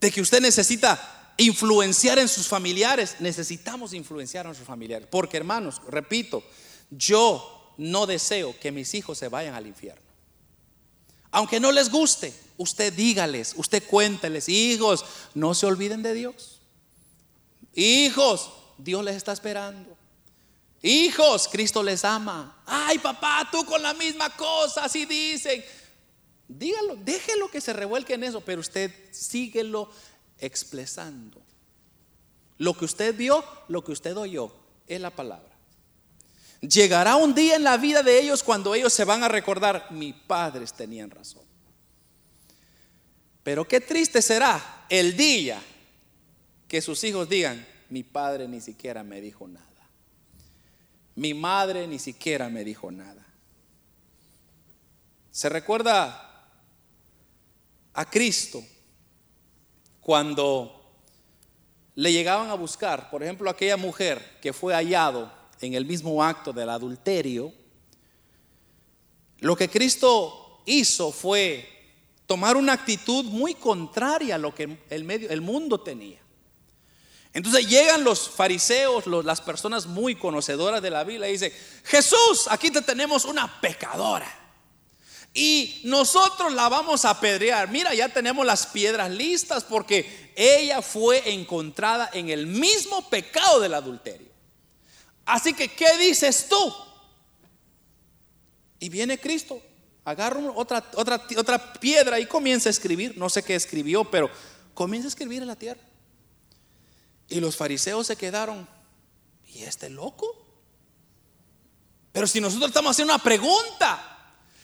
De 0.00 0.10
que 0.10 0.20
usted 0.20 0.40
necesita 0.40 1.34
influenciar 1.36 2.18
en 2.18 2.28
sus 2.28 2.46
familiares, 2.46 3.16
necesitamos 3.20 3.92
influenciar 3.94 4.46
en 4.46 4.54
sus 4.54 4.66
familiares. 4.66 5.08
Porque 5.10 5.36
hermanos, 5.36 5.80
repito, 5.88 6.42
yo 6.90 7.74
no 7.78 8.06
deseo 8.06 8.58
que 8.60 8.72
mis 8.72 8.94
hijos 8.94 9.18
se 9.18 9.28
vayan 9.28 9.54
al 9.54 9.66
infierno. 9.66 10.09
Aunque 11.30 11.60
no 11.60 11.72
les 11.72 11.90
guste, 11.90 12.34
usted 12.56 12.92
dígales, 12.92 13.54
usted 13.56 13.82
cuénteles, 13.86 14.48
hijos, 14.48 15.04
no 15.34 15.54
se 15.54 15.66
olviden 15.66 16.02
de 16.02 16.14
Dios. 16.14 16.60
Hijos, 17.74 18.50
Dios 18.78 19.04
les 19.04 19.16
está 19.16 19.32
esperando. 19.32 19.96
Hijos, 20.82 21.48
Cristo 21.48 21.82
les 21.82 22.04
ama. 22.04 22.62
Ay, 22.66 22.98
papá, 22.98 23.48
tú 23.50 23.64
con 23.64 23.82
la 23.82 23.94
misma 23.94 24.34
cosa, 24.36 24.84
así 24.84 25.04
dicen. 25.04 25.64
Dígalo, 26.48 26.96
déjelo 26.96 27.48
que 27.50 27.60
se 27.60 27.72
revuelque 27.72 28.14
en 28.14 28.24
eso, 28.24 28.40
pero 28.40 28.60
usted 28.60 28.92
síguelo 29.12 29.90
expresando. 30.38 31.40
Lo 32.58 32.76
que 32.76 32.84
usted 32.86 33.14
vio, 33.14 33.44
lo 33.68 33.84
que 33.84 33.92
usted 33.92 34.16
oyó, 34.16 34.52
es 34.86 35.00
la 35.00 35.10
palabra. 35.10 35.49
Llegará 36.60 37.16
un 37.16 37.34
día 37.34 37.56
en 37.56 37.64
la 37.64 37.78
vida 37.78 38.02
de 38.02 38.20
ellos 38.20 38.42
cuando 38.42 38.74
ellos 38.74 38.92
se 38.92 39.04
van 39.04 39.24
a 39.24 39.28
recordar, 39.28 39.86
mis 39.90 40.14
padres 40.14 40.74
tenían 40.74 41.10
razón. 41.10 41.42
Pero 43.42 43.66
qué 43.66 43.80
triste 43.80 44.20
será 44.20 44.84
el 44.90 45.16
día 45.16 45.60
que 46.68 46.82
sus 46.82 47.02
hijos 47.04 47.28
digan, 47.28 47.66
mi 47.88 48.02
padre 48.02 48.46
ni 48.46 48.60
siquiera 48.60 49.02
me 49.02 49.20
dijo 49.20 49.48
nada. 49.48 49.66
Mi 51.14 51.32
madre 51.32 51.86
ni 51.86 51.98
siquiera 51.98 52.48
me 52.50 52.62
dijo 52.62 52.90
nada. 52.90 53.26
¿Se 55.30 55.48
recuerda 55.48 56.46
a 57.94 58.10
Cristo 58.10 58.62
cuando 60.00 60.76
le 61.94 62.12
llegaban 62.12 62.50
a 62.50 62.54
buscar, 62.54 63.10
por 63.10 63.22
ejemplo, 63.22 63.48
aquella 63.48 63.76
mujer 63.76 64.38
que 64.40 64.52
fue 64.52 64.74
hallado 64.74 65.39
en 65.60 65.74
el 65.74 65.84
mismo 65.84 66.22
acto 66.22 66.52
del 66.52 66.70
adulterio, 66.70 67.52
lo 69.40 69.56
que 69.56 69.68
Cristo 69.68 70.62
hizo 70.66 71.12
fue 71.12 71.68
tomar 72.26 72.56
una 72.56 72.72
actitud 72.72 73.24
muy 73.24 73.54
contraria 73.54 74.36
a 74.36 74.38
lo 74.38 74.54
que 74.54 74.78
el, 74.88 75.04
medio, 75.04 75.30
el 75.30 75.40
mundo 75.40 75.80
tenía. 75.80 76.20
Entonces 77.32 77.68
llegan 77.68 78.04
los 78.04 78.28
fariseos, 78.28 79.06
las 79.06 79.40
personas 79.40 79.86
muy 79.86 80.16
conocedoras 80.16 80.82
de 80.82 80.90
la 80.90 81.04
Biblia, 81.04 81.28
y 81.28 81.32
dicen, 81.32 81.52
Jesús, 81.84 82.46
aquí 82.48 82.70
te 82.70 82.82
tenemos 82.82 83.24
una 83.24 83.60
pecadora. 83.60 84.40
Y 85.32 85.80
nosotros 85.84 86.52
la 86.52 86.68
vamos 86.68 87.04
a 87.04 87.10
apedrear. 87.10 87.70
Mira, 87.70 87.94
ya 87.94 88.08
tenemos 88.08 88.44
las 88.44 88.66
piedras 88.66 89.10
listas 89.10 89.62
porque 89.62 90.32
ella 90.34 90.82
fue 90.82 91.32
encontrada 91.32 92.10
en 92.12 92.30
el 92.30 92.48
mismo 92.48 93.08
pecado 93.08 93.60
del 93.60 93.74
adulterio. 93.74 94.29
Así 95.30 95.54
que, 95.54 95.68
¿qué 95.68 95.96
dices 95.96 96.48
tú? 96.48 96.74
Y 98.80 98.88
viene 98.88 99.20
Cristo, 99.20 99.62
agarra 100.04 100.40
otra, 100.56 100.84
otra, 100.96 101.24
otra 101.36 101.72
piedra 101.74 102.18
y 102.18 102.26
comienza 102.26 102.68
a 102.68 102.70
escribir. 102.70 103.16
No 103.16 103.30
sé 103.30 103.44
qué 103.44 103.54
escribió, 103.54 104.10
pero 104.10 104.28
comienza 104.74 105.06
a 105.06 105.10
escribir 105.10 105.42
en 105.42 105.46
la 105.48 105.54
tierra. 105.54 105.80
Y 107.28 107.38
los 107.38 107.56
fariseos 107.56 108.08
se 108.08 108.16
quedaron, 108.16 108.68
¿y 109.46 109.62
este 109.62 109.88
loco? 109.88 110.26
Pero 112.10 112.26
si 112.26 112.40
nosotros 112.40 112.70
estamos 112.70 112.90
haciendo 112.90 113.14
una 113.14 113.22
pregunta, 113.22 114.19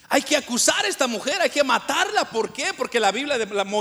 hay 0.08 0.22
que 0.22 0.36
acusar 0.36 0.84
a 0.84 0.88
esta 0.88 1.06
mujer, 1.06 1.40
hay 1.40 1.50
que 1.50 1.64
matarla. 1.64 2.24
¿Por 2.24 2.52
qué? 2.52 2.72
Porque 2.74 3.00
la 3.00 3.10
Biblia, 3.10 3.38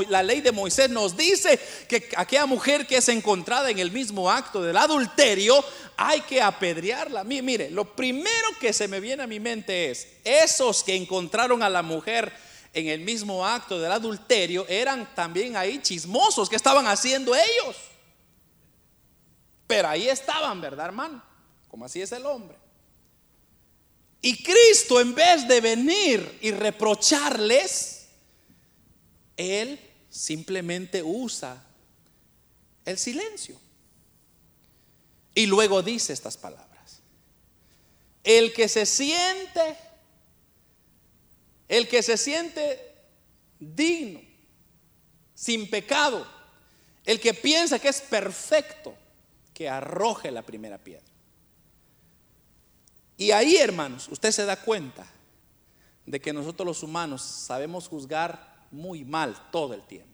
la, 0.10 0.24
ley 0.24 0.42
de 0.42 0.52
Moisés 0.52 0.90
nos 0.90 1.16
dice 1.16 1.60
que 1.88 2.10
aquella 2.18 2.46
mujer 2.46 2.88
que 2.88 2.98
es 2.98 3.10
encontrada 3.10 3.70
en 3.70 3.80
el 3.80 3.92
mismo 3.92 4.30
acto 4.30 4.62
del 4.62 4.78
adulterio, 4.78 5.64
hay 5.98 6.22
que 6.22 6.42
apedrearla. 6.42 7.24
Mire, 7.24 7.70
lo 7.70 7.96
primero 7.96 8.48
que 8.60 8.74
se 8.74 8.88
me 8.88 9.00
viene 9.00 9.24
a 9.24 9.28
mi 9.28 9.40
mente 9.40 9.92
es, 9.92 10.08
esos 10.24 10.84
que 10.84 10.96
encontraron 10.96 11.62
a 11.62 11.70
la 11.70 11.84
mujer 11.84 12.34
en 12.74 12.88
el 12.88 13.02
mismo 13.02 13.46
acto 13.46 13.80
del 13.80 13.92
adulterio 13.92 14.66
eran 14.68 15.14
también 15.14 15.56
ahí 15.56 15.80
chismosos. 15.80 16.50
¿Qué 16.50 16.56
estaban 16.56 16.88
haciendo 16.88 17.36
ellos? 17.36 17.78
Pero 19.68 19.88
ahí 19.88 20.10
estaban, 20.10 20.60
¿verdad, 20.60 20.88
hermano? 20.88 21.24
Como 21.68 21.86
así 21.86 22.02
es 22.02 22.12
el 22.12 22.26
hombre. 22.26 22.65
Y 24.26 24.42
Cristo, 24.42 25.00
en 25.00 25.14
vez 25.14 25.48
de 25.48 25.62
venir 25.62 26.40
y 26.42 26.50
reprocharles, 26.50 28.08
Él 29.38 29.80
simplemente 30.10 31.04
usa 31.04 31.64
el 32.86 32.98
silencio. 32.98 33.56
Y 35.36 35.46
luego 35.46 35.84
dice 35.84 36.12
estas 36.12 36.38
palabras. 36.38 37.02
El 38.24 38.52
que 38.52 38.68
se 38.68 38.88
siente, 38.88 39.78
el 41.68 41.88
que 41.88 42.02
se 42.02 42.18
siente 42.18 42.96
digno, 43.60 44.22
sin 45.36 45.70
pecado, 45.70 46.28
el 47.06 47.20
que 47.20 47.36
piensa 47.36 47.78
que 47.78 47.90
es 47.90 48.02
perfecto, 48.02 48.98
que 49.54 49.70
arroje 49.70 50.32
la 50.32 50.42
primera 50.42 50.80
piedra. 50.80 51.15
Y 53.18 53.32
ahí, 53.32 53.56
hermanos, 53.56 54.08
usted 54.10 54.32
se 54.32 54.46
da 54.46 54.62
cuenta 54.62 55.06
de 56.06 56.20
que 56.20 56.34
nosotros 56.34 56.66
los 56.66 56.84
humanos 56.84 57.22
sabemos 57.22 57.88
juzgar 57.88 58.68
muy 58.72 59.04
mal 59.04 59.36
todo 59.52 59.74
el 59.74 59.82
tiempo. 59.86 60.14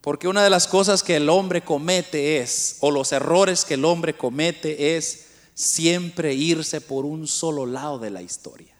Porque 0.00 0.28
una 0.28 0.44
de 0.44 0.50
las 0.50 0.68
cosas 0.68 1.02
que 1.02 1.16
el 1.16 1.28
hombre 1.28 1.62
comete 1.62 2.38
es, 2.38 2.76
o 2.80 2.92
los 2.92 3.10
errores 3.10 3.64
que 3.64 3.74
el 3.74 3.84
hombre 3.84 4.16
comete 4.16 4.96
es 4.96 5.26
siempre 5.52 6.32
irse 6.34 6.80
por 6.80 7.04
un 7.04 7.26
solo 7.26 7.66
lado 7.66 7.98
de 7.98 8.10
la 8.10 8.22
historia. 8.22 8.76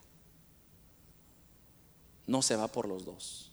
No 2.26 2.42
se 2.42 2.54
va 2.54 2.68
por 2.68 2.86
los 2.86 3.04
dos. 3.04 3.50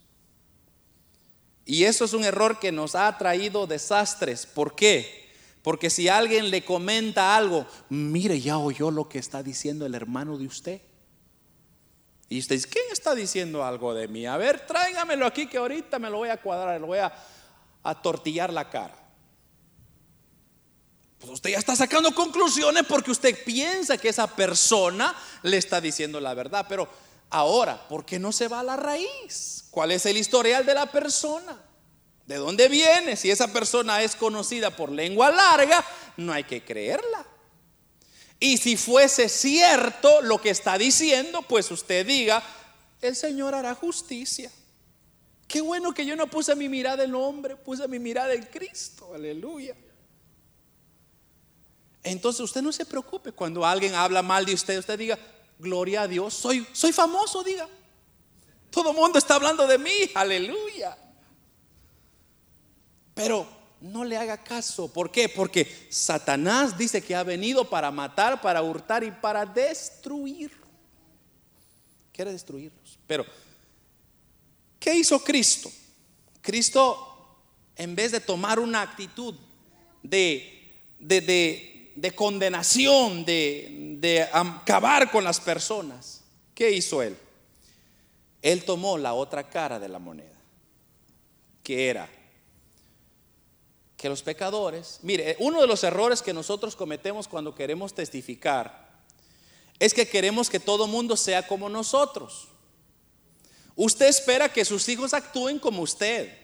Y 1.65 1.85
eso 1.85 2.05
es 2.05 2.13
un 2.13 2.25
error 2.25 2.59
que 2.59 2.71
nos 2.71 2.93
ha 2.93 3.17
traído 3.17 3.65
desastres. 3.65 4.45
¿Por 4.45 4.75
qué? 4.75 5.22
Porque 5.64 5.89
si 5.89 6.09
alguien 6.09 6.51
le 6.51 6.66
comenta 6.66 7.36
algo, 7.36 7.66
mire, 7.89 8.39
ya 8.41 8.57
oyó 8.57 8.91
lo 8.91 9.07
que 9.07 9.18
está 9.18 9.41
diciendo 9.41 9.86
el 9.86 9.95
hermano 9.95 10.38
de 10.38 10.45
usted. 10.45 10.82
Y 12.28 12.39
usted 12.39 12.55
dice, 12.55 12.68
¿quién 12.68 12.86
está 12.91 13.16
diciendo 13.16 13.64
algo 13.64 13.93
de 13.93 14.09
mí? 14.09 14.26
A 14.26 14.36
ver, 14.36 14.66
tráigamelo 14.68 15.26
aquí 15.26 15.47
que 15.47 15.57
ahorita 15.57 15.99
me 15.99 16.09
lo 16.09 16.18
voy 16.18 16.30
a 16.30 16.41
cuadrar, 16.41 16.82
lo 16.82 16.88
voy 16.88 16.99
a, 16.99 17.14
a 17.82 18.01
tortillar 18.01 18.51
la 18.51 18.70
cara. 18.70 18.95
Pues 21.18 21.32
usted 21.32 21.51
ya 21.51 21.59
está 21.59 21.78
sacando 21.78 22.14
conclusiones 22.14 22.84
porque 22.86 23.11
usted 23.11 23.45
piensa 23.45 23.97
que 23.97 24.09
esa 24.09 24.28
persona 24.28 25.16
le 25.43 25.55
está 25.55 25.80
diciendo 25.80 26.20
la 26.20 26.34
verdad. 26.34 26.66
Pero 26.68 26.89
ahora, 27.30 27.88
¿por 27.88 28.03
qué 28.03 28.20
no 28.20 28.34
se 28.34 28.49
va 28.49 28.59
a 28.59 28.64
la 28.64 28.76
raíz? 28.76 29.66
¿Cuál 29.72 29.91
es 29.91 30.05
el 30.05 30.18
historial 30.18 30.66
de 30.66 30.74
la 30.74 30.91
persona? 30.91 31.57
¿De 32.26 32.36
dónde 32.38 32.69
viene? 32.69 33.15
Si 33.15 33.30
esa 33.30 33.51
persona 33.51 34.01
es 34.01 34.15
conocida 34.15 34.76
por 34.76 34.91
lengua 34.91 35.30
larga, 35.32 35.86
no 36.17 36.32
hay 36.32 36.43
que 36.45 36.63
creerla. 36.63 37.26
Y 38.39 38.57
si 38.57 38.78
fuese 38.78 39.30
cierto 39.30 40.21
lo 40.21 40.39
que 40.41 40.49
está 40.49 40.78
diciendo, 40.78 41.41
pues 41.43 41.69
usted 41.71 42.05
diga, 42.05 42.43
el 43.01 43.15
Señor 43.15 43.55
hará 43.55 43.76
justicia. 43.76 44.51
Qué 45.47 45.61
bueno 45.61 45.93
que 45.93 46.05
yo 46.05 46.15
no 46.15 46.28
puse 46.28 46.55
mi 46.55 46.69
mirada 46.69 47.03
en 47.03 47.09
el 47.09 47.15
hombre, 47.15 47.55
puse 47.55 47.88
mi 47.88 47.99
mirada 47.99 48.34
en 48.34 48.43
Cristo. 48.43 49.11
Aleluya. 49.13 49.76
Entonces 52.03 52.41
usted 52.41 52.61
no 52.61 52.71
se 52.71 52.86
preocupe 52.86 53.32
cuando 53.32 53.65
alguien 53.65 53.95
habla 53.95 54.21
mal 54.21 54.45
de 54.45 54.53
usted, 54.53 54.78
usted 54.78 54.97
diga, 54.97 55.17
gloria 55.59 56.01
a 56.01 56.07
Dios, 56.07 56.34
soy, 56.34 56.65
soy 56.74 56.91
famoso, 56.91 57.43
diga. 57.43 57.67
Todo 58.69 58.91
el 58.91 58.97
mundo 58.97 59.19
está 59.19 59.36
hablando 59.36 59.67
de 59.67 59.78
mí, 59.78 60.11
aleluya. 60.15 60.97
Pero 63.14 63.47
no 63.84 64.05
le 64.05 64.18
haga 64.18 64.38
caso. 64.38 64.91
¿Por 64.91 65.11
qué? 65.11 65.30
Porque 65.30 65.88
Satanás 65.89 66.78
dice 66.78 67.01
que 67.01 67.16
ha 67.16 67.24
venido 67.24 67.70
para 67.70 67.91
matar, 67.91 68.41
para 68.41 68.61
hurtar 68.64 69.03
y 69.03 69.11
para 69.11 69.45
destruir. 69.45 70.51
Quiere 72.14 72.32
destruirlos. 72.32 72.97
Pero, 73.05 73.26
¿qué 74.80 74.95
hizo 74.95 75.20
Cristo? 75.20 75.70
Cristo, 76.41 77.38
en 77.76 77.95
vez 77.95 78.14
de 78.14 78.22
tomar 78.22 78.59
una 78.59 78.82
actitud 78.82 79.36
de, 80.01 80.80
de, 80.99 82.14
condenación, 82.16 83.26
de, 83.26 83.97
de 83.99 84.24
acabar 84.24 85.11
con 85.11 85.24
las 85.24 85.39
personas, 85.39 86.22
¿qué 86.55 86.72
hizo 86.72 87.01
Él? 87.01 87.18
Él 88.41 88.64
tomó 88.64 88.97
la 88.97 89.14
otra 89.14 89.49
cara 89.49 89.80
de 89.80 89.89
la 89.89 89.99
moneda, 89.99 90.38
que 91.64 91.89
era 91.89 92.09
que 94.03 94.09
los 94.09 94.21
pecadores, 94.21 94.99
mire, 95.01 95.37
uno 95.39 95.61
de 95.61 95.67
los 95.67 95.81
errores 95.81 96.21
que 96.21 96.33
nosotros 96.33 96.75
cometemos 96.75 97.25
cuando 97.25 97.55
queremos 97.55 97.93
testificar 97.93 98.99
es 99.79 99.93
que 99.93 100.09
queremos 100.09 100.49
que 100.49 100.59
todo 100.59 100.87
mundo 100.87 101.15
sea 101.15 101.47
como 101.47 101.69
nosotros. 101.69 102.49
Usted 103.77 104.07
espera 104.07 104.51
que 104.51 104.65
sus 104.65 104.89
hijos 104.89 105.13
actúen 105.13 105.57
como 105.57 105.81
usted, 105.81 106.37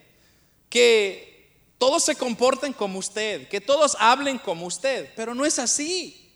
que 0.70 1.51
todos 1.78 2.05
se 2.05 2.16
comporten 2.16 2.72
como 2.72 2.97
usted, 2.97 3.49
que 3.49 3.60
todos 3.60 3.97
hablen 3.99 4.38
como 4.38 4.66
usted, 4.66 5.12
pero 5.18 5.36
no 5.36 5.45
es 5.45 5.60
así. 5.60 6.32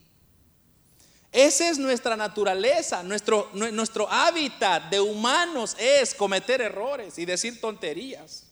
Esa 1.32 1.70
es 1.70 1.78
nuestra 1.78 2.18
naturaleza, 2.18 3.02
nuestro, 3.02 3.50
nuestro 3.54 4.12
hábitat 4.12 4.90
de 4.90 5.00
humanos 5.00 5.78
es 5.80 6.14
cometer 6.14 6.60
errores 6.60 7.18
y 7.18 7.24
decir 7.24 7.62
tonterías. 7.62 8.48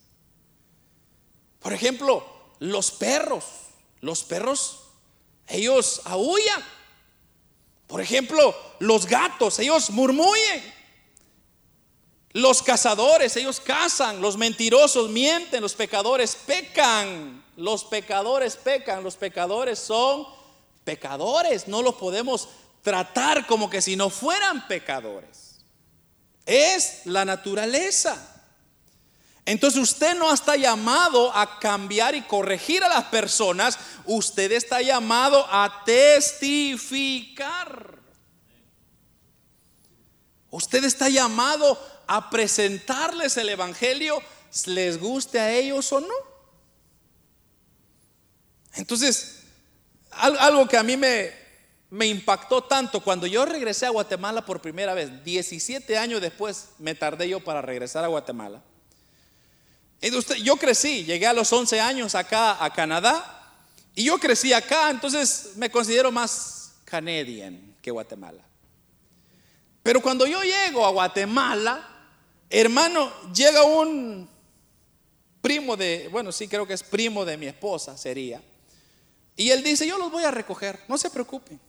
Por 1.60 1.74
ejemplo, 1.74 2.40
los 2.62 2.92
perros, 2.92 3.44
los 4.00 4.22
perros, 4.22 4.78
ellos 5.48 6.00
aullan. 6.04 6.64
Por 7.88 8.00
ejemplo, 8.00 8.54
los 8.78 9.06
gatos, 9.06 9.58
ellos 9.58 9.90
murmullen. 9.90 10.72
Los 12.30 12.62
cazadores, 12.62 13.36
ellos 13.36 13.60
cazan. 13.60 14.20
Los 14.20 14.36
mentirosos 14.36 15.10
mienten. 15.10 15.60
Los 15.60 15.74
pecadores 15.74 16.36
pecan. 16.36 17.44
Los 17.56 17.82
pecadores 17.82 18.56
pecan. 18.56 19.02
Los 19.02 19.16
pecadores 19.16 19.80
son 19.80 20.24
pecadores. 20.84 21.66
No 21.66 21.82
los 21.82 21.96
podemos 21.96 22.48
tratar 22.80 23.46
como 23.48 23.68
que 23.68 23.82
si 23.82 23.96
no 23.96 24.08
fueran 24.08 24.68
pecadores. 24.68 25.56
Es 26.46 27.04
la 27.06 27.24
naturaleza. 27.24 28.31
Entonces 29.44 29.80
usted 29.80 30.16
no 30.16 30.32
está 30.32 30.56
llamado 30.56 31.36
a 31.36 31.58
cambiar 31.58 32.14
y 32.14 32.22
corregir 32.22 32.84
a 32.84 32.88
las 32.88 33.04
personas, 33.06 33.76
usted 34.06 34.52
está 34.52 34.80
llamado 34.82 35.44
a 35.50 35.82
testificar. 35.84 37.82
Usted 40.50 40.84
está 40.84 41.08
llamado 41.08 41.76
a 42.06 42.30
presentarles 42.30 43.36
el 43.36 43.48
Evangelio, 43.48 44.22
les 44.66 45.00
guste 45.00 45.40
a 45.40 45.50
ellos 45.50 45.90
o 45.92 46.00
no. 46.00 46.14
Entonces, 48.74 49.40
algo 50.10 50.68
que 50.68 50.76
a 50.76 50.82
mí 50.82 50.96
me, 50.96 51.32
me 51.90 52.06
impactó 52.06 52.62
tanto 52.62 53.00
cuando 53.00 53.26
yo 53.26 53.44
regresé 53.44 53.86
a 53.86 53.90
Guatemala 53.90 54.44
por 54.44 54.62
primera 54.62 54.94
vez, 54.94 55.24
17 55.24 55.98
años 55.98 56.20
después 56.20 56.68
me 56.78 56.94
tardé 56.94 57.28
yo 57.28 57.40
para 57.40 57.60
regresar 57.60 58.04
a 58.04 58.08
Guatemala. 58.08 58.62
Yo 60.42 60.56
crecí, 60.56 61.04
llegué 61.04 61.26
a 61.26 61.32
los 61.32 61.52
11 61.52 61.80
años 61.80 62.14
acá 62.14 62.62
a 62.62 62.72
Canadá 62.72 63.54
y 63.94 64.04
yo 64.04 64.18
crecí 64.18 64.52
acá, 64.52 64.90
entonces 64.90 65.52
me 65.56 65.70
considero 65.70 66.10
más 66.10 66.72
canadian 66.84 67.76
que 67.80 67.90
Guatemala. 67.90 68.42
Pero 69.82 70.00
cuando 70.00 70.26
yo 70.26 70.42
llego 70.42 70.86
a 70.86 70.90
Guatemala, 70.90 71.88
hermano, 72.48 73.12
llega 73.32 73.62
un 73.64 74.28
primo 75.40 75.76
de, 75.76 76.08
bueno, 76.10 76.32
sí 76.32 76.48
creo 76.48 76.66
que 76.66 76.74
es 76.74 76.82
primo 76.82 77.24
de 77.24 77.36
mi 77.36 77.46
esposa, 77.46 77.96
sería. 77.98 78.42
Y 79.36 79.50
él 79.50 79.62
dice, 79.62 79.86
yo 79.86 79.98
los 79.98 80.10
voy 80.10 80.24
a 80.24 80.30
recoger, 80.30 80.80
no 80.88 80.96
se 80.96 81.10
preocupen. 81.10 81.60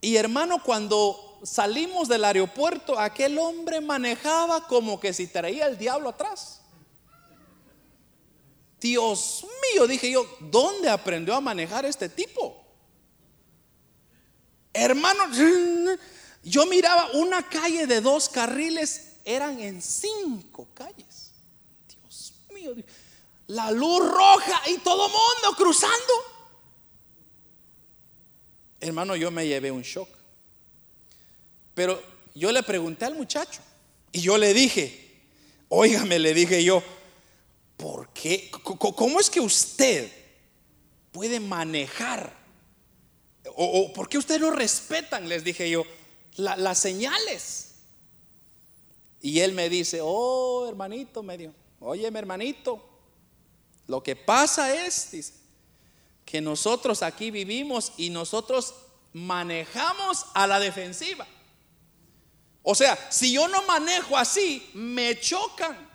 Y 0.00 0.16
hermano, 0.16 0.62
cuando 0.62 1.40
salimos 1.44 2.08
del 2.08 2.24
aeropuerto, 2.24 2.98
aquel 2.98 3.38
hombre 3.38 3.80
manejaba 3.80 4.66
como 4.66 4.98
que 5.00 5.12
si 5.12 5.26
traía 5.26 5.66
el 5.66 5.78
diablo 5.78 6.10
atrás. 6.10 6.60
Dios 8.84 9.46
mío, 9.72 9.86
dije 9.86 10.10
yo, 10.10 10.28
¿dónde 10.40 10.90
aprendió 10.90 11.34
a 11.34 11.40
manejar 11.40 11.86
este 11.86 12.10
tipo? 12.10 12.62
Hermano, 14.74 15.24
yo 16.42 16.66
miraba 16.66 17.10
una 17.14 17.48
calle 17.48 17.86
de 17.86 18.02
dos 18.02 18.28
carriles 18.28 19.12
eran 19.24 19.58
en 19.58 19.80
cinco 19.80 20.68
calles. 20.74 21.30
Dios 21.88 22.34
mío, 22.52 22.74
la 23.46 23.70
luz 23.70 24.00
roja 24.06 24.68
y 24.68 24.76
todo 24.76 25.08
mundo 25.08 25.56
cruzando. 25.56 26.12
Hermano, 28.80 29.16
yo 29.16 29.30
me 29.30 29.46
llevé 29.46 29.70
un 29.70 29.80
shock. 29.80 30.10
Pero 31.74 32.02
yo 32.34 32.52
le 32.52 32.62
pregunté 32.62 33.06
al 33.06 33.14
muchacho 33.14 33.62
y 34.12 34.20
yo 34.20 34.36
le 34.36 34.52
dije, 34.52 35.22
óigame, 35.70 36.18
le 36.18 36.34
dije 36.34 36.62
yo, 36.62 36.82
¿por 37.76 38.08
qué? 38.10 38.50
¿Cómo 38.50 39.20
es 39.20 39.30
que 39.30 39.40
usted 39.40 40.10
puede 41.12 41.40
manejar? 41.40 42.34
¿O, 43.56 43.92
por 43.92 44.08
qué 44.08 44.18
ustedes 44.18 44.40
no 44.40 44.50
respetan? 44.50 45.28
Les 45.28 45.44
dije 45.44 45.68
yo, 45.68 45.84
las 46.36 46.78
señales. 46.78 47.74
Y 49.20 49.40
él 49.40 49.52
me 49.52 49.68
dice, 49.68 50.00
oh 50.02 50.68
hermanito, 50.68 51.22
medio, 51.22 51.54
oye 51.80 52.10
mi 52.10 52.18
hermanito, 52.18 52.82
lo 53.86 54.02
que 54.02 54.16
pasa 54.16 54.86
es, 54.86 55.10
dice, 55.10 55.32
que 56.24 56.40
nosotros 56.40 57.02
aquí 57.02 57.30
vivimos 57.30 57.92
y 57.96 58.10
nosotros 58.10 58.74
manejamos 59.12 60.26
a 60.34 60.46
la 60.46 60.58
defensiva. 60.58 61.26
O 62.62 62.74
sea, 62.74 62.98
si 63.10 63.32
yo 63.32 63.46
no 63.48 63.62
manejo 63.62 64.16
así, 64.16 64.70
me 64.74 65.18
chocan. 65.20 65.93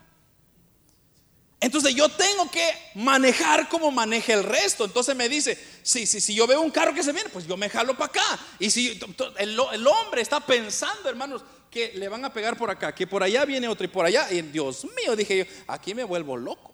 Entonces 1.62 1.94
yo 1.94 2.08
tengo 2.08 2.50
que 2.50 2.74
manejar 2.96 3.68
como 3.68 3.92
maneja 3.92 4.34
el 4.34 4.44
resto. 4.44 4.86
Entonces 4.86 5.16
me 5.16 5.28
dice, 5.28 5.58
si, 5.84 6.06
si, 6.06 6.22
si 6.22 6.34
yo 6.34 6.48
veo 6.48 6.62
un 6.62 6.72
carro 6.72 6.94
que 6.94 7.04
se 7.04 7.12
viene, 7.12 7.30
pues 7.30 7.46
yo 7.46 7.58
me 7.58 7.70
jalo 7.70 7.94
para 7.98 8.06
acá. 8.06 8.40
Y 8.60 8.72
si 8.72 9.00
el, 9.38 9.60
el 9.74 9.88
hombre 9.88 10.22
está 10.22 10.40
pensando, 10.40 11.10
hermanos, 11.10 11.44
que 11.70 11.92
le 11.96 12.08
van 12.08 12.24
a 12.26 12.34
pegar 12.34 12.58
por 12.58 12.70
acá, 12.70 12.96
que 12.96 13.06
por 13.06 13.24
allá 13.24 13.46
viene 13.46 13.68
otro 13.68 13.86
y 13.86 13.90
por 13.90 14.06
allá. 14.06 14.32
Y 14.32 14.42
Dios 14.42 14.86
mío, 14.96 15.16
dije 15.16 15.40
yo, 15.40 15.46
aquí 15.68 15.94
me 15.94 16.04
vuelvo 16.04 16.38
loco. 16.38 16.74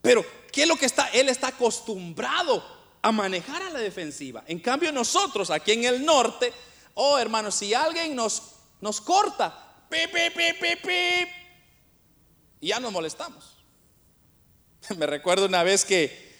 Pero, 0.00 0.24
¿qué 0.50 0.62
es 0.62 0.68
lo 0.68 0.76
que 0.76 0.86
está? 0.86 1.08
Él 1.10 1.28
está 1.28 1.48
acostumbrado 1.48 2.82
a 3.00 3.12
manejar 3.12 3.62
a 3.62 3.70
la 3.70 3.78
defensiva. 3.78 4.42
En 4.46 4.58
cambio, 4.58 4.92
nosotros 4.92 5.50
aquí 5.50 5.72
en 5.72 5.84
el 5.84 6.04
norte, 6.04 6.52
oh 6.94 7.18
hermanos, 7.18 7.54
si 7.54 7.72
alguien 7.72 8.16
nos, 8.16 8.42
nos 8.80 9.00
corta, 9.00 9.86
pip, 9.88 10.10
pip, 10.12 10.82
pip, 10.82 11.28
y 12.62 12.68
ya 12.68 12.80
nos 12.80 12.90
molestamos. 12.90 13.58
Me 14.96 15.04
recuerdo 15.04 15.44
una 15.44 15.62
vez 15.62 15.84
que 15.84 16.32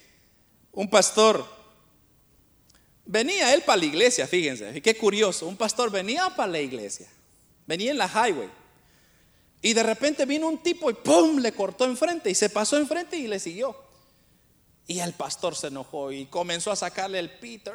un 0.72 0.88
pastor 0.88 1.46
Venía 3.04 3.52
él 3.52 3.62
para 3.62 3.78
la 3.78 3.84
iglesia, 3.84 4.26
fíjense, 4.26 4.80
qué 4.80 4.96
curioso. 4.96 5.46
Un 5.46 5.56
pastor 5.56 5.90
venía 5.90 6.30
para 6.30 6.52
la 6.52 6.60
iglesia, 6.60 7.08
venía 7.66 7.90
en 7.90 7.98
la 7.98 8.08
highway. 8.08 8.48
Y 9.60 9.74
de 9.74 9.82
repente 9.82 10.24
vino 10.24 10.48
un 10.48 10.62
tipo 10.62 10.90
y 10.90 10.94
¡pum! 10.94 11.38
le 11.38 11.52
cortó 11.52 11.84
enfrente 11.84 12.30
y 12.30 12.34
se 12.34 12.48
pasó 12.48 12.76
enfrente 12.76 13.16
y 13.16 13.26
le 13.26 13.38
siguió. 13.38 13.76
Y 14.86 15.00
el 15.00 15.12
pastor 15.12 15.54
se 15.54 15.68
enojó 15.68 16.10
y 16.10 16.26
comenzó 16.26 16.70
a 16.72 16.76
sacarle 16.76 17.18
el 17.18 17.30
pito. 17.30 17.72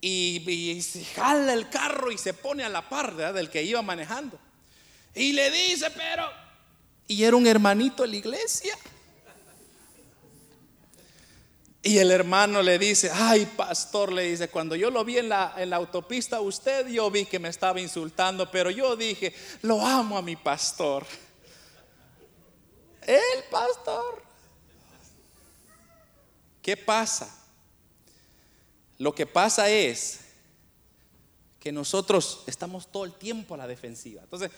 Y, 0.00 0.80
se 0.82 1.04
jala 1.04 1.52
el 1.52 1.68
carro 1.68 2.12
y 2.12 2.18
se 2.18 2.32
pone 2.32 2.62
a 2.62 2.68
la 2.68 2.88
par 2.88 3.16
del 3.32 3.50
que 3.50 3.62
iba 3.62 3.82
manejando. 3.82 4.38
Y 5.14 5.32
le 5.32 5.50
dice, 5.50 5.90
pero... 5.90 6.47
Y 7.08 7.24
era 7.24 7.36
un 7.36 7.46
hermanito 7.46 8.02
de 8.02 8.10
la 8.10 8.16
iglesia. 8.16 8.78
Y 11.82 11.98
el 11.98 12.10
hermano 12.10 12.60
le 12.60 12.78
dice, 12.78 13.10
ay 13.12 13.46
pastor, 13.46 14.12
le 14.12 14.24
dice, 14.24 14.48
cuando 14.48 14.76
yo 14.76 14.90
lo 14.90 15.04
vi 15.04 15.18
en 15.18 15.30
la, 15.30 15.54
en 15.56 15.70
la 15.70 15.76
autopista, 15.76 16.40
usted 16.40 16.86
yo 16.88 17.10
vi 17.10 17.24
que 17.24 17.38
me 17.38 17.48
estaba 17.48 17.80
insultando, 17.80 18.50
pero 18.50 18.70
yo 18.70 18.94
dije, 18.94 19.34
lo 19.62 19.84
amo 19.84 20.18
a 20.18 20.22
mi 20.22 20.36
pastor. 20.36 21.06
El 23.02 23.44
pastor. 23.50 24.22
¿Qué 26.60 26.76
pasa? 26.76 27.34
Lo 28.98 29.14
que 29.14 29.24
pasa 29.24 29.70
es 29.70 30.27
que 31.58 31.72
nosotros 31.72 32.44
estamos 32.46 32.90
todo 32.90 33.04
el 33.04 33.12
tiempo 33.14 33.54
a 33.54 33.58
la 33.58 33.66
defensiva. 33.66 34.22
Entonces, 34.22 34.50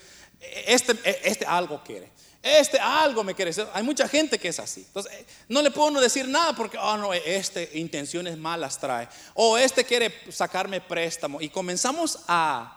este, 0.66 0.94
este 1.28 1.46
algo 1.46 1.82
quiere. 1.82 2.10
Este 2.42 2.78
algo 2.78 3.24
me 3.24 3.34
quiere. 3.34 3.52
Hay 3.72 3.82
mucha 3.82 4.08
gente 4.08 4.38
que 4.38 4.48
es 4.48 4.58
así. 4.58 4.82
Entonces, 4.86 5.12
no 5.48 5.62
le 5.62 5.70
puedo 5.70 6.00
decir 6.00 6.28
nada 6.28 6.54
porque, 6.54 6.78
oh 6.78 6.96
no, 6.96 7.12
este 7.12 7.70
intenciones 7.78 8.36
malas 8.36 8.78
trae. 8.78 9.08
O 9.34 9.58
este 9.58 9.84
quiere 9.84 10.12
sacarme 10.30 10.80
préstamo. 10.80 11.40
Y 11.40 11.48
comenzamos 11.48 12.20
a 12.28 12.76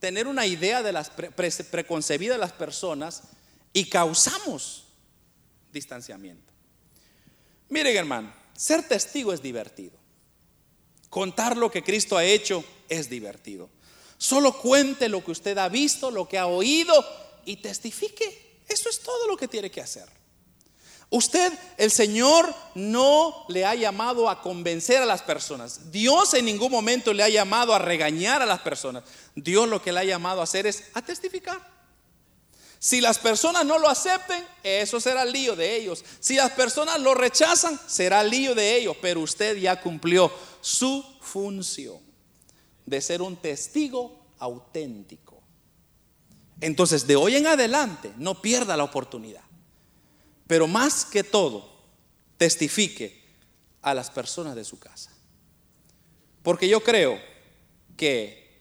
tener 0.00 0.26
una 0.26 0.46
idea 0.46 0.82
de 0.82 0.92
las 0.92 1.10
preconcebida 1.10 2.34
de 2.34 2.38
las 2.38 2.52
personas 2.52 3.22
y 3.72 3.86
causamos 3.86 4.84
distanciamiento. 5.72 6.52
Miren, 7.68 7.96
hermano, 7.96 8.32
ser 8.54 8.86
testigo 8.86 9.32
es 9.32 9.42
divertido. 9.42 9.98
Contar 11.10 11.56
lo 11.56 11.70
que 11.70 11.82
Cristo 11.82 12.16
ha 12.16 12.24
hecho 12.24 12.64
es 12.88 13.08
divertido. 13.08 13.70
Solo 14.18 14.58
cuente 14.58 15.08
lo 15.08 15.24
que 15.24 15.30
usted 15.30 15.56
ha 15.58 15.68
visto, 15.68 16.10
lo 16.10 16.28
que 16.28 16.38
ha 16.38 16.46
oído 16.46 16.92
y 17.44 17.56
testifique. 17.56 18.62
Eso 18.68 18.88
es 18.88 19.00
todo 19.00 19.26
lo 19.28 19.36
que 19.36 19.48
tiene 19.48 19.70
que 19.70 19.80
hacer. 19.80 20.08
Usted, 21.10 21.52
el 21.78 21.90
Señor, 21.90 22.54
no 22.74 23.46
le 23.48 23.64
ha 23.64 23.74
llamado 23.74 24.28
a 24.28 24.42
convencer 24.42 25.00
a 25.00 25.06
las 25.06 25.22
personas. 25.22 25.90
Dios 25.90 26.34
en 26.34 26.44
ningún 26.44 26.70
momento 26.70 27.14
le 27.14 27.22
ha 27.22 27.28
llamado 27.30 27.72
a 27.72 27.78
regañar 27.78 28.42
a 28.42 28.46
las 28.46 28.60
personas. 28.60 29.04
Dios 29.34 29.66
lo 29.68 29.80
que 29.80 29.92
le 29.92 30.00
ha 30.00 30.04
llamado 30.04 30.40
a 30.40 30.44
hacer 30.44 30.66
es 30.66 30.84
a 30.92 31.00
testificar. 31.00 31.78
Si 32.80 33.00
las 33.00 33.18
personas 33.18 33.64
no 33.64 33.78
lo 33.78 33.88
acepten, 33.88 34.44
eso 34.62 35.00
será 35.00 35.22
el 35.22 35.32
lío 35.32 35.56
de 35.56 35.76
ellos. 35.76 36.04
Si 36.20 36.34
las 36.36 36.52
personas 36.52 37.00
lo 37.00 37.14
rechazan, 37.14 37.80
será 37.88 38.20
el 38.20 38.30
lío 38.30 38.54
de 38.54 38.76
ellos. 38.76 38.96
Pero 39.00 39.20
usted 39.20 39.56
ya 39.56 39.80
cumplió 39.80 40.30
su 40.68 41.02
función 41.22 41.98
de 42.84 43.00
ser 43.00 43.22
un 43.22 43.36
testigo 43.36 44.20
auténtico. 44.38 45.42
Entonces, 46.60 47.06
de 47.06 47.16
hoy 47.16 47.36
en 47.36 47.46
adelante, 47.46 48.12
no 48.18 48.42
pierda 48.42 48.76
la 48.76 48.84
oportunidad. 48.84 49.44
Pero 50.46 50.66
más 50.66 51.06
que 51.06 51.24
todo, 51.24 51.86
testifique 52.36 53.24
a 53.80 53.94
las 53.94 54.10
personas 54.10 54.54
de 54.56 54.64
su 54.64 54.78
casa. 54.78 55.10
Porque 56.42 56.68
yo 56.68 56.82
creo 56.82 57.18
que 57.96 58.60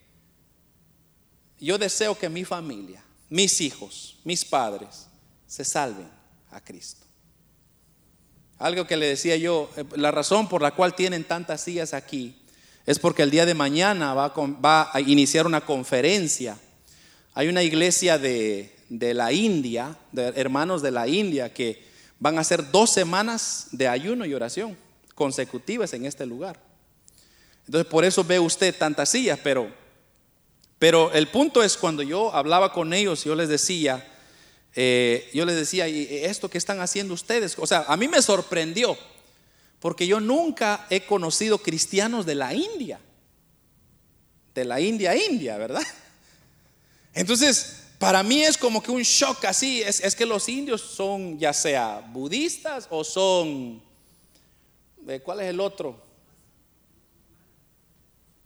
yo 1.60 1.78
deseo 1.78 2.18
que 2.18 2.30
mi 2.30 2.46
familia, 2.46 3.04
mis 3.30 3.60
hijos, 3.60 4.20
mis 4.24 4.46
padres, 4.46 5.08
se 5.46 5.66
salven 5.66 6.10
a 6.52 6.64
Cristo. 6.64 7.07
Algo 8.60 8.88
que 8.88 8.98
le 8.98 9.08
decía 9.08 9.36
yo, 9.38 9.70
eh, 9.78 9.84
la 9.96 10.12
razón 10.12 10.50
por 10.50 10.62
la 10.62 10.72
cual 10.72 10.96
tienen 10.96 11.24
tantas 11.24 11.62
sillas 11.62 11.94
aquí 11.94 12.36
es 12.86 13.00
porque 13.00 13.24
el 13.24 13.32
día 13.32 13.46
de 13.46 13.54
mañana 13.54 14.14
va 14.14 14.90
a, 14.94 15.02
iniciar 15.02 15.46
una 15.46 15.62
conferencia. 15.62 16.58
Hay 17.34 17.50
una 17.50 17.62
iglesia 17.62 18.18
de, 18.18 18.74
de 18.90 19.14
la 19.14 19.34
India, 19.34 19.98
de 20.12 20.28
hermanos 20.36 20.82
de 20.82 20.92
la 20.92 21.08
India, 21.08 21.54
que 21.54 21.84
van 22.20 22.38
a 22.38 22.42
hacer 22.42 22.72
dos 22.72 22.90
semanas 22.90 23.68
de 23.72 23.88
ayuno 23.88 24.26
y 24.26 24.34
oración 24.34 24.78
consecutivas 25.14 25.94
en 25.94 26.06
este 26.06 26.26
lugar. 26.26 26.60
Entonces 27.66 27.90
por 27.92 28.06
eso 28.06 28.24
ve 28.24 28.40
usted 28.40 28.74
tantas 28.76 29.10
sillas, 29.10 29.40
pero, 29.44 29.70
pero 30.80 31.12
el 31.12 31.28
punto 31.28 31.62
es 31.62 31.76
cuando 31.76 32.02
yo 32.02 32.34
hablaba 32.34 32.72
con 32.72 32.94
ellos, 32.94 33.26
yo 33.26 33.36
les 33.36 33.50
decía, 33.50 34.08
eh, 34.80 35.28
yo 35.34 35.44
les 35.44 35.56
decía, 35.56 35.88
¿y 35.88 36.08
esto 36.24 36.52
que 36.52 36.60
están 36.60 36.82
haciendo 36.82 37.16
ustedes? 37.16 37.58
O 37.58 37.66
sea, 37.66 37.86
a 37.88 37.98
mí 37.98 38.08
me 38.08 38.22
sorprendió, 38.22 38.96
porque 39.80 40.06
yo 40.06 40.20
nunca 40.20 40.86
he 40.92 41.02
conocido 41.02 41.58
cristianos 41.58 42.28
de 42.28 42.36
la 42.36 42.54
India, 42.54 43.00
de 44.54 44.66
la 44.66 44.80
India, 44.80 45.16
India, 45.16 45.58
¿verdad? 45.58 45.82
Entonces, 47.16 47.86
para 47.98 48.22
mí 48.22 48.44
es 48.44 48.56
como 48.56 48.84
que 48.84 48.92
un 48.92 49.02
shock 49.02 49.46
así, 49.46 49.82
es, 49.82 50.00
es 50.00 50.16
que 50.16 50.28
los 50.28 50.48
indios 50.48 50.82
son 50.82 51.40
ya 51.40 51.54
sea 51.54 52.08
budistas 52.12 52.86
o 52.92 53.04
son, 53.04 53.82
¿cuál 55.24 55.40
es 55.40 55.48
el 55.48 55.60
otro? 55.60 56.07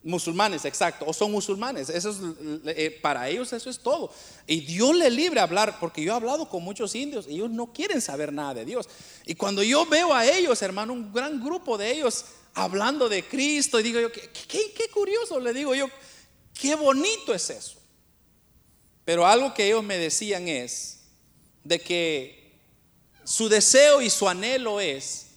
Musulmanes, 0.04 0.66
exacto, 0.66 1.06
o 1.08 1.14
son 1.14 1.32
musulmanes. 1.32 1.90
Eso 1.90 2.10
es, 2.10 2.18
eh, 2.66 3.00
para 3.02 3.30
ellos 3.30 3.54
eso 3.54 3.70
es 3.70 3.80
todo. 3.80 4.12
Y 4.48 4.62
Dios 4.62 4.96
le 4.96 5.10
libre 5.12 5.40
hablar, 5.40 5.80
porque 5.80 6.04
yo 6.04 6.14
he 6.14 6.16
hablado 6.16 6.50
con 6.50 6.64
muchos 6.64 6.96
indios 6.96 7.28
y 7.28 7.36
ellos 7.36 7.52
no 7.52 7.72
quieren 7.72 8.02
saber 8.02 8.34
nada 8.34 8.56
de 8.56 8.66
Dios. 8.66 8.90
Y 9.26 9.36
cuando 9.36 9.62
yo 9.62 9.86
veo 9.86 10.14
a 10.14 10.26
ellos, 10.26 10.62
hermano, 10.64 10.94
un 10.94 11.14
gran 11.14 11.44
grupo 11.44 11.78
de 11.78 11.92
ellos 11.92 12.26
hablando 12.54 13.10
de 13.10 13.24
Cristo, 13.24 13.80
y 13.80 13.84
digo 13.84 14.00
yo, 14.00 14.12
qué, 14.12 14.30
qué 14.48 14.90
curioso, 14.92 15.40
le 15.40 15.54
digo 15.54 15.76
yo, 15.76 15.88
qué 16.60 16.76
bonito 16.76 17.34
es 17.34 17.50
eso. 17.52 17.78
Pero 19.06 19.26
algo 19.26 19.54
que 19.54 19.68
ellos 19.68 19.84
me 19.84 19.98
decían 19.98 20.48
es 20.48 21.02
de 21.64 21.80
que 21.80 22.60
su 23.24 23.50
deseo 23.50 24.02
y 24.02 24.10
su 24.10 24.28
anhelo 24.28 24.80
es 24.80 25.28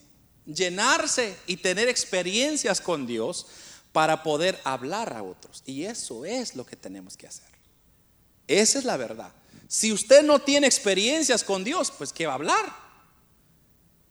llenarse 0.46 1.36
y 1.46 1.56
tener 1.56 1.88
experiencias 1.88 2.80
con 2.80 3.06
Dios 3.06 3.46
para 3.94 4.24
poder 4.24 4.60
hablar 4.64 5.12
a 5.12 5.22
otros. 5.22 5.62
Y 5.66 5.84
eso 5.84 6.24
es 6.24 6.56
lo 6.56 6.66
que 6.66 6.74
tenemos 6.74 7.16
que 7.16 7.28
hacer. 7.28 7.46
Esa 8.48 8.80
es 8.80 8.84
la 8.84 8.96
verdad. 8.96 9.32
Si 9.68 9.92
usted 9.92 10.24
no 10.24 10.40
tiene 10.40 10.66
experiencias 10.66 11.44
con 11.44 11.62
Dios, 11.62 11.92
pues 11.96 12.12
¿qué 12.12 12.26
va 12.26 12.32
a 12.32 12.34
hablar? 12.34 12.74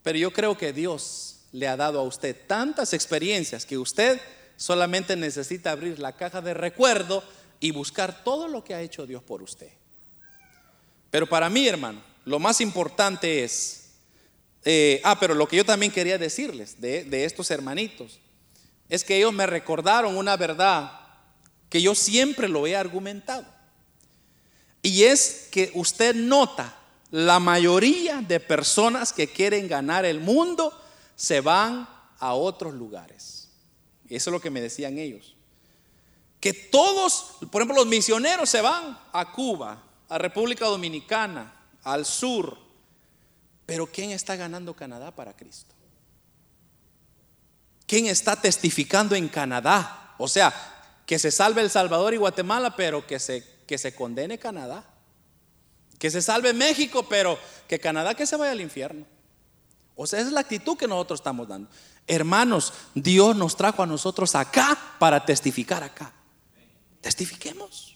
Pero 0.01 0.17
yo 0.17 0.31
creo 0.31 0.57
que 0.57 0.71
Dios 0.71 1.41
le 1.51 1.67
ha 1.67 1.75
dado 1.75 1.99
a 1.99 2.03
usted 2.03 2.33
tantas 2.47 2.93
experiencias 2.93 3.65
que 3.65 3.77
usted 3.77 4.21
solamente 4.55 5.17
necesita 5.17 5.71
abrir 5.71 5.99
la 5.99 6.15
caja 6.15 6.39
de 6.39 6.53
recuerdo 6.53 7.21
y 7.59 7.71
buscar 7.71 8.23
todo 8.23 8.47
lo 8.47 8.63
que 8.63 8.73
ha 8.73 8.81
hecho 8.81 9.05
Dios 9.05 9.21
por 9.21 9.43
usted. 9.43 9.73
Pero 11.11 11.27
para 11.27 11.49
mí, 11.49 11.67
hermano, 11.67 12.01
lo 12.23 12.39
más 12.39 12.61
importante 12.61 13.43
es, 13.43 13.89
eh, 14.63 15.01
ah, 15.03 15.19
pero 15.19 15.35
lo 15.35 15.45
que 15.45 15.57
yo 15.57 15.65
también 15.65 15.91
quería 15.91 16.17
decirles 16.17 16.79
de, 16.79 17.03
de 17.03 17.25
estos 17.25 17.51
hermanitos, 17.51 18.21
es 18.89 19.03
que 19.03 19.17
ellos 19.17 19.33
me 19.33 19.45
recordaron 19.45 20.17
una 20.17 20.37
verdad 20.37 20.99
que 21.69 21.81
yo 21.81 21.95
siempre 21.95 22.47
lo 22.47 22.67
he 22.67 22.75
argumentado. 22.75 23.45
Y 24.81 25.03
es 25.03 25.47
que 25.51 25.71
usted 25.73 26.13
nota, 26.13 26.75
la 27.09 27.39
mayoría 27.39 28.21
de 28.21 28.39
personas 28.39 29.13
que 29.13 29.27
quieren 29.27 29.67
ganar 29.67 30.05
el 30.05 30.19
mundo 30.19 30.77
se 31.15 31.41
van 31.41 31.87
a 32.19 32.33
otros 32.33 32.73
lugares. 32.73 33.49
Eso 34.09 34.29
es 34.29 34.33
lo 34.33 34.41
que 34.41 34.49
me 34.49 34.61
decían 34.61 34.97
ellos. 34.97 35.35
Que 36.39 36.53
todos, 36.53 37.37
por 37.51 37.61
ejemplo, 37.61 37.77
los 37.77 37.87
misioneros 37.87 38.49
se 38.49 38.61
van 38.61 38.99
a 39.11 39.31
Cuba, 39.31 39.81
a 40.09 40.17
República 40.17 40.65
Dominicana, 40.65 41.55
al 41.83 42.05
sur. 42.05 42.57
Pero 43.65 43.87
¿quién 43.87 44.11
está 44.11 44.35
ganando 44.35 44.75
Canadá 44.75 45.11
para 45.11 45.35
Cristo? 45.35 45.73
¿Quién 47.93 48.07
está 48.07 48.35
testificando 48.35 49.13
en 49.13 49.27
Canadá? 49.27 50.15
O 50.17 50.27
sea, 50.27 50.51
que 51.05 51.19
se 51.19 51.29
salve 51.29 51.61
El 51.61 51.69
Salvador 51.69 52.15
y 52.15 52.17
Guatemala, 52.17 52.75
pero 52.75 53.05
que 53.05 53.19
se, 53.19 53.47
que 53.67 53.77
se 53.77 53.93
condene 53.93 54.39
Canadá. 54.39 54.83
Que 55.99 56.09
se 56.09 56.23
salve 56.23 56.53
México, 56.53 57.05
pero 57.07 57.37
que 57.67 57.79
Canadá 57.79 58.15
que 58.15 58.25
se 58.25 58.35
vaya 58.35 58.53
al 58.53 58.61
infierno. 58.61 59.05
O 59.95 60.07
sea, 60.07 60.17
esa 60.17 60.29
es 60.29 60.33
la 60.33 60.39
actitud 60.39 60.75
que 60.75 60.87
nosotros 60.87 61.19
estamos 61.19 61.47
dando. 61.47 61.69
Hermanos, 62.07 62.73
Dios 62.95 63.35
nos 63.35 63.55
trajo 63.55 63.83
a 63.83 63.85
nosotros 63.85 64.33
acá 64.33 64.75
para 64.97 65.23
testificar 65.23 65.83
acá. 65.83 66.11
Testifiquemos. 66.99 67.95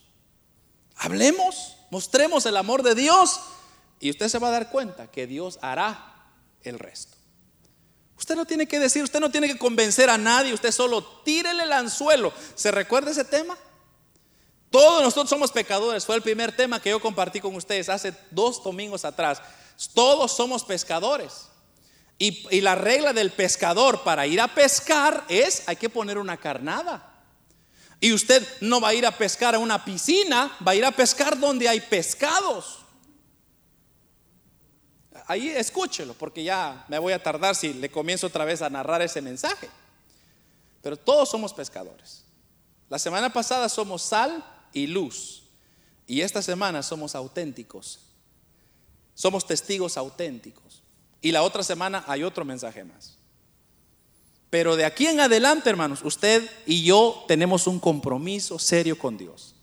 Hablemos, 0.94 1.74
mostremos 1.90 2.46
el 2.46 2.56
amor 2.56 2.84
de 2.84 2.94
Dios 2.94 3.40
y 3.98 4.10
usted 4.10 4.28
se 4.28 4.38
va 4.38 4.46
a 4.46 4.52
dar 4.52 4.70
cuenta 4.70 5.10
que 5.10 5.26
Dios 5.26 5.58
hará 5.60 6.30
el 6.62 6.78
resto. 6.78 7.17
Usted 8.18 8.34
no 8.34 8.44
tiene 8.44 8.66
que 8.66 8.80
decir, 8.80 9.04
usted 9.04 9.20
no 9.20 9.30
tiene 9.30 9.46
que 9.46 9.56
convencer 9.56 10.10
a 10.10 10.18
nadie, 10.18 10.52
usted 10.52 10.72
solo 10.72 11.04
tírele 11.24 11.62
el 11.62 11.72
anzuelo. 11.72 12.32
¿Se 12.56 12.72
recuerda 12.72 13.12
ese 13.12 13.24
tema? 13.24 13.56
Todos 14.70 15.02
nosotros 15.02 15.30
somos 15.30 15.52
pecadores. 15.52 16.04
Fue 16.04 16.16
el 16.16 16.22
primer 16.22 16.54
tema 16.54 16.82
que 16.82 16.90
yo 16.90 17.00
compartí 17.00 17.40
con 17.40 17.54
ustedes 17.54 17.88
hace 17.88 18.12
dos 18.32 18.62
domingos 18.62 19.04
atrás. 19.04 19.40
Todos 19.94 20.32
somos 20.32 20.64
pescadores. 20.64 21.46
Y, 22.18 22.60
la 22.60 22.74
regla 22.74 23.12
del 23.12 23.30
pescador 23.30 24.02
para 24.02 24.26
ir 24.26 24.40
a 24.40 24.52
pescar 24.52 25.24
es, 25.28 25.62
hay 25.68 25.76
que 25.76 25.88
poner 25.88 26.18
una 26.18 26.36
carnada. 26.36 27.22
Y 28.00 28.12
usted 28.12 28.44
no 28.60 28.80
va 28.80 28.88
a 28.88 28.94
ir 28.94 29.06
a 29.06 29.16
pescar 29.16 29.54
a 29.54 29.60
una 29.60 29.84
piscina, 29.84 30.56
va 30.66 30.72
a 30.72 30.74
ir 30.74 30.84
a 30.84 30.90
pescar 30.90 31.38
donde 31.38 31.68
hay 31.68 31.80
pescados 31.80 32.78
ahí 35.28 35.50
escúchelo, 35.50 36.14
porque 36.14 36.42
ya 36.42 36.84
me 36.88 36.98
voy 36.98 37.12
a 37.12 37.22
tardar 37.22 37.54
si 37.54 37.74
le 37.74 37.90
comienzo 37.90 38.26
otra 38.26 38.44
vez 38.44 38.62
a 38.62 38.70
narrar 38.70 39.02
ese 39.02 39.20
mensaje. 39.20 39.68
Pero 40.82 40.96
todos 40.96 41.28
somos 41.28 41.54
pescadores. 41.54 42.24
La 42.88 42.98
semana 42.98 43.32
pasada 43.32 43.68
somos 43.68 44.02
sal 44.02 44.44
y 44.72 44.86
luz. 44.86 45.44
Y 46.06 46.22
esta 46.22 46.40
semana 46.40 46.82
somos 46.82 47.14
auténticos. 47.14 48.00
Somos 49.14 49.46
testigos 49.46 49.96
auténticos. 49.98 50.82
Y 51.20 51.32
la 51.32 51.42
otra 51.42 51.62
semana 51.62 52.04
hay 52.06 52.24
otro 52.24 52.44
mensaje 52.44 52.82
más. 52.84 53.18
Pero 54.48 54.76
de 54.76 54.86
aquí 54.86 55.06
en 55.06 55.20
adelante, 55.20 55.68
hermanos, 55.68 56.00
usted 56.02 56.48
y 56.64 56.84
yo 56.84 57.24
tenemos 57.28 57.66
un 57.66 57.78
compromiso 57.78 58.58
serio 58.58 58.98
con 58.98 59.18
Dios. 59.18 59.54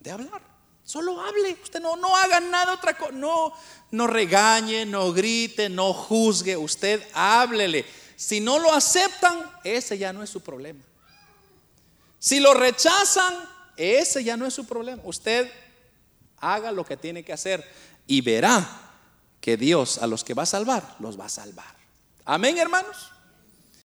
De 0.00 0.10
hablar. 0.10 0.49
Solo 0.90 1.20
hable. 1.20 1.56
Usted 1.62 1.80
no, 1.80 1.94
no 1.94 2.16
haga 2.16 2.40
nada 2.40 2.74
otra 2.74 2.98
cosa. 2.98 3.12
No, 3.12 3.52
no 3.92 4.08
regañe, 4.08 4.84
no 4.84 5.12
grite, 5.12 5.68
no 5.68 5.92
juzgue. 5.92 6.56
Usted 6.56 7.00
háblele. 7.14 7.86
Si 8.16 8.40
no 8.40 8.58
lo 8.58 8.72
aceptan, 8.72 9.48
ese 9.62 9.98
ya 9.98 10.12
no 10.12 10.20
es 10.20 10.30
su 10.30 10.40
problema. 10.40 10.80
Si 12.18 12.40
lo 12.40 12.54
rechazan, 12.54 13.32
ese 13.76 14.24
ya 14.24 14.36
no 14.36 14.46
es 14.46 14.52
su 14.52 14.66
problema. 14.66 15.00
Usted 15.04 15.48
haga 16.38 16.72
lo 16.72 16.84
que 16.84 16.96
tiene 16.96 17.22
que 17.22 17.32
hacer 17.32 17.64
y 18.08 18.20
verá 18.20 18.68
que 19.40 19.56
Dios 19.56 19.98
a 19.98 20.08
los 20.08 20.24
que 20.24 20.34
va 20.34 20.42
a 20.42 20.46
salvar, 20.46 20.96
los 20.98 21.18
va 21.18 21.26
a 21.26 21.28
salvar. 21.28 21.72
Amén, 22.24 22.58
hermanos. 22.58 23.12